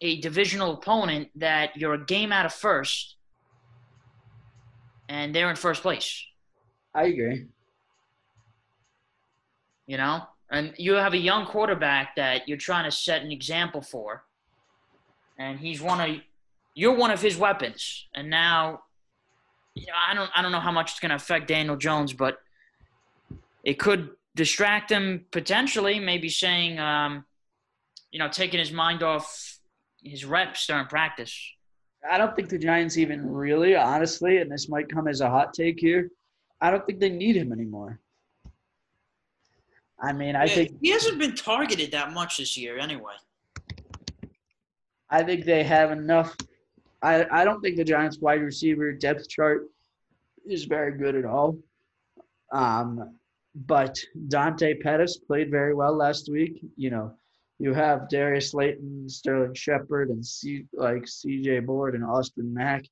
a 0.00 0.20
divisional 0.20 0.74
opponent 0.74 1.28
that 1.36 1.76
you're 1.76 1.94
a 1.94 2.04
game 2.04 2.32
out 2.32 2.46
of 2.46 2.52
first 2.52 3.16
and 5.08 5.34
they're 5.34 5.50
in 5.50 5.56
first 5.56 5.82
place, 5.82 6.24
I 6.96 7.04
agree. 7.04 7.46
you 9.86 9.96
know? 9.96 10.22
And 10.50 10.74
you 10.76 10.94
have 10.94 11.12
a 11.12 11.18
young 11.18 11.46
quarterback 11.46 12.16
that 12.16 12.48
you're 12.48 12.56
trying 12.56 12.84
to 12.84 12.90
set 12.96 13.22
an 13.22 13.32
example 13.32 13.82
for. 13.82 14.24
And 15.38 15.58
he's 15.58 15.80
one 15.80 16.00
of 16.00 16.16
you're 16.74 16.94
one 16.94 17.10
of 17.10 17.20
his 17.20 17.36
weapons. 17.36 18.06
And 18.14 18.30
now 18.30 18.80
you 19.74 19.86
know, 19.86 19.92
I 20.08 20.14
don't 20.14 20.30
I 20.34 20.42
don't 20.42 20.52
know 20.52 20.60
how 20.60 20.72
much 20.72 20.92
it's 20.92 21.00
going 21.00 21.10
to 21.10 21.16
affect 21.16 21.48
Daniel 21.48 21.76
Jones, 21.76 22.12
but 22.12 22.38
it 23.64 23.78
could 23.78 24.10
distract 24.34 24.90
him 24.90 25.26
potentially, 25.32 25.98
maybe 25.98 26.28
saying 26.28 26.78
um, 26.78 27.24
you 28.12 28.18
know, 28.18 28.28
taking 28.28 28.60
his 28.60 28.72
mind 28.72 29.02
off 29.02 29.58
his 30.02 30.24
reps 30.24 30.66
during 30.66 30.86
practice. 30.86 31.36
I 32.08 32.18
don't 32.18 32.36
think 32.36 32.48
the 32.48 32.58
Giants 32.58 32.98
even 32.98 33.28
really, 33.28 33.74
honestly, 33.74 34.38
and 34.38 34.50
this 34.50 34.68
might 34.68 34.88
come 34.88 35.08
as 35.08 35.20
a 35.20 35.28
hot 35.28 35.52
take 35.52 35.80
here. 35.80 36.10
I 36.60 36.70
don't 36.70 36.84
think 36.86 37.00
they 37.00 37.10
need 37.10 37.36
him 37.36 37.52
anymore. 37.52 38.00
I 40.00 40.12
mean, 40.12 40.36
I 40.36 40.44
Yeah, 40.44 40.54
think 40.54 40.78
he 40.80 40.90
hasn't 40.90 41.18
been 41.18 41.34
targeted 41.34 41.90
that 41.92 42.12
much 42.12 42.38
this 42.38 42.56
year 42.56 42.78
anyway. 42.78 43.14
I 45.08 45.22
think 45.22 45.44
they 45.44 45.62
have 45.62 45.90
enough. 45.90 46.36
I, 47.02 47.26
I 47.30 47.44
don't 47.44 47.60
think 47.60 47.76
the 47.76 47.84
Giants 47.84 48.18
wide 48.18 48.42
receiver 48.42 48.92
depth 48.92 49.28
chart 49.28 49.68
is 50.44 50.64
very 50.64 50.96
good 50.98 51.14
at 51.14 51.24
all. 51.24 51.58
Um, 52.52 53.16
but 53.54 53.98
Dante 54.28 54.74
Pettis 54.74 55.18
played 55.18 55.50
very 55.50 55.74
well 55.74 55.94
last 55.96 56.30
week. 56.30 56.60
You 56.76 56.90
know, 56.90 57.14
you 57.58 57.72
have 57.72 58.08
Darius 58.08 58.50
Slayton, 58.50 59.08
Sterling 59.08 59.54
Shepard, 59.54 60.10
and 60.10 60.24
C, 60.24 60.64
like 60.74 61.08
C.J. 61.08 61.60
Board 61.60 61.94
and 61.94 62.04
Austin 62.04 62.52
Mack. 62.52 62.84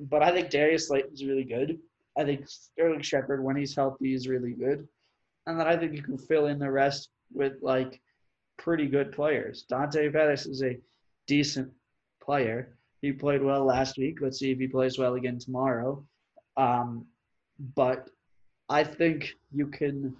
But 0.00 0.22
I 0.22 0.32
think 0.32 0.50
Darius 0.50 0.88
Slayton's 0.88 1.24
really 1.24 1.44
good. 1.44 1.78
I 2.16 2.24
think 2.24 2.48
Sterling 2.48 3.02
Shepard, 3.02 3.42
when 3.42 3.56
he's 3.56 3.74
healthy, 3.74 4.14
is 4.14 4.28
really 4.28 4.52
good. 4.52 4.86
And 5.46 5.58
then 5.58 5.66
I 5.66 5.76
think 5.76 5.94
you 5.94 6.02
can 6.02 6.18
fill 6.18 6.46
in 6.46 6.58
the 6.58 6.70
rest 6.70 7.08
with 7.32 7.54
like 7.62 8.00
pretty 8.58 8.86
good 8.86 9.12
players. 9.12 9.62
Dante 9.62 10.10
Pettis 10.10 10.46
is 10.46 10.62
a 10.62 10.78
decent 11.26 11.70
player. 12.22 12.76
He 13.00 13.12
played 13.12 13.42
well 13.42 13.64
last 13.64 13.98
week. 13.98 14.18
Let's 14.20 14.38
see 14.38 14.52
if 14.52 14.58
he 14.58 14.68
plays 14.68 14.98
well 14.98 15.14
again 15.14 15.38
tomorrow. 15.38 16.04
Um, 16.56 17.06
but 17.74 18.08
I 18.68 18.84
think 18.84 19.34
you 19.52 19.66
can 19.66 20.14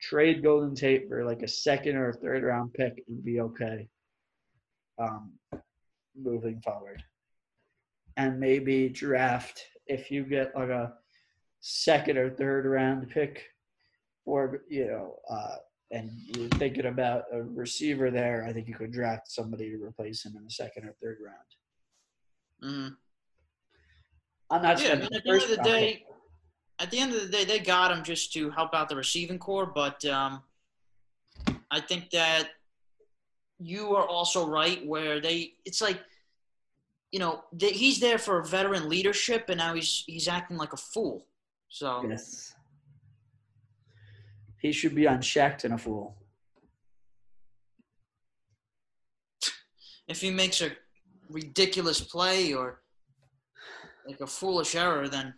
trade 0.00 0.42
Golden 0.42 0.74
Tate 0.74 1.08
for 1.08 1.24
like 1.24 1.42
a 1.42 1.48
second 1.48 1.96
or 1.96 2.10
a 2.10 2.14
third 2.14 2.42
round 2.42 2.72
pick 2.72 3.02
and 3.08 3.24
be 3.24 3.40
okay 3.40 3.88
um, 4.98 5.32
moving 6.20 6.60
forward. 6.60 7.02
And 8.16 8.38
maybe 8.38 8.88
draft 8.88 9.64
if 9.86 10.10
you 10.10 10.24
get 10.24 10.54
like 10.54 10.68
a 10.68 10.94
second 11.60 12.18
or 12.18 12.30
third 12.30 12.66
round 12.66 13.08
pick 13.10 13.44
or, 14.24 14.62
you 14.68 14.86
know, 14.86 15.16
uh, 15.28 15.56
and 15.92 16.10
you're 16.36 16.48
thinking 16.50 16.86
about 16.86 17.24
a 17.32 17.42
receiver 17.42 18.10
there, 18.10 18.44
I 18.48 18.52
think 18.52 18.68
you 18.68 18.74
could 18.74 18.92
draft 18.92 19.30
somebody 19.30 19.70
to 19.70 19.84
replace 19.84 20.24
him 20.24 20.34
in 20.36 20.44
the 20.44 20.50
second 20.50 20.84
or 20.84 20.94
third 21.02 21.18
round. 21.24 21.36
Mm-hmm. 22.62 22.94
I'm 24.50 24.62
not 24.62 24.80
Yeah, 24.80 24.92
I 24.92 24.94
mean, 24.96 25.04
at 25.04 25.24
the 25.24 25.30
end 25.30 25.42
of 25.42 25.48
the 25.48 25.56
round 25.56 25.58
pick. 25.58 25.64
day, 25.64 26.06
at 26.78 26.90
the 26.90 26.98
end 26.98 27.14
of 27.14 27.20
the 27.20 27.28
day, 27.28 27.44
they 27.44 27.58
got 27.58 27.92
him 27.92 28.02
just 28.02 28.32
to 28.34 28.50
help 28.50 28.74
out 28.74 28.88
the 28.88 28.96
receiving 28.96 29.38
corps. 29.38 29.66
But 29.66 30.04
um, 30.06 30.42
I 31.70 31.80
think 31.80 32.10
that 32.10 32.48
you 33.58 33.94
are 33.94 34.06
also 34.06 34.46
right 34.46 34.84
where 34.86 35.20
they. 35.20 35.54
It's 35.64 35.80
like, 35.80 36.00
you 37.12 37.18
know, 37.18 37.44
he's 37.58 38.00
there 38.00 38.18
for 38.18 38.42
veteran 38.42 38.88
leadership, 38.88 39.46
and 39.48 39.58
now 39.58 39.74
he's 39.74 40.04
he's 40.06 40.28
acting 40.28 40.56
like 40.56 40.72
a 40.72 40.78
fool. 40.78 41.26
So 41.70 42.04
Yes. 42.08 42.54
He 44.60 44.72
should 44.72 44.94
be 44.94 45.06
unchecked 45.06 45.64
and 45.64 45.72
a 45.72 45.78
fool. 45.78 46.16
if 50.08 50.20
he 50.20 50.30
makes 50.30 50.60
a 50.60 50.72
ridiculous 51.30 52.00
play 52.00 52.52
or 52.52 52.82
like 54.06 54.20
a 54.20 54.26
foolish 54.26 54.74
error, 54.74 55.08
then 55.08 55.32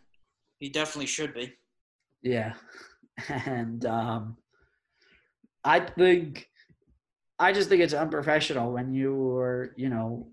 he 0.58 0.70
definitely 0.70 1.06
should 1.06 1.34
be. 1.34 1.54
Yeah. 2.22 2.54
And 3.46 3.84
um, 3.84 4.38
I 5.62 5.80
think, 5.80 6.48
I 7.38 7.52
just 7.52 7.68
think 7.68 7.82
it's 7.82 7.92
unprofessional 7.92 8.72
when 8.72 8.94
you 8.94 9.36
are, 9.36 9.74
you 9.76 9.90
know, 9.90 10.28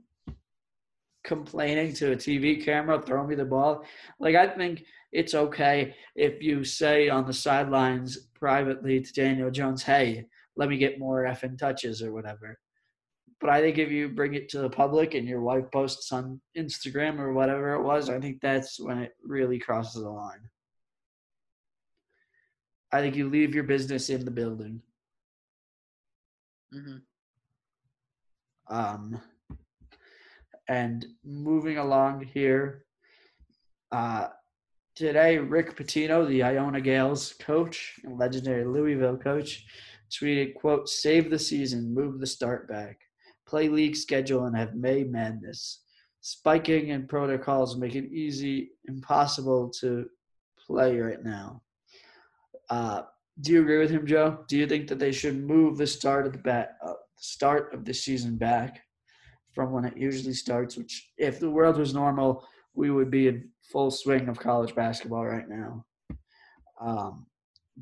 complaining 1.24 1.94
to 1.94 2.12
a 2.12 2.16
TV 2.16 2.64
camera, 2.64 3.02
throw 3.02 3.26
me 3.26 3.36
the 3.36 3.46
ball. 3.46 3.84
Like, 4.20 4.36
I 4.36 4.48
think 4.48 4.84
it's 5.12 5.34
okay 5.34 5.96
if 6.16 6.42
you 6.42 6.64
say 6.64 7.10
on 7.10 7.26
the 7.26 7.34
sidelines 7.34 8.30
privately 8.36 9.02
to 9.02 9.14
Daniel 9.14 9.52
Jones, 9.52 9.84
hey, 9.84 10.26
let 10.56 10.70
me 10.70 10.78
get 10.78 11.00
more 11.00 11.24
effing 11.24 11.58
touches 11.58 12.02
or 12.02 12.12
whatever. 12.12 12.60
But 13.40 13.50
I 13.50 13.62
think 13.62 13.78
if 13.78 13.90
you 13.90 14.10
bring 14.10 14.34
it 14.34 14.50
to 14.50 14.60
the 14.60 14.70
public 14.70 15.14
and 15.14 15.28
your 15.28 15.42
wife 15.42 15.72
posts 15.72 16.12
on 16.12 16.42
Instagram 16.58 17.20
or 17.20 17.34
whatever 17.34 17.74
it 17.74 17.84
was, 17.84 18.10
I 18.10 18.20
think 18.20 18.42
that's 18.42 18.80
when 18.80 18.98
it 19.00 19.14
really 19.24 19.60
crosses 19.60 20.04
the 20.04 20.10
line. 20.10 20.50
I 22.92 23.02
think 23.02 23.16
you 23.16 23.30
leave 23.30 23.56
your 23.56 23.64
business 23.64 24.10
in 24.10 24.26
the 24.26 24.32
building. 24.32 24.82
hmm 26.72 26.98
Um, 28.68 29.22
and 30.70 31.04
moving 31.26 31.80
along 31.80 32.22
here, 32.22 32.86
uh, 33.92 34.28
today 34.96 35.40
Rick 35.40 35.76
Pitino, 35.76 36.28
the 36.28 36.44
Iona 36.44 36.80
Gaels 36.80 37.38
coach 37.40 38.00
and 38.04 38.18
legendary 38.18 38.64
Louisville 38.64 39.18
coach, 39.18 39.66
tweeted, 40.12 40.54
"quote 40.54 40.88
Save 40.88 41.32
the 41.32 41.40
season, 41.40 41.94
move 41.94 42.20
the 42.20 42.28
start 42.28 42.68
back, 42.68 43.02
play 43.48 43.68
league 43.68 43.96
schedule, 43.96 44.46
and 44.46 44.56
have 44.56 44.76
May 44.76 45.04
Madness. 45.04 45.84
Spiking 46.22 46.92
and 46.92 47.10
protocols 47.10 47.78
make 47.78 47.96
it 47.96 48.12
easy, 48.12 48.72
impossible 48.88 49.70
to 49.82 50.08
play 50.68 51.00
right 51.00 51.24
now." 51.24 51.64
Uh, 52.70 53.02
do 53.42 53.54
you 53.54 53.62
agree 53.62 53.80
with 53.80 53.90
him, 53.90 54.06
Joe? 54.06 54.46
Do 54.48 54.56
you 54.56 54.68
think 54.68 54.88
that 54.90 55.00
they 55.00 55.12
should 55.12 55.44
move 55.44 55.78
the 55.78 55.88
start 55.88 56.28
of 56.28 56.34
the 56.34 56.40
bat, 56.40 56.78
uh, 56.84 56.94
start 57.16 57.74
of 57.74 57.86
the 57.86 57.94
season 57.94 58.38
back 58.38 58.84
from 59.54 59.72
when 59.72 59.86
it 59.86 59.98
usually 59.98 60.34
starts? 60.34 60.78
Which, 60.78 61.12
if 61.18 61.40
the 61.40 61.50
world 61.50 61.78
was 61.78 61.94
normal, 61.94 62.48
we 62.74 62.92
would 62.92 63.12
be 63.12 63.28
in 63.28 63.50
full 63.72 63.92
swing 63.92 64.28
of 64.30 64.40
college 64.40 64.76
basketball 64.76 65.26
right 65.26 65.48
now. 65.48 65.86
Um, 66.80 67.28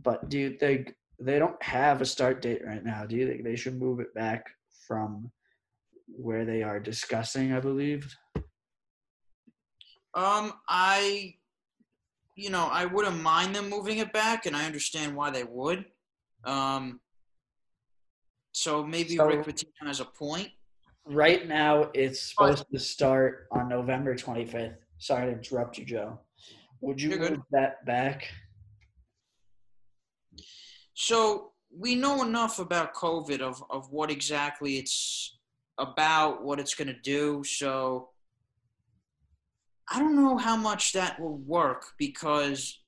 but 0.02 0.30
do 0.30 0.38
you 0.40 0.52
think 0.52 0.94
they 1.20 1.40
don't 1.40 1.62
have 1.64 2.02
a 2.02 2.06
start 2.06 2.42
date 2.42 2.62
right 2.66 2.84
now? 2.84 3.06
Do 3.06 3.16
you 3.16 3.28
think 3.28 3.44
they 3.44 3.56
should 3.56 3.80
move 3.80 4.00
it 4.00 4.14
back 4.14 4.46
from 4.88 5.32
where 6.08 6.46
they 6.46 6.64
are 6.64 6.80
discussing? 6.80 7.54
I 7.54 7.60
believe. 7.60 8.16
Um, 10.14 10.54
I, 10.68 11.36
you 12.36 12.50
know, 12.50 12.68
I 12.72 12.86
wouldn't 12.86 13.22
mind 13.22 13.56
them 13.56 13.70
moving 13.70 14.00
it 14.00 14.12
back, 14.14 14.46
and 14.46 14.56
I 14.56 14.66
understand 14.66 15.16
why 15.16 15.30
they 15.30 15.44
would. 15.44 15.86
Um, 16.44 17.02
so 18.52 18.84
maybe 18.84 19.16
So- 19.18 19.28
Rick 19.28 19.46
Pitino 19.46 19.86
has 19.86 20.00
a 20.00 20.06
point. 20.06 20.50
Right 21.10 21.48
now, 21.48 21.90
it's 21.94 22.22
supposed 22.22 22.66
to 22.74 22.80
start 22.80 23.48
on 23.52 23.70
November 23.70 24.14
25th. 24.14 24.76
Sorry 24.98 25.32
to 25.32 25.38
interrupt 25.38 25.78
you, 25.78 25.86
Joe. 25.86 26.20
Would 26.82 27.02
you 27.02 27.18
move 27.18 27.40
that 27.52 27.86
back? 27.86 28.28
So 30.94 31.52
we 31.76 31.96
know 31.96 32.24
enough 32.24 32.60
about 32.60 32.94
COVID 32.94 33.40
of, 33.40 33.64
of 33.70 33.92
what 33.92 34.12
exactly 34.12 34.78
it's 34.78 35.38
about, 35.78 36.44
what 36.44 36.60
it's 36.60 36.76
going 36.76 36.88
to 36.88 37.02
do. 37.02 37.44
So 37.44 38.10
I 39.90 40.00
don't 40.00 40.16
know 40.16 40.38
how 40.38 40.58
much 40.58 40.92
that 40.94 41.20
will 41.20 41.38
work 41.38 41.86
because, 41.98 42.80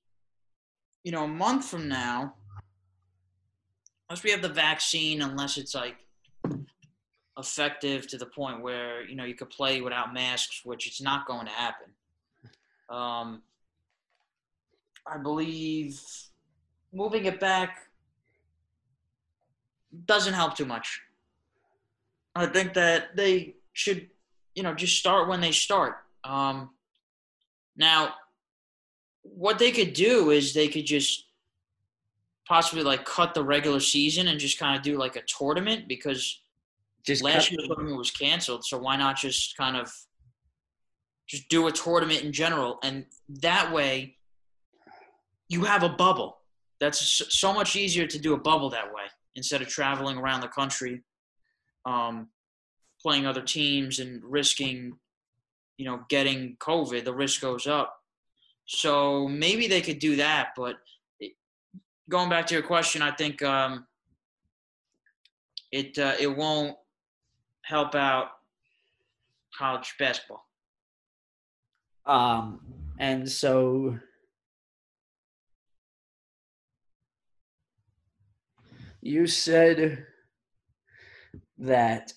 you 1.03 1.11
know, 1.11 1.24
a 1.24 1.28
month 1.28 1.65
from 1.65 1.88
now, 1.88 2.34
unless 4.09 4.24
we 4.24 4.32
have 4.32 4.41
the 4.41 4.49
vaccine, 4.49 5.22
unless 5.22 5.57
it's 5.57 5.74
like 5.74 5.95
effective 7.40 8.08
to 8.08 8.18
the 8.18 8.26
point 8.26 8.62
where, 8.62 9.08
you 9.08 9.16
know, 9.16 9.24
you 9.24 9.36
could 9.36 9.50
play 9.50 9.82
without 9.82 10.14
masks, 10.14 10.62
which 10.64 10.88
it's 10.88 11.02
not 11.02 11.26
going 11.26 11.46
to 11.46 11.52
happen. 11.52 11.88
Um, 12.90 13.42
I 15.08 15.18
believe 15.18 16.02
moving 16.92 17.26
it 17.26 17.40
back 17.40 17.90
doesn't 20.06 20.34
help 20.34 20.56
too 20.56 20.66
much. 20.66 21.02
I 22.36 22.46
think 22.46 22.74
that 22.76 23.16
they 23.16 23.56
should, 23.74 24.08
you 24.54 24.64
know, 24.64 24.74
just 24.74 24.98
start 24.98 25.28
when 25.28 25.42
they 25.42 25.52
start. 25.52 25.98
Um, 26.24 26.70
now, 27.76 28.14
what 29.24 29.60
they 29.60 29.72
could 29.72 29.94
do 29.94 30.32
is 30.32 30.54
they 30.54 30.68
could 30.68 30.86
just 30.86 31.26
possibly 32.48 32.84
like 32.84 33.06
cut 33.06 33.34
the 33.34 33.44
regular 33.44 33.80
season 33.80 34.28
and 34.28 34.40
just 34.40 34.60
kind 34.60 34.76
of 34.76 34.82
do 34.82 34.98
like 34.98 35.16
a 35.16 35.22
tournament 35.22 35.88
because 35.88 36.42
Just 37.06 37.24
last 37.24 37.52
year's 37.52 37.68
tournament 37.68 37.97
was 37.97 38.12
canceled. 38.12 38.66
So 38.66 38.78
why 38.78 38.95
not 38.95 39.18
just 39.18 39.56
kind 39.58 39.78
of 39.78 39.91
just 41.28 41.47
do 41.50 41.68
a 41.68 41.72
tournament 41.72 42.24
in 42.24 42.34
general, 42.34 42.80
and 42.84 43.06
that 43.41 43.72
way 43.72 44.18
you 45.47 45.64
have 45.64 45.84
a 45.84 45.89
bubble. 45.89 46.38
That's 46.80 47.24
so 47.30 47.54
much 47.54 47.76
easier 47.76 48.08
to 48.08 48.18
do 48.18 48.34
a 48.34 48.39
bubble 48.39 48.70
that 48.72 48.88
way 48.93 49.04
instead 49.36 49.62
of 49.62 49.68
traveling 49.68 50.18
around 50.18 50.41
the 50.41 50.47
country, 50.47 51.04
um, 51.86 52.30
playing 53.02 53.26
other 53.26 53.41
teams 53.41 54.00
and 54.00 54.24
risking, 54.24 54.97
you 55.78 55.86
know, 55.86 56.02
getting 56.10 56.58
COVID. 56.60 57.04
The 57.04 57.14
risk 57.14 57.41
goes 57.41 57.68
up. 57.68 57.95
So 58.66 59.28
maybe 59.28 59.68
they 59.68 59.82
could 59.82 60.00
do 60.00 60.16
that, 60.18 60.50
but 60.56 60.76
going 62.10 62.30
back 62.30 62.47
to 62.47 62.54
your 62.56 62.64
question, 62.64 63.02
I 63.02 63.12
think 63.12 63.41
um, 63.41 63.86
it 65.72 65.97
uh, 65.97 66.16
it 66.20 66.36
won't 66.36 66.76
help 67.70 67.93
out 67.93 68.30
college 69.55 69.93
basketball. 69.99 70.43
Um, 72.07 72.61
and 72.97 73.30
so 73.30 73.99
you 79.01 79.28
said 79.28 80.03
that 81.59 82.11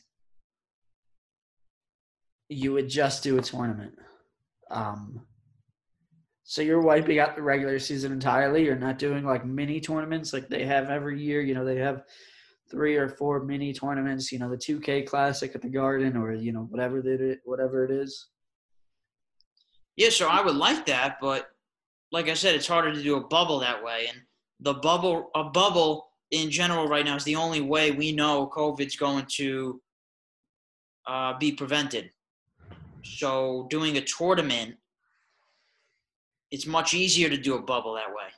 you 2.48 2.72
would 2.72 2.88
just 2.88 3.22
do 3.22 3.38
a 3.38 3.42
tournament. 3.42 3.92
Um, 4.70 5.20
so 6.44 6.62
you're 6.62 6.80
wiping 6.80 7.18
out 7.18 7.36
the 7.36 7.42
regular 7.42 7.78
season 7.78 8.11
entirely. 8.12 8.64
You're 8.64 8.76
not 8.76 8.98
doing 8.98 9.26
like 9.26 9.44
mini 9.44 9.80
tournaments 9.80 10.32
like 10.32 10.48
they 10.48 10.64
have 10.64 10.88
every 10.88 11.22
year. 11.22 11.42
You 11.42 11.53
know, 11.53 11.64
they 11.66 11.76
have 11.76 12.05
three 12.73 12.97
or 12.97 13.09
four 13.09 13.45
mini 13.45 13.73
tournaments. 13.73 14.33
You 14.33 14.41
know, 14.41 14.51
the 14.51 14.57
2K 14.57 15.07
Classic 15.07 15.55
at 15.55 15.62
the 15.62 15.68
Garden, 15.68 16.16
or 16.16 16.33
you 16.33 16.51
know, 16.51 16.66
whatever 16.70 17.01
that 17.03 17.39
whatever 17.45 17.85
it 17.85 17.93
is. 17.93 18.27
Yeah, 19.97 20.09
sure. 20.09 20.29
I 20.29 20.43
would 20.43 20.57
like 20.57 20.87
that, 20.87 21.18
but 21.20 21.51
like 22.11 22.29
I 22.29 22.35
said, 22.35 22.55
it's 22.55 22.66
harder 22.66 22.93
to 22.93 23.03
do 23.03 23.16
a 23.16 23.29
bubble 23.29 23.61
that 23.61 23.85
way. 23.85 24.07
And 24.09 24.20
the 24.61 24.75
bubble, 24.75 25.31
a 25.35 25.45
bubble 25.45 26.09
in 26.31 26.51
general 26.51 26.89
right 26.89 27.05
now 27.05 27.16
is 27.16 27.25
the 27.25 27.37
only 27.37 27.61
way 27.61 27.91
we 27.91 28.11
know 28.11 28.51
COVID's 28.55 28.97
going 28.97 29.27
to 29.37 29.81
uh, 31.07 31.37
be 31.39 31.53
prevented. 31.53 32.11
So 33.03 33.66
doing 33.70 33.99
a 33.99 34.01
tournament, 34.01 34.77
it's 36.51 36.66
much 36.66 36.95
easier 36.95 37.29
to 37.29 37.37
do 37.37 37.55
a 37.55 37.62
bubble 37.62 37.95
that 37.95 38.09
way. 38.09 38.31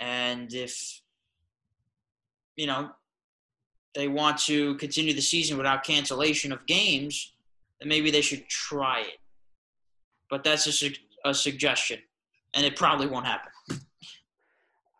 And 0.00 0.52
if, 0.52 1.00
you 2.56 2.66
know, 2.66 2.90
they 3.94 4.08
want 4.08 4.38
to 4.38 4.76
continue 4.76 5.14
the 5.14 5.20
season 5.20 5.56
without 5.56 5.84
cancellation 5.84 6.52
of 6.52 6.64
games, 6.66 7.34
then 7.80 7.88
maybe 7.88 8.10
they 8.10 8.20
should 8.20 8.48
try 8.48 9.00
it 9.00 9.18
but 10.34 10.42
that's 10.42 10.66
a, 10.66 10.72
su- 10.72 10.94
a 11.24 11.32
suggestion, 11.32 12.00
and 12.54 12.66
it 12.66 12.76
probably 12.76 13.06
won't 13.06 13.24
happen. 13.26 13.52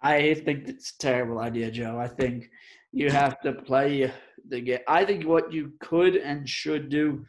I 0.02 0.34
think 0.34 0.68
it's 0.68 0.90
a 0.90 0.98
terrible 0.98 1.38
idea, 1.38 1.70
Joe. 1.70 1.98
I 1.98 2.08
think 2.08 2.50
you 2.92 3.10
have 3.10 3.40
to 3.40 3.52
play 3.52 4.12
the 4.48 4.60
game. 4.60 4.78
I 4.86 5.04
think 5.04 5.26
what 5.26 5.52
you 5.52 5.72
could 5.80 6.16
and 6.16 6.48
should 6.48 6.88
do 6.88 7.24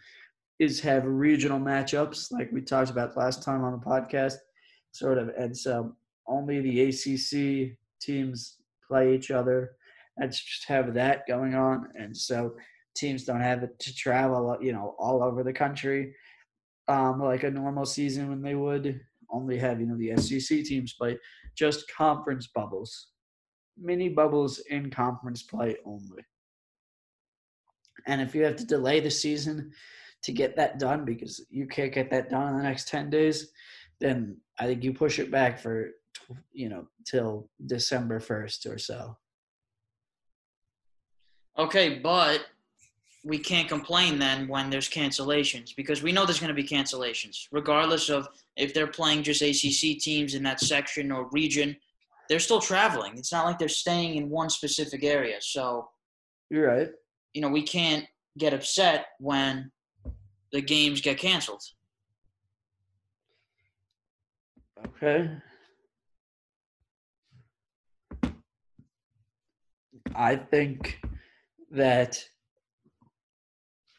is 0.59 0.79
have 0.81 1.03
regional 1.05 1.59
matchups, 1.59 2.31
like 2.31 2.51
we 2.51 2.61
talked 2.61 2.91
about 2.91 3.17
last 3.17 3.43
time 3.43 3.63
on 3.63 3.71
the 3.71 3.85
podcast, 3.85 4.35
sort 4.91 5.17
of. 5.17 5.29
And 5.29 5.57
so 5.57 5.95
only 6.27 6.61
the 6.61 6.81
ACC 6.81 7.77
teams 7.99 8.57
play 8.87 9.15
each 9.15 9.31
other. 9.31 9.71
Let's 10.19 10.39
just 10.43 10.65
have 10.65 10.93
that 10.93 11.27
going 11.27 11.55
on, 11.55 11.89
and 11.95 12.15
so 12.15 12.55
teams 12.95 13.25
don't 13.25 13.41
have 13.41 13.65
to 13.77 13.95
travel, 13.95 14.57
you 14.61 14.71
know, 14.71 14.95
all 14.97 15.21
over 15.21 15.43
the 15.43 15.53
country 15.53 16.13
um, 16.87 17.19
like 17.21 17.43
a 17.43 17.51
normal 17.51 17.85
season 17.85 18.29
when 18.29 18.41
they 18.41 18.55
would 18.55 18.99
only 19.31 19.57
have 19.57 19.79
you 19.79 19.87
know 19.87 19.97
the 19.97 20.15
SEC 20.21 20.63
teams 20.63 20.93
play, 20.93 21.17
just 21.55 21.91
conference 21.91 22.47
bubbles, 22.47 23.07
mini 23.77 24.09
bubbles 24.09 24.59
in 24.69 24.89
conference 24.91 25.43
play 25.43 25.75
only. 25.85 26.23
And 28.07 28.21
if 28.21 28.35
you 28.35 28.43
have 28.43 28.55
to 28.57 28.65
delay 28.65 28.99
the 28.99 29.09
season 29.09 29.71
to 30.21 30.31
get 30.31 30.55
that 30.57 30.79
done 30.79 31.05
because 31.05 31.43
you 31.49 31.65
can't 31.65 31.93
get 31.93 32.11
that 32.11 32.29
done 32.29 32.49
in 32.49 32.57
the 32.57 32.63
next 32.63 32.87
10 32.87 33.09
days, 33.09 33.51
then 33.99 34.37
I 34.59 34.65
think 34.67 34.83
you 34.83 34.93
push 34.93 35.17
it 35.17 35.31
back 35.31 35.57
for, 35.57 35.89
you 36.51 36.69
know, 36.69 36.87
till 37.05 37.49
December 37.65 38.19
1st 38.19 38.71
or 38.71 38.77
so. 38.77 39.17
Okay, 41.57 41.99
but 41.99 42.45
we 43.23 43.39
can't 43.39 43.67
complain 43.67 44.19
then 44.19 44.47
when 44.47 44.69
there's 44.69 44.89
cancellations 44.89 45.75
because 45.75 46.03
we 46.03 46.11
know 46.11 46.25
there's 46.25 46.39
going 46.39 46.53
to 46.55 46.61
be 46.61 46.67
cancellations, 46.67 47.47
regardless 47.51 48.09
of 48.09 48.27
if 48.55 48.73
they're 48.73 48.87
playing 48.87 49.23
just 49.23 49.41
ACC 49.41 49.99
teams 49.99 50.35
in 50.35 50.43
that 50.43 50.59
section 50.59 51.11
or 51.11 51.29
region. 51.31 51.75
They're 52.27 52.39
still 52.39 52.59
traveling. 52.59 53.17
It's 53.17 53.31
not 53.31 53.45
like 53.45 53.59
they're 53.59 53.67
staying 53.67 54.15
in 54.15 54.29
one 54.29 54.49
specific 54.49 55.03
area. 55.03 55.37
So, 55.41 55.89
you're 56.49 56.67
right. 56.67 56.89
You 57.33 57.41
know, 57.41 57.49
we 57.49 57.61
can't 57.61 58.05
get 58.37 58.53
upset 58.53 59.07
when 59.19 59.71
the 60.51 60.61
games 60.61 61.01
get 61.01 61.17
canceled. 61.17 61.61
Okay. 64.87 65.29
I 70.15 70.35
think 70.35 70.99
that 71.75 72.23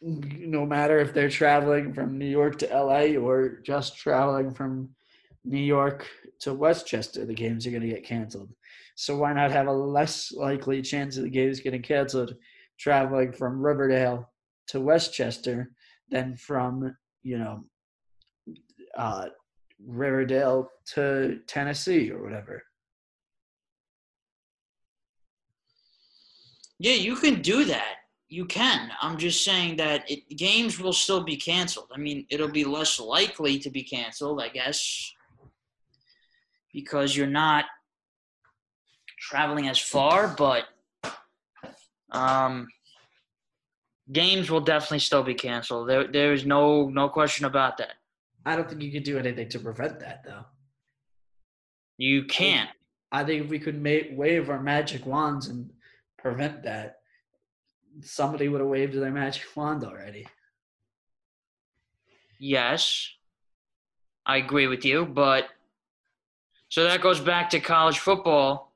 no 0.03 0.66
matter 0.66 0.99
if 0.99 1.14
they're 1.14 1.29
traveling 1.29 1.93
from 1.93 2.18
New 2.18 2.27
York 2.27 2.59
to 2.59 2.66
LA 2.66 3.18
or 3.18 3.61
just 3.64 3.97
traveling 3.97 4.53
from 4.53 4.91
New 5.45 5.62
York 5.62 6.07
to 6.41 6.53
Westchester, 6.53 7.24
the 7.24 7.35
games 7.35 7.66
are 7.66 7.70
going 7.70 7.83
to 7.83 7.89
get 7.89 8.05
canceled. 8.05 8.53
So 8.95 9.16
why 9.16 9.33
not 9.33 9.51
have 9.51 9.66
a 9.66 9.72
less 9.72 10.33
likely 10.33 10.83
chance 10.83 11.16
of 11.16 11.24
the 11.24 11.31
games 11.31 11.61
getting 11.61 11.83
canceled 11.83 12.35
traveling 12.79 13.33
from 13.33 13.61
Riverdale 13.61 14.31
to 14.68 14.81
Westchester 14.81 15.70
than 16.11 16.37
from, 16.37 16.97
you 17.22 17.39
know, 17.39 17.64
uh, 18.97 19.27
Riverdale 19.85 20.70
to 20.95 21.41
Tennessee 21.47 22.11
or 22.11 22.22
whatever. 22.22 22.62
Yeah, 26.79 26.95
you 26.95 27.16
can 27.16 27.41
do 27.41 27.64
that. 27.64 27.97
You 28.29 28.45
can. 28.45 28.91
I'm 29.01 29.18
just 29.18 29.45
saying 29.45 29.77
that 29.77 30.11
it, 30.11 30.29
games 30.37 30.81
will 30.81 30.93
still 30.93 31.22
be 31.22 31.37
canceled. 31.37 31.89
I 31.95 31.99
mean, 31.99 32.27
it'll 32.29 32.49
be 32.51 32.64
less 32.64 32.99
likely 32.99 33.59
to 33.61 33.70
be 33.70 33.83
canceled, 33.83 34.43
I 34.43 34.49
guess, 34.49 35.12
because 36.72 37.16
you're 37.16 37.27
not 37.27 37.66
traveling 39.18 39.68
as 39.68 39.79
far. 39.79 40.35
But 40.37 40.64
um, 42.11 42.66
games 44.12 44.51
will 44.51 44.61
definitely 44.61 44.99
still 44.99 45.22
be 45.22 45.35
canceled. 45.35 45.89
There, 45.89 46.07
there 46.07 46.33
is 46.33 46.45
no 46.45 46.89
no 46.89 47.09
question 47.09 47.47
about 47.47 47.79
that. 47.79 47.95
I 48.45 48.55
don't 48.55 48.68
think 48.68 48.83
you 48.83 48.93
could 48.93 49.05
do 49.05 49.18
anything 49.18 49.49
to 49.51 49.59
prevent 49.59 50.01
that, 50.01 50.22
though. 50.24 50.45
You 51.99 52.24
can't. 52.24 52.70
I 53.11 53.24
think 53.24 53.45
if 53.45 53.51
we 53.51 53.59
could 53.59 53.81
make, 53.81 54.11
wave 54.12 54.51
our 54.51 54.61
magic 54.61 55.07
wands 55.07 55.49
and 55.49 55.70
prevent 56.27 56.64
that, 56.64 56.97
somebody 58.03 58.49
would 58.49 58.61
have 58.61 58.68
waved 58.68 58.95
their 58.95 59.12
magic 59.12 59.45
wand 59.55 59.85
already. 59.85 60.27
Yes, 62.41 63.09
I 64.27 64.39
agree 64.39 64.66
with 64.66 64.85
you, 64.85 65.07
but 65.07 65.45
so 66.68 66.83
that 66.83 67.01
goes 67.01 67.20
back 67.20 67.51
to 67.51 67.61
college 67.61 68.01
football. 68.01 68.72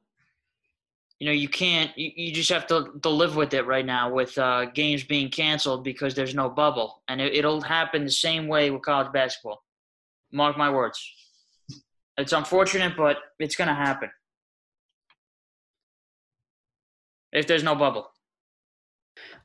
You 1.19 1.27
know, 1.27 1.33
you 1.33 1.49
can't. 1.49 1.91
You, 1.99 2.13
you 2.15 2.33
just 2.33 2.51
have 2.51 2.69
to, 2.69 2.99
to 3.03 3.11
live 3.11 3.35
with 3.35 3.53
it 3.53 3.67
right 3.67 3.85
now, 3.85 4.13
with 4.13 4.39
uh, 4.39 4.67
games 4.67 5.03
being 5.03 5.29
canceled 5.29 5.83
because 5.83 6.15
there's 6.15 6.37
no 6.37 6.49
bubble, 6.49 7.03
and 7.09 7.21
it, 7.21 7.35
it'll 7.35 7.61
happen 7.61 8.05
the 8.05 8.11
same 8.13 8.47
way 8.47 8.71
with 8.71 8.83
college 8.83 9.13
basketball. 9.13 9.65
Mark 10.31 10.57
my 10.57 10.71
words. 10.71 10.99
It's 12.17 12.33
unfortunate, 12.33 12.97
but 12.97 13.17
it's 13.41 13.57
going 13.57 13.69
to 13.69 13.75
happen 13.75 14.11
if 17.33 17.47
there's 17.47 17.63
no 17.63 17.75
bubble. 17.75 18.11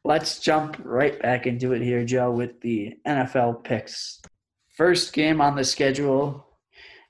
Let's 0.03 0.39
jump 0.39 0.77
right 0.83 1.19
back 1.21 1.47
into 1.47 1.73
it 1.73 1.81
here, 1.81 2.05
Joe, 2.05 2.31
with 2.31 2.61
the 2.61 2.97
NFL 3.07 3.63
picks. 3.63 4.21
First 4.75 5.13
game 5.13 5.41
on 5.41 5.55
the 5.55 5.63
schedule 5.63 6.45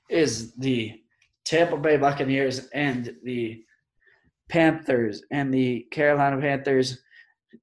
is 0.08 0.54
the 0.54 1.00
Tampa 1.44 1.76
Bay 1.76 1.96
Buccaneers 1.96 2.68
and 2.68 3.14
the 3.22 3.62
Panthers 4.48 5.22
and 5.30 5.52
the 5.52 5.86
Carolina 5.90 6.40
Panthers. 6.40 7.02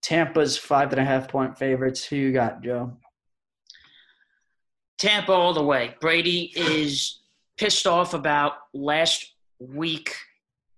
Tampa's 0.01 0.57
five 0.57 0.91
and 0.91 1.01
a 1.01 1.05
half 1.05 1.27
point 1.27 1.57
favorites. 1.57 2.03
Who 2.03 2.15
you 2.15 2.33
got, 2.33 2.61
Joe? 2.61 2.97
Tampa 4.97 5.31
all 5.31 5.53
the 5.53 5.63
way. 5.63 5.95
Brady 5.99 6.51
is 6.55 7.21
pissed 7.57 7.87
off 7.87 8.13
about 8.13 8.53
last 8.73 9.33
week. 9.59 10.15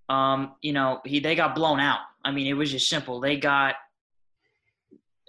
Um, 0.09 0.53
you 0.61 0.73
know, 0.73 1.01
he 1.05 1.19
they 1.19 1.35
got 1.35 1.55
blown 1.55 1.79
out. 1.79 1.99
I 2.25 2.31
mean, 2.31 2.47
it 2.47 2.53
was 2.53 2.71
just 2.71 2.89
simple. 2.89 3.21
They 3.21 3.37
got, 3.37 3.75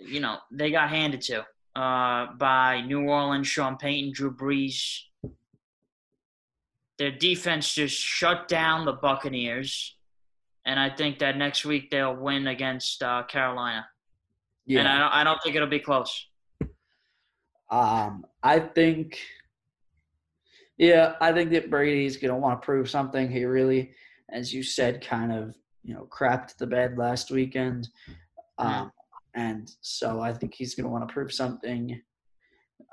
you 0.01 0.19
know, 0.19 0.39
they 0.51 0.71
got 0.71 0.89
handed 0.89 1.21
to 1.23 1.45
uh, 1.79 2.33
by 2.39 2.81
New 2.81 3.03
Orleans, 3.03 3.47
Sean 3.47 3.77
Payton, 3.77 4.13
Drew 4.15 4.35
Brees. 4.35 5.01
Their 6.99 7.13
defense 7.13 7.75
just 7.75 7.95
shut 7.95 8.49
down 8.49 8.87
the 8.87 8.95
Buccaneers, 8.95 9.95
and 10.65 10.81
I 10.81 10.89
think 10.89 11.19
that 11.19 11.37
next 11.37 11.67
week 11.67 11.91
they'll 11.91 12.17
win 12.17 12.47
against 12.47 13.03
uh, 13.03 13.25
Carolina. 13.25 13.87
Yeah. 14.65 14.81
And 14.81 14.89
I 14.89 14.99
don't, 14.99 15.13
I 15.13 15.25
don't 15.25 15.43
think 15.43 15.55
it'll 15.55 15.69
be 15.69 15.79
close. 15.79 16.27
Um, 17.71 18.25
I 18.43 18.61
think, 18.61 19.19
yeah, 20.79 21.17
I 21.21 21.33
think 21.33 21.51
that 21.51 21.69
Brady's 21.69 22.17
going 22.17 22.33
to 22.33 22.41
want 22.41 22.63
to 22.63 22.65
prove 22.65 22.89
something. 22.89 23.31
He 23.31 23.45
really, 23.45 23.93
as 24.31 24.55
you 24.55 24.63
said, 24.63 25.07
kind 25.07 25.33
of 25.33 25.55
you 25.87 25.95
know 25.95 26.09
crapped 26.11 26.57
the 26.59 26.67
bed 26.67 26.99
last 26.99 27.31
weekend, 27.31 27.89
um, 28.59 28.91
and 29.35 29.71
so 29.81 30.21
I 30.21 30.33
think 30.33 30.55
he's 30.55 30.75
going 30.75 30.85
to 30.85 30.91
want 30.91 31.09
to 31.09 31.13
prove 31.13 31.33
something. 31.33 32.01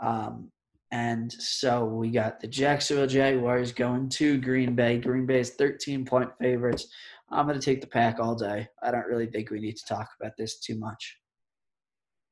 Um, 0.02 0.52
and 0.92 1.32
so 1.32 1.86
we 1.86 2.12
got 2.12 2.40
the 2.40 2.48
Jacksonville 2.48 3.08
Jaguars 3.08 3.72
going 3.72 4.10
to 4.10 4.38
Green 4.40 4.76
Bay. 4.76 5.00
Green 5.00 5.26
Bay 5.26 5.40
is 5.40 5.52
13 5.52 6.06
point 6.06 6.30
favorites. 6.40 6.88
I'm 7.32 7.48
going 7.48 7.60
to 7.60 7.66
take 7.66 7.82
the 7.82 7.88
pack 7.88 8.20
all 8.20 8.36
day. 8.36 8.68
I 8.84 8.92
don't 8.92 9.08
really 9.08 9.26
think 9.26 9.50
we 9.50 9.60
need 9.60 9.76
to 9.78 9.86
talk 9.86 10.08
about 10.22 10.34
this 10.38 10.60
too 10.60 10.78
much. 10.78 11.18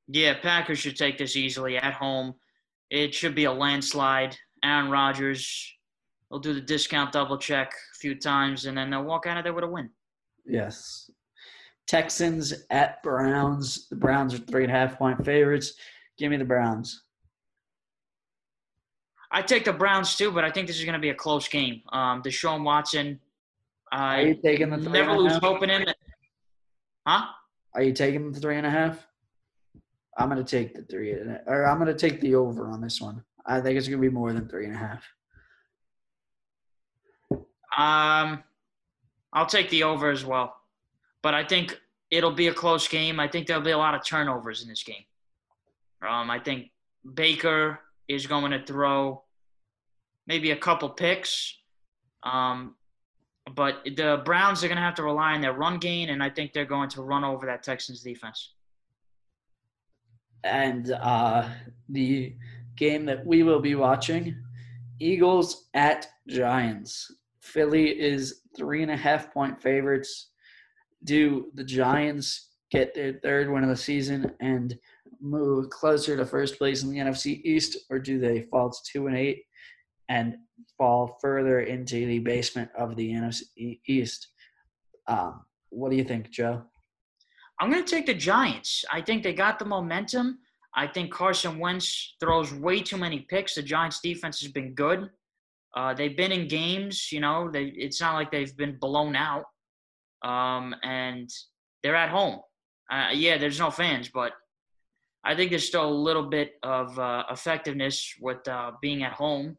Yeah, 0.07 0.35
Packers 0.39 0.77
should 0.77 0.95
take 0.95 1.17
this 1.17 1.35
easily 1.35 1.77
at 1.77 1.93
home. 1.93 2.35
It 2.91 3.15
should 3.15 3.33
be 3.33 3.45
a 3.45 3.51
landslide. 3.51 4.37
Aaron 4.63 4.91
Rodgers 4.91 5.73
will 6.29 6.39
do 6.39 6.53
the 6.53 6.61
discount 6.61 7.13
double 7.13 7.37
check 7.37 7.71
a 7.71 7.97
few 7.97 8.13
times, 8.13 8.65
and 8.65 8.77
then 8.77 8.91
they'll 8.91 9.03
walk 9.03 9.25
out 9.25 9.37
of 9.37 9.43
there 9.43 9.53
with 9.53 9.63
a 9.63 9.67
win. 9.67 9.89
Yes. 10.45 11.09
Texans 11.87 12.53
at 12.69 13.01
Browns. 13.03 13.87
The 13.89 13.95
Browns 13.95 14.33
are 14.33 14.37
three 14.37 14.63
and 14.63 14.71
a 14.71 14.75
half 14.75 14.97
point 14.97 15.23
favorites. 15.25 15.73
Give 16.17 16.31
me 16.31 16.37
the 16.37 16.45
Browns. 16.45 17.03
I 19.31 19.41
take 19.41 19.65
the 19.65 19.73
Browns 19.73 20.15
too, 20.17 20.31
but 20.31 20.43
I 20.43 20.51
think 20.51 20.67
this 20.67 20.77
is 20.77 20.83
going 20.83 20.93
to 20.93 20.99
be 20.99 21.09
a 21.09 21.15
close 21.15 21.47
game. 21.47 21.81
Um, 21.91 22.21
Deshaun 22.21 22.63
Watson. 22.63 23.19
I 23.91 24.21
are 24.21 24.27
you 24.27 24.35
taking 24.41 24.69
the 24.69 24.77
three 24.77 24.91
never 24.91 25.17
lose 25.17 25.35
hope 25.37 25.63
in 25.63 25.69
him. 25.69 25.85
Huh? 27.07 27.25
Are 27.73 27.81
you 27.81 27.93
taking 27.93 28.31
the 28.31 28.39
three 28.39 28.57
and 28.57 28.65
a 28.65 28.69
half? 28.69 29.05
I'm 30.17 30.29
going 30.29 30.43
to 30.43 30.49
take 30.49 30.75
the 30.75 30.83
three, 30.83 31.13
or 31.13 31.65
I'm 31.65 31.77
going 31.77 31.87
to 31.87 31.97
take 31.97 32.19
the 32.19 32.35
over 32.35 32.67
on 32.67 32.81
this 32.81 33.01
one. 33.01 33.23
I 33.45 33.61
think 33.61 33.77
it's 33.77 33.87
going 33.87 34.01
to 34.01 34.07
be 34.07 34.13
more 34.13 34.33
than 34.33 34.47
three 34.47 34.65
and 34.65 34.75
a 34.75 34.77
half. 34.77 35.03
Um, 37.77 38.43
I'll 39.33 39.45
take 39.45 39.69
the 39.69 39.83
over 39.83 40.09
as 40.09 40.25
well. 40.25 40.55
But 41.21 41.33
I 41.33 41.43
think 41.43 41.79
it'll 42.09 42.31
be 42.31 42.47
a 42.47 42.53
close 42.53 42.87
game. 42.87 43.19
I 43.19 43.27
think 43.27 43.47
there'll 43.47 43.63
be 43.63 43.71
a 43.71 43.77
lot 43.77 43.95
of 43.95 44.05
turnovers 44.05 44.61
in 44.61 44.69
this 44.69 44.83
game. 44.83 45.05
Um, 46.07 46.29
I 46.29 46.39
think 46.39 46.71
Baker 47.13 47.79
is 48.07 48.27
going 48.27 48.51
to 48.51 48.63
throw 48.65 49.23
maybe 50.27 50.51
a 50.51 50.57
couple 50.57 50.89
picks. 50.89 51.57
Um, 52.23 52.75
but 53.55 53.83
the 53.83 54.21
Browns 54.23 54.63
are 54.63 54.67
going 54.67 54.77
to 54.77 54.83
have 54.83 54.95
to 54.95 55.03
rely 55.03 55.33
on 55.33 55.41
their 55.41 55.53
run 55.53 55.79
game, 55.79 56.09
and 56.09 56.21
I 56.21 56.29
think 56.29 56.53
they're 56.53 56.65
going 56.65 56.89
to 56.89 57.01
run 57.01 57.23
over 57.23 57.45
that 57.45 57.63
Texans 57.63 58.01
defense. 58.01 58.53
And 60.43 60.91
uh, 60.91 61.49
the 61.89 62.35
game 62.75 63.05
that 63.05 63.25
we 63.25 63.43
will 63.43 63.59
be 63.59 63.75
watching 63.75 64.35
Eagles 64.99 65.67
at 65.73 66.07
Giants. 66.27 67.11
Philly 67.41 67.89
is 67.89 68.40
three 68.55 68.81
and 68.81 68.91
a 68.91 68.97
half 68.97 69.33
point 69.33 69.61
favorites. 69.61 70.31
Do 71.03 71.51
the 71.55 71.63
Giants 71.63 72.49
get 72.71 72.93
their 72.93 73.13
third 73.13 73.49
win 73.49 73.63
of 73.63 73.69
the 73.69 73.75
season 73.75 74.31
and 74.39 74.77
move 75.19 75.69
closer 75.69 76.15
to 76.15 76.25
first 76.25 76.57
place 76.57 76.83
in 76.83 76.91
the 76.91 76.97
NFC 76.97 77.41
East, 77.43 77.77
or 77.89 77.99
do 77.99 78.19
they 78.19 78.43
fall 78.43 78.69
to 78.69 78.77
two 78.91 79.07
and 79.07 79.17
eight 79.17 79.43
and 80.09 80.35
fall 80.77 81.17
further 81.21 81.61
into 81.61 82.05
the 82.05 82.19
basement 82.19 82.69
of 82.77 82.95
the 82.95 83.11
NFC 83.11 83.79
East? 83.87 84.27
Um, 85.07 85.41
what 85.69 85.91
do 85.91 85.97
you 85.97 86.03
think, 86.03 86.29
Joe? 86.31 86.63
I'm 87.59 87.71
going 87.71 87.83
to 87.83 87.89
take 87.89 88.07
the 88.07 88.13
Giants. 88.13 88.83
I 88.91 89.01
think 89.01 89.21
they 89.21 89.33
got 89.33 89.59
the 89.59 89.65
momentum. 89.65 90.39
I 90.75 90.87
think 90.87 91.11
Carson 91.11 91.59
Wentz 91.59 92.15
throws 92.19 92.53
way 92.53 92.81
too 92.81 92.97
many 92.97 93.19
picks. 93.19 93.55
The 93.55 93.61
Giants' 93.61 93.99
defense 94.01 94.41
has 94.41 94.51
been 94.51 94.73
good. 94.73 95.09
Uh, 95.75 95.93
they've 95.93 96.17
been 96.17 96.31
in 96.31 96.47
games, 96.47 97.11
you 97.11 97.19
know. 97.19 97.49
They, 97.49 97.65
it's 97.65 98.01
not 98.01 98.15
like 98.15 98.31
they've 98.31 98.55
been 98.55 98.77
blown 98.77 99.15
out, 99.15 99.45
um, 100.23 100.75
and 100.83 101.29
they're 101.81 101.95
at 101.95 102.09
home. 102.09 102.39
Uh, 102.91 103.09
yeah, 103.13 103.37
there's 103.37 103.59
no 103.59 103.71
fans, 103.71 104.09
but 104.13 104.33
I 105.23 105.35
think 105.35 105.49
there's 105.49 105.67
still 105.67 105.87
a 105.87 105.89
little 105.89 106.23
bit 106.23 106.53
of 106.63 106.97
uh, 106.99 107.23
effectiveness 107.31 108.15
with 108.19 108.45
uh, 108.47 108.71
being 108.81 109.03
at 109.03 109.13
home. 109.13 109.57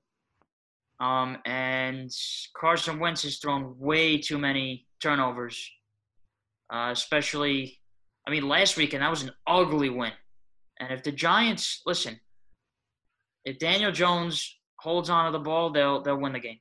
Um, 1.00 1.38
and 1.46 2.10
Carson 2.54 2.98
Wentz 2.98 3.22
has 3.22 3.38
thrown 3.38 3.74
way 3.78 4.18
too 4.18 4.38
many 4.38 4.86
turnovers, 5.00 5.70
uh, 6.72 6.90
especially. 6.92 7.78
I 8.26 8.30
mean, 8.30 8.48
last 8.48 8.76
weekend 8.76 9.02
that 9.02 9.10
was 9.10 9.22
an 9.22 9.32
ugly 9.46 9.88
win. 9.88 10.12
And 10.78 10.92
if 10.92 11.02
the 11.02 11.10
Giants 11.10 11.82
listen, 11.86 12.20
if 13.44 13.58
Daniel 13.58 13.90
Jones 13.90 14.58
holds 14.83 15.09
on 15.09 15.26
to 15.26 15.33
the 15.33 15.45
ball, 15.45 15.70
they'll 15.70 16.03
they'll 16.03 16.16
win 16.16 16.33
the 16.33 16.41
game. 16.41 16.59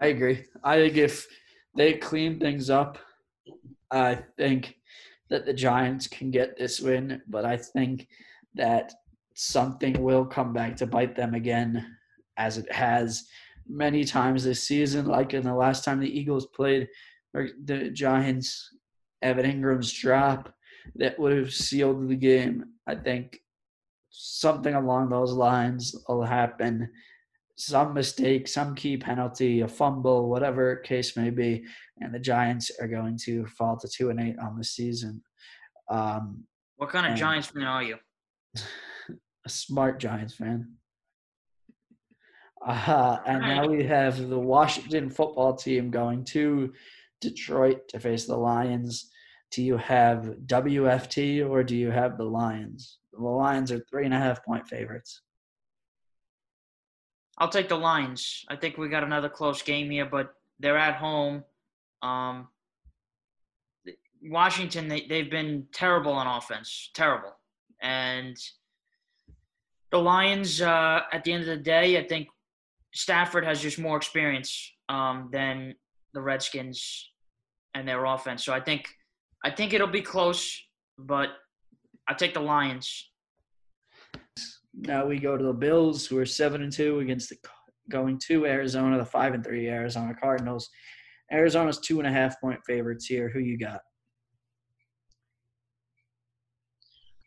I 0.00 0.06
agree. 0.08 0.44
I 0.64 0.76
think 0.76 0.96
if 0.96 1.26
they 1.76 1.94
clean 1.94 2.40
things 2.40 2.70
up, 2.70 2.98
I 3.90 4.18
think 4.36 4.76
that 5.30 5.46
the 5.46 5.54
Giants 5.54 6.08
can 6.08 6.30
get 6.30 6.56
this 6.56 6.80
win, 6.80 7.22
but 7.28 7.44
I 7.44 7.56
think 7.56 8.08
that 8.54 8.92
something 9.34 10.02
will 10.02 10.24
come 10.24 10.52
back 10.52 10.76
to 10.76 10.86
bite 10.86 11.14
them 11.14 11.34
again, 11.34 11.86
as 12.36 12.58
it 12.58 12.70
has 12.72 13.26
many 13.68 14.04
times 14.04 14.44
this 14.44 14.62
season, 14.62 15.06
like 15.06 15.34
in 15.34 15.44
the 15.44 15.54
last 15.54 15.84
time 15.84 16.00
the 16.00 16.18
Eagles 16.18 16.46
played 16.46 16.88
the 17.32 17.90
Giants, 17.92 18.70
Evan 19.22 19.44
Engram's 19.44 19.92
drop 19.92 20.52
that 20.96 21.18
would 21.18 21.36
have 21.36 21.52
sealed 21.52 22.08
the 22.08 22.16
game. 22.16 22.64
I 22.86 22.94
think 22.94 23.40
something 24.10 24.74
along 24.74 25.10
those 25.10 25.32
lines 25.32 25.94
will 26.08 26.22
happen. 26.22 26.90
Some 27.56 27.94
mistake, 27.94 28.48
some 28.48 28.74
key 28.74 28.98
penalty, 28.98 29.60
a 29.60 29.68
fumble, 29.68 30.28
whatever 30.28 30.76
case 30.76 31.16
may 31.16 31.30
be, 31.30 31.64
and 32.00 32.14
the 32.14 32.18
Giants 32.18 32.70
are 32.80 32.88
going 32.88 33.18
to 33.24 33.46
fall 33.46 33.78
to 33.78 33.88
two 33.88 34.10
and 34.10 34.20
eight 34.20 34.38
on 34.38 34.58
the 34.58 34.64
season. 34.64 35.22
Um, 35.90 36.44
what 36.76 36.90
kind 36.90 37.10
of 37.10 37.18
Giants 37.18 37.48
fan 37.48 37.62
are 37.62 37.82
you? 37.82 37.96
A 39.46 39.48
smart 39.48 40.00
Giants 40.00 40.34
fan. 40.34 40.74
Uh, 42.66 43.18
and 43.26 43.42
now 43.42 43.66
we 43.66 43.84
have 43.84 44.28
the 44.28 44.38
Washington 44.38 45.08
football 45.08 45.54
team 45.54 45.90
going 45.90 46.24
to 46.24 46.72
Detroit 47.20 47.88
to 47.88 48.00
face 48.00 48.26
the 48.26 48.36
Lions. 48.36 49.10
Do 49.52 49.62
you 49.62 49.76
have 49.76 50.34
WFT 50.46 51.48
or 51.48 51.62
do 51.62 51.76
you 51.76 51.90
have 51.90 52.18
the 52.18 52.24
Lions? 52.24 52.98
The 53.12 53.22
Lions 53.22 53.70
are 53.70 53.84
three 53.88 54.04
and 54.04 54.12
a 54.12 54.18
half 54.18 54.44
point 54.44 54.66
favorites. 54.66 55.22
I'll 57.38 57.48
take 57.48 57.68
the 57.68 57.76
Lions. 57.76 58.44
I 58.48 58.56
think 58.56 58.78
we 58.78 58.88
got 58.88 59.04
another 59.04 59.28
close 59.28 59.62
game 59.62 59.90
here, 59.90 60.06
but 60.06 60.34
they're 60.58 60.78
at 60.78 60.96
home. 60.96 61.44
Um, 62.02 62.48
Washington, 64.22 64.88
they, 64.88 65.06
they've 65.06 65.30
been 65.30 65.66
terrible 65.72 66.12
on 66.12 66.26
offense, 66.26 66.90
terrible. 66.94 67.36
And 67.82 68.36
the 69.90 69.98
Lions, 69.98 70.60
uh, 70.60 71.00
at 71.12 71.24
the 71.24 71.32
end 71.32 71.42
of 71.42 71.48
the 71.48 71.56
day, 71.56 71.98
I 71.98 72.06
think 72.06 72.28
Stafford 72.92 73.44
has 73.44 73.60
just 73.60 73.78
more 73.78 73.96
experience 73.96 74.72
um, 74.88 75.28
than 75.30 75.74
the 76.14 76.20
Redskins 76.22 77.10
and 77.74 77.86
their 77.86 78.04
offense. 78.06 78.44
So 78.44 78.52
I 78.54 78.60
think 78.60 78.88
I 79.44 79.50
think 79.50 79.74
it'll 79.74 79.86
be 79.86 80.02
close, 80.02 80.60
but 80.98 81.28
I 82.08 82.14
take 82.14 82.34
the 82.34 82.40
Lions. 82.40 83.10
Now 84.76 85.06
we 85.06 85.18
go 85.18 85.36
to 85.36 85.44
the 85.44 85.52
Bills, 85.52 86.06
who 86.06 86.18
are 86.18 86.26
seven 86.26 86.62
and 86.62 86.72
two 86.72 87.00
against 87.00 87.30
the 87.30 87.36
going 87.88 88.18
to 88.26 88.46
Arizona, 88.46 88.98
the 88.98 89.04
five 89.04 89.32
and 89.32 89.44
three 89.44 89.68
Arizona 89.68 90.14
Cardinals. 90.14 90.68
Arizona's 91.32 91.78
two 91.78 91.98
and 91.98 92.06
a 92.06 92.12
half 92.12 92.40
point 92.40 92.60
favorites 92.66 93.06
here. 93.06 93.28
Who 93.28 93.40
you 93.40 93.58
got? 93.58 93.80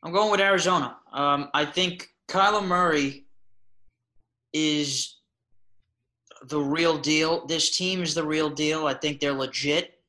I'm 0.03 0.13
going 0.13 0.31
with 0.31 0.39
Arizona. 0.39 0.97
Um, 1.11 1.49
I 1.53 1.65
think 1.65 2.07
Kyler 2.29 2.65
Murray 2.65 3.25
is 4.53 5.17
the 6.47 6.59
real 6.59 6.97
deal. 6.97 7.45
This 7.47 7.75
team 7.75 8.01
is 8.01 8.13
the 8.13 8.25
real 8.25 8.49
deal. 8.49 8.87
I 8.87 8.93
think 8.93 9.19
they're 9.19 9.33
legit. 9.33 9.99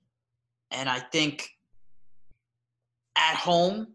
And 0.70 0.88
I 0.88 1.00
think 1.00 1.48
at 3.16 3.34
home, 3.34 3.88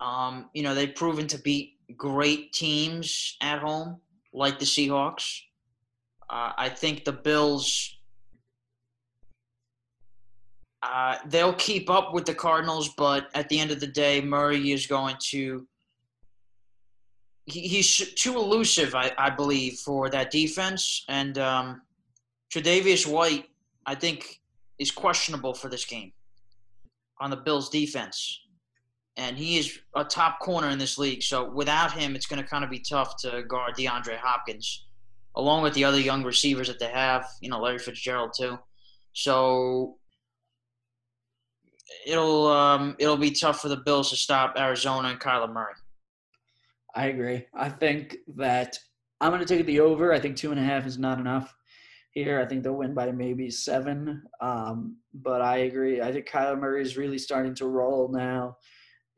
um, 0.00 0.48
you 0.54 0.62
know, 0.62 0.74
they've 0.74 0.94
proven 0.94 1.26
to 1.26 1.38
beat 1.38 1.73
great 1.96 2.52
teams 2.52 3.36
at 3.40 3.60
home, 3.60 4.00
like 4.32 4.58
the 4.58 4.64
Seahawks. 4.64 5.40
Uh, 6.28 6.52
I 6.56 6.68
think 6.68 7.04
the 7.04 7.12
Bills, 7.12 7.98
uh, 10.82 11.16
they'll 11.26 11.54
keep 11.54 11.90
up 11.90 12.14
with 12.14 12.24
the 12.24 12.34
Cardinals, 12.34 12.90
but 12.96 13.28
at 13.34 13.48
the 13.48 13.58
end 13.58 13.70
of 13.70 13.80
the 13.80 13.86
day, 13.86 14.20
Murray 14.20 14.72
is 14.72 14.86
going 14.86 15.16
to 15.30 15.66
he, 17.46 17.60
he's 17.68 18.14
too 18.14 18.36
elusive, 18.36 18.94
I, 18.94 19.12
I 19.18 19.30
believe, 19.30 19.74
for 19.74 20.08
that 20.10 20.30
defense. 20.30 21.04
And 21.08 21.38
um, 21.38 21.82
Tre'Davious 22.52 23.06
White, 23.06 23.48
I 23.86 23.94
think, 23.94 24.40
is 24.78 24.90
questionable 24.90 25.54
for 25.54 25.68
this 25.68 25.84
game 25.84 26.12
on 27.20 27.30
the 27.30 27.36
Bills' 27.36 27.68
defense. 27.68 28.40
And 29.16 29.36
he 29.36 29.58
is 29.58 29.78
a 29.94 30.04
top 30.04 30.40
corner 30.40 30.70
in 30.70 30.78
this 30.78 30.98
league. 30.98 31.22
So 31.22 31.48
without 31.50 31.92
him, 31.92 32.16
it's 32.16 32.26
going 32.26 32.42
to 32.42 32.48
kind 32.48 32.64
of 32.64 32.70
be 32.70 32.80
tough 32.80 33.16
to 33.18 33.44
guard 33.44 33.74
DeAndre 33.76 34.16
Hopkins, 34.16 34.86
along 35.36 35.62
with 35.62 35.74
the 35.74 35.84
other 35.84 36.00
young 36.00 36.24
receivers 36.24 36.66
that 36.66 36.80
they 36.80 36.90
have. 36.90 37.28
You 37.40 37.50
know, 37.50 37.60
Larry 37.60 37.78
Fitzgerald 37.78 38.32
too. 38.36 38.58
So 39.12 39.98
it'll 42.06 42.48
um, 42.48 42.96
it'll 42.98 43.16
be 43.16 43.30
tough 43.30 43.60
for 43.60 43.68
the 43.68 43.76
Bills 43.76 44.10
to 44.10 44.16
stop 44.16 44.54
Arizona 44.58 45.08
and 45.08 45.20
Kyler 45.20 45.52
Murray. 45.52 45.74
I 46.94 47.06
agree. 47.06 47.46
I 47.54 47.68
think 47.68 48.16
that 48.36 48.78
I'm 49.20 49.30
going 49.30 49.44
to 49.44 49.46
take 49.46 49.66
the 49.66 49.80
over. 49.80 50.12
I 50.12 50.20
think 50.20 50.36
two 50.36 50.50
and 50.50 50.60
a 50.60 50.64
half 50.64 50.86
is 50.86 50.98
not 50.98 51.18
enough 51.18 51.54
here. 52.10 52.40
I 52.40 52.46
think 52.46 52.62
they'll 52.62 52.74
win 52.74 52.94
by 52.94 53.10
maybe 53.10 53.50
seven. 53.50 54.22
Um, 54.40 54.96
but 55.12 55.40
I 55.40 55.58
agree. 55.58 56.00
I 56.00 56.12
think 56.12 56.28
Kyler 56.28 56.58
Murray 56.58 56.82
is 56.82 56.96
really 56.96 57.18
starting 57.18 57.54
to 57.56 57.66
roll 57.66 58.08
now. 58.08 58.56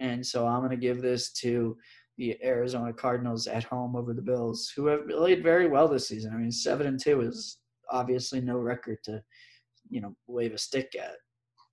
And 0.00 0.24
so 0.24 0.46
I'm 0.46 0.60
going 0.60 0.70
to 0.70 0.76
give 0.76 1.00
this 1.00 1.32
to 1.34 1.76
the 2.18 2.36
Arizona 2.42 2.92
Cardinals 2.92 3.46
at 3.46 3.64
home 3.64 3.96
over 3.96 4.14
the 4.14 4.22
Bills, 4.22 4.72
who 4.74 4.86
have 4.86 5.08
played 5.08 5.42
very 5.42 5.68
well 5.68 5.88
this 5.88 6.08
season. 6.08 6.32
I 6.32 6.36
mean, 6.36 6.52
seven 6.52 6.86
and 6.86 7.00
two 7.00 7.20
is 7.20 7.58
obviously 7.90 8.40
no 8.40 8.56
record 8.58 8.98
to, 9.04 9.22
you 9.88 10.00
know, 10.00 10.14
wave 10.26 10.54
a 10.54 10.58
stick 10.58 10.96
at. 10.98 11.16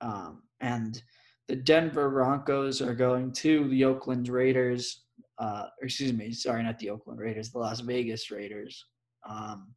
Um, 0.02 0.44
and 0.60 1.02
the 1.48 1.56
Denver 1.56 2.10
Broncos 2.10 2.82
are 2.82 2.96
going 2.96 3.32
to 3.34 3.68
the 3.70 3.86
Oakland 3.86 4.28
Raiders 4.28 5.04
uh, 5.40 5.66
excuse 5.82 6.14
me, 6.14 6.32
sorry, 6.32 6.64
not 6.64 6.80
the 6.80 6.90
Oakland 6.90 7.20
Raiders, 7.20 7.52
the 7.52 7.60
Las 7.60 7.80
Vegas 7.80 8.32
Raiders. 8.32 8.86
Um, 9.28 9.74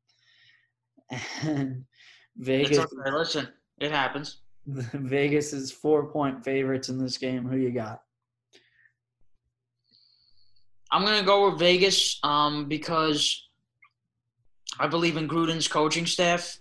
and 1.43 1.85
Vegas. 2.37 2.79
Okay. 2.79 3.11
Listen, 3.11 3.49
it 3.79 3.91
happens. 3.91 4.43
Vegas 4.67 5.53
is 5.53 5.71
four 5.73 6.11
point 6.11 6.45
favorites 6.45 6.89
in 6.89 6.99
this 6.99 7.19
game. 7.19 7.47
Who 7.47 7.57
you 7.57 7.71
got? 7.71 8.03
I'm 10.91 11.05
gonna 11.05 11.25
go 11.25 11.51
with 11.51 11.59
Vegas 11.59 12.19
um, 12.23 12.69
because 12.69 13.49
I 14.79 14.87
believe 14.87 15.17
in 15.17 15.29
Gruden's 15.29 15.69
coaching 15.69 16.07
staff. 16.07 16.59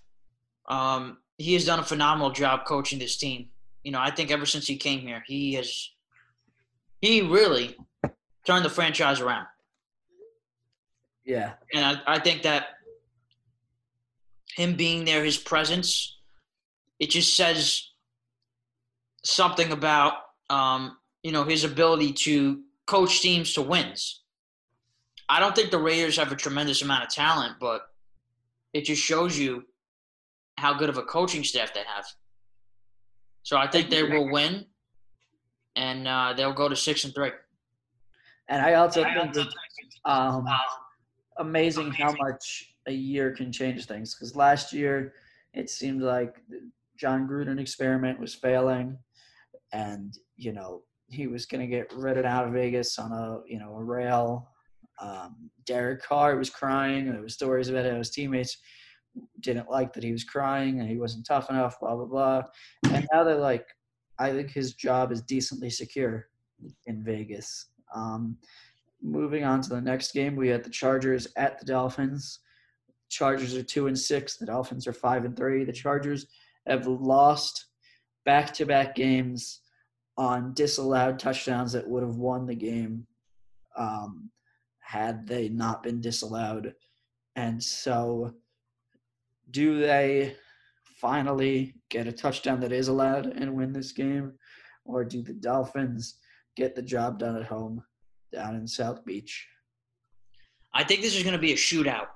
Um, 0.67 1.17
he 1.37 1.53
has 1.53 1.65
done 1.65 1.79
a 1.79 1.83
phenomenal 1.83 2.31
job 2.31 2.65
coaching 2.65 2.99
this 2.99 3.17
team. 3.17 3.49
You 3.83 3.91
know, 3.91 3.99
I 3.99 4.09
think 4.09 4.31
ever 4.31 4.45
since 4.45 4.65
he 4.65 4.77
came 4.77 5.01
here, 5.01 5.23
he 5.27 5.53
has 5.53 5.91
he 7.01 7.21
really 7.21 7.75
turned 8.45 8.65
the 8.65 8.69
franchise 8.69 9.19
around. 9.19 9.47
Yeah. 11.25 11.53
And 11.73 11.83
I, 11.83 12.15
I 12.15 12.19
think 12.19 12.43
that 12.43 12.67
him 14.55 14.75
being 14.75 15.05
there, 15.05 15.23
his 15.23 15.37
presence, 15.37 16.17
it 16.99 17.09
just 17.09 17.35
says 17.35 17.89
something 19.23 19.71
about 19.71 20.13
um, 20.49 20.97
you 21.23 21.31
know 21.31 21.43
his 21.43 21.63
ability 21.63 22.13
to 22.13 22.61
coach 22.87 23.21
teams 23.21 23.53
to 23.53 23.61
wins. 23.61 24.23
I 25.27 25.39
don't 25.39 25.55
think 25.55 25.71
the 25.71 25.79
Raiders 25.79 26.17
have 26.17 26.31
a 26.31 26.35
tremendous 26.35 26.81
amount 26.81 27.03
of 27.03 27.09
talent, 27.09 27.55
but 27.59 27.87
it 28.73 28.85
just 28.85 29.01
shows 29.01 29.37
you 29.37 29.63
how 30.57 30.73
good 30.73 30.89
of 30.89 30.97
a 30.97 31.03
coaching 31.03 31.43
staff 31.43 31.73
they 31.73 31.83
have. 31.85 32.05
So 33.43 33.57
I 33.57 33.67
think 33.67 33.89
they 33.89 34.03
will 34.03 34.31
win, 34.31 34.65
and 35.75 36.07
uh, 36.07 36.33
they'll 36.35 36.53
go 36.53 36.69
to 36.69 36.75
six 36.75 37.03
and 37.03 37.13
three. 37.13 37.31
And 38.49 38.61
I 38.61 38.75
also 38.75 39.03
think 39.03 39.35
it's 39.35 39.55
um, 40.05 40.45
amazing 41.37 41.91
how 41.91 42.13
much 42.19 42.73
a 42.87 42.91
year 42.91 43.31
can 43.31 43.51
change 43.51 43.85
things. 43.85 44.15
Because 44.15 44.35
last 44.35 44.73
year, 44.73 45.13
it 45.53 45.69
seemed 45.69 46.01
like 46.01 46.35
Jon 46.97 47.27
Gruden 47.27 47.59
experiment 47.59 48.19
was 48.19 48.35
failing, 48.35 48.97
and 49.73 50.17
you 50.37 50.53
know 50.53 50.83
he 51.09 51.27
was 51.27 51.45
going 51.45 51.61
to 51.61 51.67
get 51.67 51.93
rid 51.93 52.23
out 52.25 52.47
of 52.47 52.53
Vegas 52.53 52.97
on 52.97 53.11
a 53.11 53.39
you 53.47 53.59
know 53.59 53.75
a 53.75 53.83
rail, 53.83 54.49
Um, 55.01 55.49
Derek 55.65 56.01
Carr 56.03 56.37
was 56.37 56.49
crying. 56.49 57.11
There 57.11 57.21
was 57.21 57.33
stories 57.33 57.69
about 57.69 57.85
how 57.85 57.97
his 57.97 58.11
teammates 58.11 58.57
didn't 59.41 59.69
like 59.69 59.93
that 59.93 60.03
he 60.03 60.11
was 60.11 60.23
crying 60.23 60.79
and 60.79 60.89
he 60.89 60.97
wasn't 60.97 61.25
tough 61.25 61.49
enough. 61.49 61.79
Blah 61.79 61.95
blah 61.95 62.05
blah. 62.05 62.43
And 62.91 63.07
now 63.13 63.23
they're 63.23 63.35
like, 63.35 63.65
I 64.19 64.31
think 64.31 64.51
his 64.51 64.73
job 64.73 65.11
is 65.11 65.21
decently 65.21 65.69
secure 65.69 66.27
in 66.85 67.03
Vegas. 67.03 67.67
Um, 67.93 68.37
moving 69.01 69.43
on 69.43 69.61
to 69.61 69.69
the 69.69 69.81
next 69.81 70.13
game, 70.13 70.35
we 70.35 70.47
had 70.47 70.63
the 70.63 70.69
Chargers 70.69 71.27
at 71.37 71.59
the 71.59 71.65
Dolphins. 71.65 72.39
Chargers 73.09 73.55
are 73.55 73.63
two 73.63 73.87
and 73.87 73.97
six. 73.97 74.37
The 74.37 74.47
Dolphins 74.47 74.87
are 74.87 74.93
five 74.93 75.25
and 75.25 75.37
three. 75.37 75.63
The 75.63 75.71
Chargers 75.71 76.27
have 76.67 76.87
lost 76.87 77.67
back-to-back 78.25 78.95
games 78.95 79.61
on 80.17 80.53
disallowed 80.53 81.19
touchdowns 81.19 81.73
that 81.73 81.87
would 81.87 82.03
have 82.03 82.15
won 82.15 82.45
the 82.45 82.55
game 82.55 83.05
um, 83.75 84.29
had 84.79 85.27
they 85.27 85.49
not 85.49 85.83
been 85.83 85.99
disallowed. 85.99 86.73
And 87.35 87.61
so, 87.61 88.33
do 89.51 89.79
they 89.79 90.35
finally 90.95 91.75
get 91.89 92.07
a 92.07 92.11
touchdown 92.11 92.59
that 92.61 92.71
is 92.71 92.87
allowed 92.87 93.25
and 93.25 93.53
win 93.53 93.73
this 93.73 93.91
game, 93.91 94.33
or 94.85 95.03
do 95.03 95.21
the 95.21 95.33
Dolphins 95.33 96.15
get 96.55 96.75
the 96.75 96.81
job 96.81 97.19
done 97.19 97.35
at 97.35 97.45
home 97.45 97.83
down 98.31 98.55
in 98.55 98.67
South 98.67 99.03
Beach? 99.05 99.47
I 100.73 100.83
think 100.83 101.01
this 101.01 101.15
is 101.15 101.23
going 101.23 101.33
to 101.33 101.39
be 101.39 101.53
a 101.53 101.57
shootout. 101.57 102.07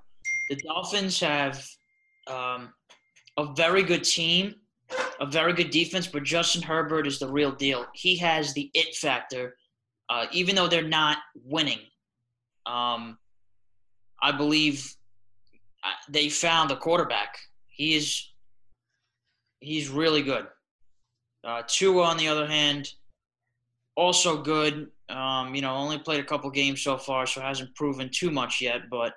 The 0.50 0.56
Dolphins 0.66 1.20
have 1.20 1.66
um, 2.28 2.74
a 3.38 3.54
very 3.56 3.84
good 3.84 4.04
team, 4.04 4.56
a 5.20 5.26
very 5.26 5.54
good 5.54 5.70
defense, 5.70 6.08
but 6.08 6.24
Justin 6.24 6.62
Herbert 6.62 7.06
is 7.06 7.20
the 7.20 7.28
real 7.28 7.52
deal. 7.52 7.86
He 7.94 8.16
has 8.18 8.54
the 8.54 8.72
it 8.74 8.96
factor, 8.96 9.56
uh, 10.10 10.26
even 10.32 10.56
though 10.56 10.68
they're 10.68 10.82
not 10.82 11.18
winning. 11.44 11.80
Um, 12.66 13.18
I 14.22 14.32
believe 14.32 14.96
uh, 15.84 15.92
they 16.10 16.30
found 16.30 16.70
the 16.70 16.76
quarterback. 16.76 17.38
He 17.68 17.96
is 17.96 18.32
he's 19.60 19.90
really 19.90 20.22
good. 20.22 20.48
Uh, 21.44 21.64
Tua, 21.68 22.04
on 22.04 22.18
the 22.18 22.28
other 22.28 22.48
hand, 22.48 22.94
also 23.96 24.42
good. 24.42 24.90
Um, 25.10 25.56
you 25.56 25.62
know, 25.62 25.76
only 25.76 25.98
played 25.98 26.20
a 26.20 26.26
couple 26.26 26.50
games 26.52 26.82
so 26.82 26.98
far, 26.98 27.26
so 27.26 27.42
hasn't 27.42 27.76
proven 27.76 28.10
too 28.10 28.32
much 28.32 28.62
yet. 28.62 28.90
But 28.90 29.14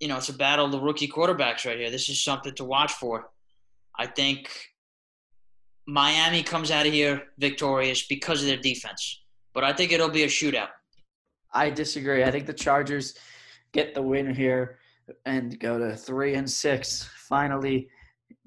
you 0.00 0.08
know, 0.08 0.16
it's 0.16 0.28
a 0.28 0.34
battle 0.34 0.66
of 0.66 0.72
the 0.72 0.80
rookie 0.80 1.08
quarterbacks 1.08 1.64
right 1.64 1.78
here. 1.78 1.90
This 1.90 2.08
is 2.08 2.22
something 2.22 2.54
to 2.54 2.64
watch 2.64 2.92
for. 2.92 3.30
I 3.98 4.06
think 4.06 4.50
Miami 5.86 6.42
comes 6.42 6.70
out 6.70 6.86
of 6.86 6.92
here 6.92 7.22
victorious 7.38 8.06
because 8.06 8.42
of 8.42 8.48
their 8.48 8.58
defense, 8.58 9.24
but 9.54 9.64
I 9.64 9.72
think 9.72 9.92
it'll 9.92 10.08
be 10.08 10.24
a 10.24 10.28
shootout. 10.28 10.68
I 11.52 11.70
disagree. 11.70 12.24
I 12.24 12.30
think 12.30 12.46
the 12.46 12.52
Chargers 12.52 13.14
get 13.72 13.94
the 13.94 14.02
win 14.02 14.34
here 14.34 14.78
and 15.24 15.58
go 15.58 15.78
to 15.78 15.96
three 15.96 16.34
and 16.34 16.48
six, 16.48 17.08
finally 17.28 17.88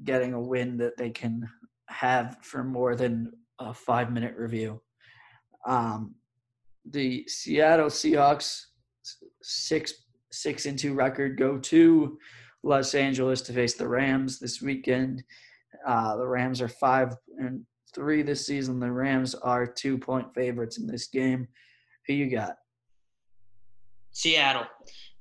getting 0.03 0.33
a 0.33 0.41
win 0.41 0.77
that 0.77 0.97
they 0.97 1.09
can 1.09 1.47
have 1.89 2.37
for 2.41 2.63
more 2.63 2.95
than 2.95 3.31
a 3.59 3.73
five 3.73 4.11
minute 4.11 4.35
review. 4.37 4.81
Um, 5.67 6.15
the 6.89 7.25
Seattle 7.27 7.87
Seahawks 7.87 8.65
six 9.41 9.93
six 10.31 10.65
and 10.65 10.79
two 10.79 10.93
record 10.93 11.37
go 11.37 11.57
to 11.57 12.17
Los 12.63 12.93
Angeles 12.93 13.41
to 13.41 13.53
face 13.53 13.75
the 13.75 13.87
Rams 13.87 14.39
this 14.39 14.61
weekend. 14.61 15.23
Uh, 15.85 16.15
the 16.17 16.27
Rams 16.27 16.61
are 16.61 16.67
five 16.67 17.15
and 17.37 17.65
three 17.93 18.21
this 18.21 18.45
season. 18.45 18.79
The 18.79 18.91
Rams 18.91 19.35
are 19.35 19.65
two 19.65 19.97
point 19.97 20.33
favorites 20.33 20.77
in 20.77 20.87
this 20.87 21.07
game. 21.07 21.47
Who 22.07 22.13
you 22.13 22.29
got? 22.29 22.57
Seattle. 24.11 24.65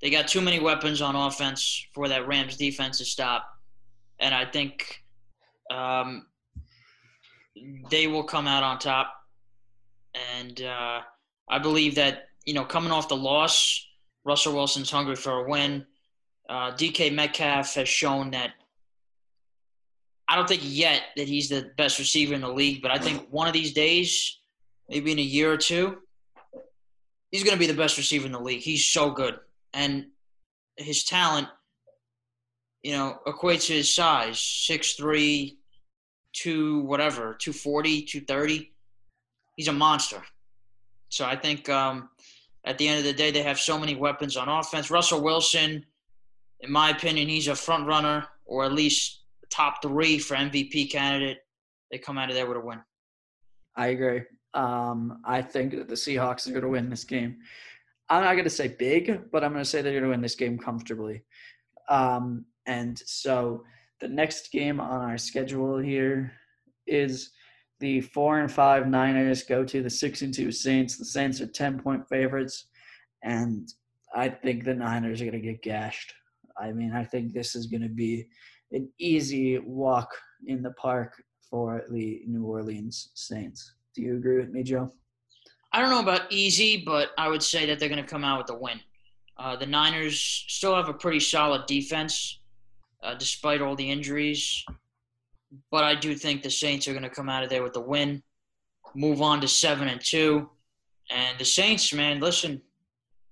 They 0.03 0.11
got 0.11 0.29
too 0.29 0.41
many 0.41 0.61
weapons 0.61 1.01
on 1.01 1.15
offense 1.15 1.87
for 1.95 2.09
that 2.09 2.27
Rams 2.27 2.57
defense 2.57 2.99
to 2.99 3.05
stop, 3.05 3.47
and 4.19 4.35
I 4.35 4.45
think 4.45 5.03
um, 5.71 6.27
they 7.91 8.07
will 8.07 8.25
come 8.25 8.47
out 8.47 8.63
on 8.63 8.79
top. 8.79 9.15
And 10.37 10.63
uh, 10.63 11.01
I 11.49 11.59
believe 11.59 11.95
that 11.97 12.31
you 12.45 12.55
know, 12.55 12.65
coming 12.65 12.91
off 12.91 13.09
the 13.09 13.17
loss, 13.17 13.87
Russell 14.25 14.55
Wilson's 14.55 14.91
hungry 14.91 15.17
for 15.17 15.45
a 15.45 15.49
win. 15.49 15.87
Uh, 16.51 16.73
DK 16.73 17.15
Metcalf 17.15 17.75
has 17.77 17.89
shown 17.89 18.33
that. 18.33 18.51
I 20.27 20.35
don't 20.35 20.49
think 20.49 20.63
yet 20.65 21.03
that 21.17 21.29
he's 21.29 21.49
the 21.49 21.71
best 21.77 22.01
receiver 22.01 22.35
in 22.35 22.41
the 22.41 22.53
league, 22.53 22.83
but 22.83 22.91
I 22.91 22.99
think 22.99 23.29
one 23.31 23.47
of 23.47 23.53
these 23.53 23.73
days, 23.73 24.39
maybe 24.89 25.13
in 25.13 25.19
a 25.21 25.23
year 25.23 25.53
or 25.53 25.57
two, 25.57 25.99
he's 27.31 27.45
going 27.45 27.55
to 27.55 27.59
be 27.59 27.69
the 27.69 27.75
best 27.75 27.97
receiver 27.97 28.27
in 28.27 28.33
the 28.33 28.41
league. 28.41 28.63
He's 28.63 28.85
so 28.85 29.13
good, 29.13 29.39
and 29.75 30.07
his 30.77 31.05
talent, 31.05 31.47
you 32.83 32.93
know, 32.93 33.19
equates 33.29 33.69
to 33.69 33.75
his 33.75 33.95
size 33.95 34.41
six 34.41 34.95
three, 34.95 35.61
two 36.33 36.81
whatever, 36.81 37.35
240, 37.35 38.03
230. 38.03 38.73
He's 39.57 39.69
a 39.69 39.73
monster. 39.73 40.21
So 41.11 41.25
I 41.25 41.37
think 41.37 41.69
um, 41.69 42.09
at 42.65 42.77
the 42.79 42.89
end 42.89 42.99
of 42.99 43.05
the 43.05 43.13
day, 43.13 43.31
they 43.31 43.43
have 43.43 43.61
so 43.61 43.79
many 43.79 43.95
weapons 43.95 44.37
on 44.37 44.49
offense. 44.49 44.91
Russell 44.91 45.23
Wilson, 45.23 45.85
in 46.63 46.71
my 46.71 46.91
opinion, 46.91 47.29
he's 47.29 47.49
a 47.49 47.55
front 47.55 47.87
runner 47.87 48.27
or 48.45 48.65
at 48.65 48.73
least 48.73 49.25
top 49.51 49.83
three 49.83 50.19
for 50.19 50.37
MVP 50.37 50.91
candidate. 50.91 51.39
They 51.91 51.99
come 51.99 52.19
out 52.19 52.29
of 52.29 52.35
there 52.35 52.47
with 52.47 52.57
a 52.57 52.61
win. 52.61 52.81
I 53.77 53.89
agree. 53.89 54.23
Um, 54.55 55.21
I 55.25 55.43
think 55.43 55.73
that 55.73 55.89
the 55.89 55.95
Seahawks 55.95 56.47
are 56.47 56.51
going 56.51 56.63
to 56.63 56.69
win 56.69 56.91
this 56.91 57.05
game. 57.05 57.39
I'm 58.09 58.25
not 58.25 58.33
going 58.33 58.45
to 58.45 58.51
say 58.51 58.69
big, 58.69 59.31
but 59.31 59.45
I'm 59.45 59.53
going 59.53 59.65
to 59.65 59.69
say 59.69 59.83
they're 59.83 59.93
going 59.93 60.05
to 60.05 60.11
win 60.11 60.21
this 60.21 60.35
game 60.35 60.59
comfortably. 60.59 61.23
Um, 61.89 62.45
and 62.67 62.99
so 62.99 63.65
the 64.01 64.09
next 64.09 64.51
game 64.51 64.81
on 64.81 65.03
our 65.03 65.19
schedule 65.19 65.79
here 65.79 66.33
is 66.87 67.31
the 67.79 68.01
four 68.01 68.41
and 68.41 68.51
five 68.51 68.87
Niners 68.89 69.45
go 69.45 69.65
to 69.65 69.83
the 69.83 69.91
six 69.91 70.23
and 70.23 70.35
two 70.35 70.53
Saints. 70.53 70.97
The 70.97 71.05
Saints 71.05 71.41
are 71.41 71.47
ten 71.47 71.81
point 71.81 72.09
favorites, 72.09 72.67
and 73.23 73.69
I 74.15 74.29
think 74.29 74.65
the 74.65 74.75
Niners 74.75 75.21
are 75.21 75.25
going 75.25 75.41
to 75.41 75.53
get 75.53 75.63
gashed. 75.63 76.13
I 76.61 76.73
mean, 76.73 76.93
I 76.93 77.05
think 77.05 77.33
this 77.33 77.55
is 77.55 77.67
going 77.67 77.83
to 77.83 77.89
be 77.89 78.27
an 78.73 78.89
easy 78.99 79.59
walk 79.59 80.11
in 80.47 80.63
the 80.63 80.73
park 80.73 81.23
for 81.49 81.83
the 81.91 82.23
New 82.27 82.45
Orleans 82.45 83.11
Saints. 83.15 83.75
Do 83.95 84.03
you 84.03 84.17
agree 84.17 84.39
with 84.39 84.51
me, 84.51 84.63
Joe? 84.63 84.91
I 85.73 85.81
don't 85.81 85.91
know 85.91 86.01
about 86.01 86.33
easy, 86.33 86.83
but 86.85 87.11
I 87.19 87.29
would 87.29 87.43
say 87.43 87.67
that 87.67 87.79
they're 87.79 87.89
going 87.89 88.03
to 88.03 88.09
come 88.09 88.25
out 88.25 88.39
with 88.39 88.51
a 88.51 88.59
win. 88.59 88.81
Uh, 89.37 89.57
the 89.57 89.67
Niners 89.67 90.21
still 90.49 90.75
have 90.75 90.89
a 90.89 90.95
pretty 90.95 91.21
solid 91.21 91.67
defense, 91.67 92.41
uh, 93.03 93.15
despite 93.15 93.63
all 93.63 93.75
the 93.75 93.91
injuries. 93.91 94.65
But 95.71 95.85
I 95.85 95.95
do 95.95 96.15
think 96.15 96.43
the 96.43 96.51
Saints 96.51 96.87
are 96.87 96.93
going 96.93 97.03
to 97.03 97.11
come 97.11 97.29
out 97.29 97.43
of 97.43 97.51
there 97.51 97.63
with 97.63 97.77
a 97.77 97.81
win, 97.81 98.23
move 98.95 99.23
on 99.23 99.41
to 99.41 99.49
seven 99.49 99.89
and 99.89 100.01
two. 100.01 100.51
And 101.11 101.39
the 101.39 101.45
Saints, 101.45 101.93
man, 101.93 102.21
listen, 102.21 102.63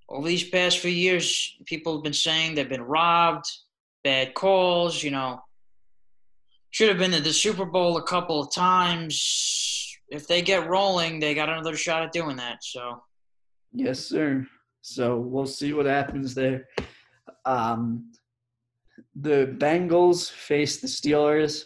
over 0.08 0.26
these 0.26 0.48
past 0.48 0.78
few 0.78 0.90
years, 0.90 1.56
people 1.66 1.94
have 1.94 2.02
been 2.02 2.12
saying 2.12 2.54
they've 2.54 2.68
been 2.68 2.82
robbed, 2.82 3.44
bad 4.04 4.34
calls, 4.34 5.02
you 5.02 5.10
know. 5.10 5.40
Should 6.70 6.88
have 6.88 6.98
been 6.98 7.12
to 7.12 7.20
the 7.20 7.32
Super 7.32 7.64
Bowl 7.64 7.96
a 7.96 8.02
couple 8.02 8.40
of 8.40 8.52
times 8.52 9.88
if 10.10 10.26
they 10.26 10.42
get 10.42 10.68
rolling, 10.68 11.20
they 11.20 11.34
got 11.34 11.48
another 11.48 11.76
shot 11.76 12.02
at 12.02 12.12
doing 12.12 12.36
that. 12.36 12.62
So, 12.62 13.02
yes, 13.72 14.00
sir. 14.00 14.46
So 14.80 15.18
we'll 15.18 15.46
see 15.46 15.72
what 15.72 15.86
happens 15.86 16.34
there. 16.34 16.66
Um, 17.44 18.12
the 19.14 19.54
Bengals 19.58 20.30
face 20.30 20.80
the 20.80 20.86
Steelers. 20.86 21.64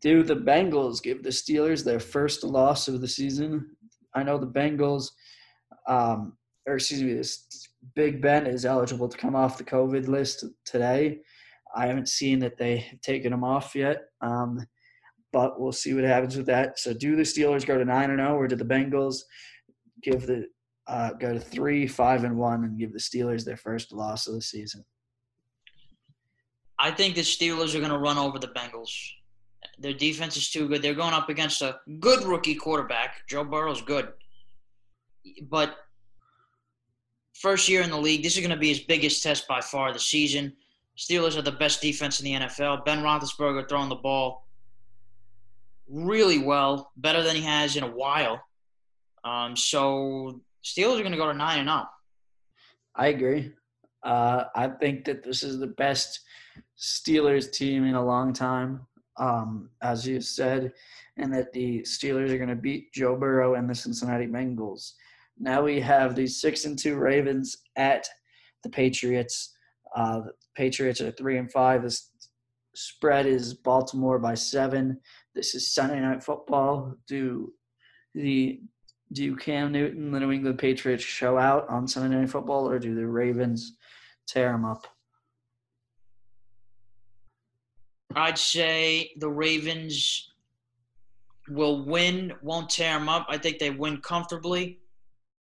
Do 0.00 0.22
the 0.22 0.36
Bengals 0.36 1.02
give 1.02 1.22
the 1.22 1.30
Steelers 1.30 1.84
their 1.84 2.00
first 2.00 2.44
loss 2.44 2.88
of 2.88 3.00
the 3.00 3.08
season? 3.08 3.76
I 4.14 4.22
know 4.22 4.38
the 4.38 4.46
Bengals, 4.46 5.10
um, 5.86 6.36
or 6.66 6.74
excuse 6.74 7.02
me, 7.02 7.14
this 7.14 7.67
Big 7.94 8.20
Ben 8.20 8.46
is 8.46 8.64
eligible 8.64 9.08
to 9.08 9.16
come 9.16 9.34
off 9.34 9.58
the 9.58 9.64
COVID 9.64 10.08
list 10.08 10.44
today. 10.64 11.20
I 11.74 11.86
haven't 11.86 12.08
seen 12.08 12.38
that 12.40 12.56
they 12.56 12.78
have 12.78 13.00
taken 13.00 13.32
him 13.32 13.44
off 13.44 13.74
yet. 13.74 14.04
Um, 14.20 14.66
but 15.32 15.60
we'll 15.60 15.72
see 15.72 15.94
what 15.94 16.04
happens 16.04 16.36
with 16.36 16.46
that. 16.46 16.78
So, 16.78 16.92
do 16.92 17.16
the 17.16 17.22
Steelers 17.22 17.66
go 17.66 17.78
to 17.78 17.84
nine 17.84 18.10
and 18.10 18.18
zero, 18.18 18.36
or 18.36 18.48
do 18.48 18.56
the 18.56 18.64
Bengals 18.64 19.18
give 20.02 20.26
the 20.26 20.46
uh, 20.86 21.12
go 21.14 21.34
to 21.34 21.40
three, 21.40 21.86
five, 21.86 22.24
and 22.24 22.36
one, 22.36 22.64
and 22.64 22.78
give 22.78 22.92
the 22.92 22.98
Steelers 22.98 23.44
their 23.44 23.56
first 23.56 23.92
loss 23.92 24.26
of 24.26 24.34
the 24.34 24.42
season? 24.42 24.84
I 26.78 26.90
think 26.90 27.14
the 27.14 27.22
Steelers 27.22 27.74
are 27.74 27.80
going 27.80 27.90
to 27.90 27.98
run 27.98 28.18
over 28.18 28.38
the 28.38 28.48
Bengals. 28.48 28.90
Their 29.78 29.92
defense 29.92 30.36
is 30.36 30.50
too 30.50 30.68
good. 30.68 30.82
They're 30.82 30.94
going 30.94 31.14
up 31.14 31.28
against 31.28 31.62
a 31.62 31.78
good 32.00 32.24
rookie 32.24 32.54
quarterback. 32.54 33.26
Joe 33.28 33.44
Burrow's 33.44 33.82
good, 33.82 34.12
but 35.42 35.76
first 37.40 37.68
year 37.68 37.82
in 37.82 37.90
the 37.90 37.98
league, 37.98 38.22
this 38.22 38.34
is 38.34 38.40
going 38.40 38.50
to 38.50 38.56
be 38.56 38.68
his 38.68 38.80
biggest 38.80 39.22
test 39.22 39.46
by 39.46 39.60
far 39.60 39.92
the 39.92 39.98
season. 39.98 40.52
Steelers 40.96 41.36
are 41.36 41.42
the 41.42 41.52
best 41.52 41.80
defense 41.80 42.20
in 42.20 42.24
the 42.24 42.46
NFL. 42.46 42.84
Ben 42.84 43.02
Roethlisberger 43.02 43.68
throwing 43.68 43.88
the 43.88 43.94
ball 43.94 44.46
really 45.88 46.38
well, 46.38 46.92
better 46.96 47.22
than 47.22 47.36
he 47.36 47.42
has 47.42 47.76
in 47.76 47.84
a 47.84 47.90
while. 47.90 48.42
Um, 49.24 49.56
so 49.56 50.40
Steelers 50.64 50.98
are 50.98 51.02
going 51.02 51.12
to 51.12 51.18
go 51.18 51.30
to 51.30 51.34
nine 51.34 51.60
and 51.60 51.68
zero. 51.68 51.82
Oh. 51.84 51.88
I 52.96 53.08
agree. 53.08 53.52
Uh, 54.02 54.44
I 54.54 54.68
think 54.68 55.04
that 55.04 55.22
this 55.22 55.42
is 55.42 55.58
the 55.58 55.68
best 55.68 56.20
Steelers 56.76 57.52
team 57.52 57.84
in 57.84 57.94
a 57.94 58.04
long 58.04 58.32
time, 58.32 58.86
um, 59.16 59.70
as 59.82 60.06
you 60.06 60.20
said, 60.20 60.72
and 61.16 61.32
that 61.32 61.52
the 61.52 61.80
Steelers 61.82 62.30
are 62.30 62.36
going 62.36 62.48
to 62.48 62.56
beat 62.56 62.92
Joe 62.92 63.16
Burrow 63.16 63.54
and 63.54 63.70
the 63.70 63.74
Cincinnati 63.74 64.26
Bengals. 64.26 64.94
Now 65.38 65.62
we 65.62 65.80
have 65.80 66.14
the 66.14 66.26
six 66.26 66.64
and 66.64 66.78
two 66.78 66.96
Ravens 66.96 67.58
at 67.76 68.06
the 68.62 68.70
Patriots. 68.70 69.54
Uh, 69.94 70.20
the 70.20 70.32
Patriots 70.56 71.00
are 71.00 71.12
three 71.12 71.38
and 71.38 71.50
five. 71.50 71.82
This 71.82 72.10
spread 72.74 73.26
is 73.26 73.54
Baltimore 73.54 74.18
by 74.18 74.34
seven. 74.34 75.00
This 75.34 75.54
is 75.54 75.72
Sunday 75.72 76.00
Night 76.00 76.22
Football. 76.22 76.94
Do 77.06 77.52
the 78.14 78.60
do 79.12 79.36
Cam 79.36 79.72
Newton, 79.72 80.10
the 80.10 80.20
New 80.20 80.32
England 80.32 80.58
Patriots, 80.58 81.02
show 81.02 81.38
out 81.38 81.68
on 81.68 81.88
Sunday 81.88 82.16
Night 82.16 82.30
Football, 82.30 82.68
or 82.68 82.78
do 82.78 82.94
the 82.94 83.06
Ravens 83.06 83.76
tear 84.26 84.52
them 84.52 84.64
up? 84.64 84.86
I'd 88.14 88.38
say 88.38 89.12
the 89.18 89.30
Ravens 89.30 90.30
will 91.48 91.84
win, 91.84 92.32
won't 92.42 92.68
tear 92.68 92.98
them 92.98 93.08
up. 93.08 93.26
I 93.28 93.38
think 93.38 93.58
they 93.58 93.70
win 93.70 93.98
comfortably. 93.98 94.80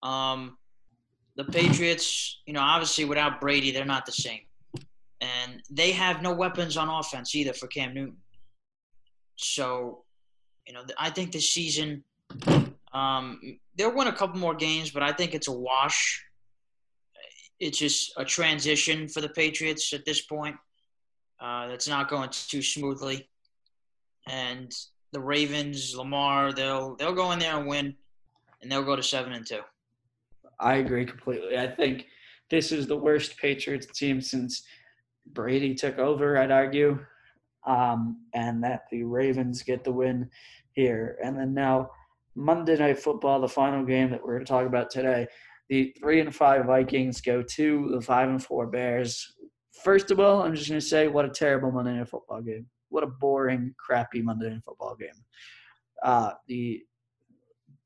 Um, 0.04 0.58
the 1.36 1.46
Patriots, 1.46 2.42
you 2.46 2.54
know, 2.54 2.62
obviously 2.62 3.06
without 3.06 3.40
Brady, 3.40 3.72
they're 3.72 3.86
not 3.86 4.06
the 4.06 4.12
same. 4.12 4.42
And 5.22 5.62
they 5.70 5.92
have 5.92 6.22
no 6.22 6.34
weapons 6.34 6.78
on 6.78 6.90
offense 6.90 7.36
either 7.36 7.54
for 7.54 7.68
Cam 7.68 7.94
Newton. 7.94 8.18
So, 9.36 10.04
you 10.66 10.74
know, 10.74 10.84
I 10.98 11.10
think 11.10 11.32
this 11.32 11.52
season 11.52 12.04
um, 12.94 13.40
they'll 13.76 13.96
win 13.96 14.08
a 14.08 14.14
couple 14.14 14.40
more 14.40 14.56
games, 14.56 14.92
but 14.92 15.04
I 15.04 15.12
think 15.12 15.34
it's 15.34 15.48
a 15.48 15.52
wash. 15.52 16.24
It's 17.60 17.78
just 17.78 18.14
a 18.18 18.26
transition 18.26 19.08
for 19.08 19.22
the 19.22 19.30
Patriots 19.30 19.94
at 19.94 20.06
this 20.06 20.22
point. 20.22 20.56
Uh, 21.40 21.68
that's 21.68 21.88
not 21.88 22.10
going 22.10 22.30
too 22.32 22.62
smoothly. 22.62 23.30
And 24.28 24.74
the 25.12 25.20
Ravens, 25.20 25.96
Lamar, 25.96 26.52
they'll 26.52 26.96
they'll 26.96 27.14
go 27.14 27.32
in 27.32 27.40
there 27.40 27.58
and 27.58 27.68
win, 27.68 27.96
and 28.62 28.72
they'll 28.72 28.84
go 28.84 28.96
to 28.96 29.04
seven 29.04 29.34
and 29.34 29.46
two. 29.46 29.62
I 30.60 30.76
agree 30.76 31.06
completely. 31.06 31.58
I 31.58 31.68
think 31.68 32.06
this 32.50 32.72
is 32.72 32.88
the 32.88 32.98
worst 32.98 33.38
Patriots 33.38 33.88
team 33.98 34.22
since 34.22 34.64
Brady 35.34 35.76
took 35.76 36.00
over. 36.00 36.38
I'd 36.38 36.52
argue, 36.52 37.00
um, 37.66 38.22
and 38.34 38.64
that 38.64 38.84
the 38.92 39.04
Ravens 39.04 39.64
get 39.64 39.84
the 39.84 39.92
win 39.92 40.30
here. 40.72 41.18
And 41.24 41.38
then 41.38 41.54
now 41.54 41.90
Monday 42.36 42.78
Night 42.78 43.00
Football, 43.00 43.42
the 43.42 43.48
final 43.48 43.84
game 43.84 44.12
that 44.12 44.24
we're 44.24 44.36
going 44.36 44.46
to 44.46 44.52
talk 44.52 44.66
about 44.66 44.90
today. 44.90 45.28
The 45.70 45.94
three 46.00 46.22
and 46.22 46.34
five 46.34 46.66
Vikings 46.66 47.20
go 47.20 47.42
to 47.42 47.90
the 47.92 48.02
five 48.02 48.30
and 48.30 48.42
four 48.42 48.68
Bears. 48.68 49.36
First 49.84 50.12
of 50.12 50.20
all, 50.20 50.42
I'm 50.42 50.56
just 50.56 50.70
going 50.70 50.80
to 50.80 50.86
say 50.86 51.08
what 51.08 51.26
a 51.26 51.30
terrible 51.30 51.72
Monday 51.72 51.94
Night 51.94 52.08
Football 52.08 52.42
game. 52.42 52.68
What 52.90 53.04
a 53.04 53.08
boring, 53.08 53.76
crappy 53.78 54.22
Monday 54.22 54.50
Night 54.50 54.64
Football 54.64 54.96
game. 54.96 55.10
Uh, 56.04 56.32
the 56.48 56.82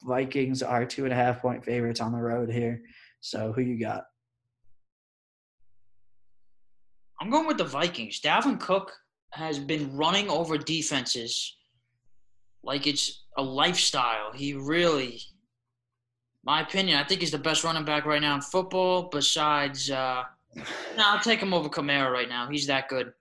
Vikings 0.03 0.63
are 0.63 0.85
two 0.85 1.03
and 1.03 1.13
a 1.13 1.15
half 1.15 1.41
point 1.41 1.63
favorites 1.63 2.01
on 2.01 2.11
the 2.11 2.21
road 2.21 2.49
here. 2.49 2.81
So 3.19 3.51
who 3.53 3.61
you 3.61 3.79
got? 3.79 4.03
I'm 7.19 7.29
going 7.29 7.45
with 7.45 7.57
the 7.57 7.65
Vikings. 7.65 8.19
Dalvin 8.19 8.59
Cook 8.59 8.91
has 9.33 9.59
been 9.59 9.95
running 9.95 10.29
over 10.29 10.57
defenses 10.57 11.55
like 12.63 12.87
it's 12.87 13.25
a 13.37 13.43
lifestyle. 13.43 14.31
He 14.33 14.53
really, 14.53 15.21
my 16.43 16.61
opinion, 16.61 16.97
I 16.97 17.03
think 17.03 17.21
he's 17.21 17.31
the 17.31 17.37
best 17.37 17.63
running 17.63 17.85
back 17.85 18.05
right 18.05 18.21
now 18.21 18.35
in 18.35 18.41
football. 18.41 19.03
Besides, 19.03 19.91
uh, 19.91 20.23
no, 20.55 20.63
I'll 20.97 21.19
take 21.19 21.39
him 21.39 21.53
over 21.53 21.69
Kamara 21.69 22.11
right 22.11 22.29
now. 22.29 22.49
He's 22.49 22.67
that 22.67 22.89
good. 22.89 23.13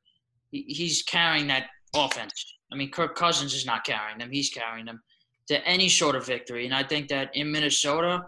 He, 0.51 0.64
he's 0.66 1.03
carrying 1.03 1.47
that 1.49 1.66
offense. 1.95 2.33
I 2.72 2.76
mean, 2.76 2.91
Kirk 2.91 3.16
Cousins 3.16 3.55
is 3.55 3.66
not 3.66 3.85
carrying 3.85 4.18
them. 4.18 4.31
He's 4.31 4.49
carrying 4.49 4.87
them 4.87 5.03
to 5.51 5.67
any 5.67 5.89
sort 5.89 6.15
of 6.15 6.25
victory. 6.25 6.65
And 6.65 6.73
I 6.73 6.85
think 6.85 7.09
that 7.09 7.35
in 7.35 7.51
Minnesota, 7.51 8.27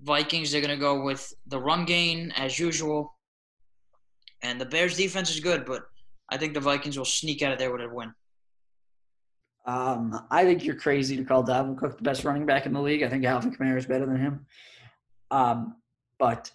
Vikings, 0.00 0.52
they're 0.52 0.60
going 0.60 0.72
to 0.72 0.80
go 0.80 1.02
with 1.02 1.34
the 1.48 1.58
run 1.58 1.84
game 1.84 2.32
as 2.36 2.56
usual. 2.56 3.12
And 4.40 4.60
the 4.60 4.64
Bears' 4.64 4.96
defense 4.96 5.28
is 5.28 5.40
good, 5.40 5.64
but 5.66 5.82
I 6.28 6.36
think 6.36 6.54
the 6.54 6.60
Vikings 6.60 6.96
will 6.96 7.04
sneak 7.04 7.42
out 7.42 7.52
of 7.52 7.58
there 7.58 7.72
with 7.72 7.80
a 7.80 7.88
win. 7.92 8.14
Um, 9.66 10.24
I 10.30 10.44
think 10.44 10.64
you're 10.64 10.76
crazy 10.76 11.16
to 11.16 11.24
call 11.24 11.42
Dalvin 11.42 11.76
Cook 11.76 11.96
the 11.96 12.04
best 12.04 12.22
running 12.22 12.46
back 12.46 12.64
in 12.64 12.72
the 12.72 12.80
league. 12.80 13.02
I 13.02 13.08
think 13.08 13.24
Alvin 13.24 13.52
Kamara 13.52 13.78
is 13.78 13.86
better 13.86 14.06
than 14.06 14.16
him. 14.16 14.46
Um, 15.32 15.74
but 16.20 16.52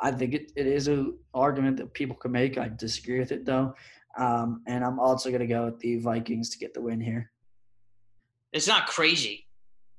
I 0.00 0.10
think 0.10 0.32
it, 0.32 0.52
it 0.56 0.66
is 0.66 0.88
an 0.88 1.18
argument 1.34 1.76
that 1.76 1.92
people 1.92 2.16
can 2.16 2.32
make. 2.32 2.56
I 2.56 2.70
disagree 2.70 3.18
with 3.18 3.32
it 3.32 3.44
though. 3.44 3.74
Um, 4.16 4.62
and 4.66 4.82
I'm 4.82 4.98
also 4.98 5.28
going 5.28 5.40
to 5.40 5.46
go 5.46 5.66
with 5.66 5.78
the 5.80 5.98
Vikings 5.98 6.48
to 6.48 6.58
get 6.58 6.72
the 6.72 6.80
win 6.80 6.98
here. 6.98 7.30
It's 8.52 8.66
not 8.66 8.86
crazy 8.86 9.46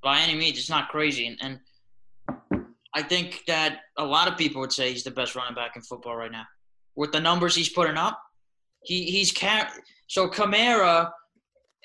by 0.01 0.19
any 0.19 0.35
means. 0.35 0.57
It's 0.57 0.69
not 0.69 0.89
crazy. 0.89 1.27
And, 1.27 1.59
and 2.51 2.65
I 2.93 3.03
think 3.03 3.43
that 3.47 3.81
a 3.97 4.05
lot 4.05 4.27
of 4.27 4.37
people 4.37 4.61
would 4.61 4.73
say 4.73 4.91
he's 4.91 5.03
the 5.03 5.11
best 5.11 5.35
running 5.35 5.55
back 5.55 5.75
in 5.75 5.81
football 5.81 6.15
right 6.15 6.31
now. 6.31 6.45
With 6.95 7.11
the 7.11 7.19
numbers 7.19 7.55
he's 7.55 7.69
putting 7.69 7.97
up, 7.97 8.19
he, 8.83 9.03
he's 9.03 9.31
car- 9.31 9.69
so 10.07 10.27
Kamara 10.27 11.11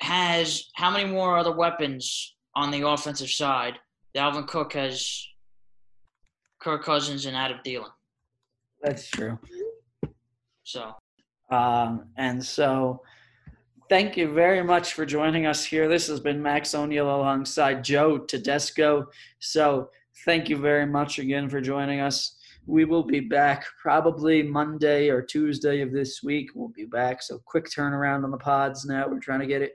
has 0.01 0.71
how 0.75 0.91
many 0.91 1.09
more 1.09 1.37
other 1.37 1.53
weapons 1.53 2.35
on 2.57 2.71
the 2.71 2.87
offensive 2.87 3.31
side? 3.31 3.75
Dalvin 4.17 4.47
Cook 4.47 4.73
has 4.73 5.27
Kirk 6.61 6.85
Cousins 6.85 7.27
and 7.27 7.37
Adam 7.37 7.59
Thielen. 7.65 7.91
That's 8.83 9.09
true. 9.09 9.39
So, 10.62 10.95
um, 11.51 12.07
and 12.17 12.45
so 12.45 13.03
thank 13.89 14.16
you 14.16 14.32
very 14.32 14.62
much 14.62 14.95
for 14.95 15.05
joining 15.07 15.47
us 15.47 15.64
here. 15.64 15.89
This 15.89 16.07
has 16.09 16.20
been 16.20 16.43
Max 16.43 16.74
O'Neill 16.74 17.14
alongside 17.14 17.85
Joe 17.85 18.18
Tedesco. 18.18 19.07
So, 19.41 19.91
thank 20.24 20.49
you 20.49 20.57
very 20.57 20.87
much 20.87 21.18
again 21.18 21.49
for 21.49 21.61
joining 21.61 22.01
us. 22.01 22.37
We 22.66 22.85
will 22.85 23.03
be 23.03 23.20
back 23.20 23.66
probably 23.80 24.43
Monday 24.43 25.11
or 25.11 25.20
Tuesday 25.20 25.80
of 25.80 25.93
this 25.93 26.22
week. 26.22 26.51
We'll 26.55 26.72
be 26.74 26.87
back. 26.87 27.22
So, 27.22 27.41
quick 27.45 27.66
turnaround 27.66 28.24
on 28.24 28.30
the 28.30 28.39
pods 28.39 28.85
now. 28.85 29.09
We're 29.09 29.18
trying 29.18 29.41
to 29.41 29.47
get 29.47 29.62
it 29.62 29.72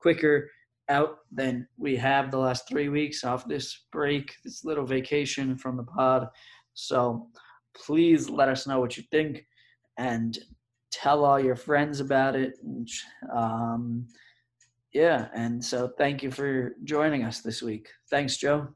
quicker 0.00 0.50
out 0.90 1.18
than 1.30 1.66
we 1.78 1.96
have 1.96 2.30
the 2.30 2.38
last 2.38 2.68
three 2.68 2.88
weeks 2.88 3.24
off 3.24 3.46
this 3.46 3.84
break, 3.92 4.34
this 4.44 4.64
little 4.64 4.84
vacation 4.84 5.56
from 5.56 5.76
the 5.76 5.84
pod. 5.84 6.26
So 6.74 7.28
please 7.74 8.28
let 8.28 8.48
us 8.48 8.66
know 8.66 8.80
what 8.80 8.96
you 8.96 9.04
think 9.10 9.46
and 9.96 10.36
tell 10.90 11.24
all 11.24 11.40
your 11.40 11.56
friends 11.56 12.00
about 12.00 12.36
it. 12.36 12.58
Um, 13.32 14.06
yeah, 14.92 15.28
and 15.34 15.64
so 15.64 15.92
thank 15.98 16.22
you 16.22 16.30
for 16.30 16.74
joining 16.84 17.24
us 17.24 17.40
this 17.40 17.62
week. 17.62 17.88
Thanks, 18.10 18.36
Joe. 18.36 18.68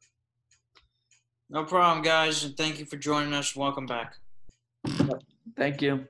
No 1.51 1.65
problem, 1.65 2.03
guys, 2.03 2.45
and 2.45 2.57
thank 2.57 2.79
you 2.79 2.87
for 2.87 2.97
joining 2.97 3.35
us. 3.35 3.55
Welcome 3.55 3.87
back. 3.87 4.17
Thank 5.57 5.83
you. 5.83 6.07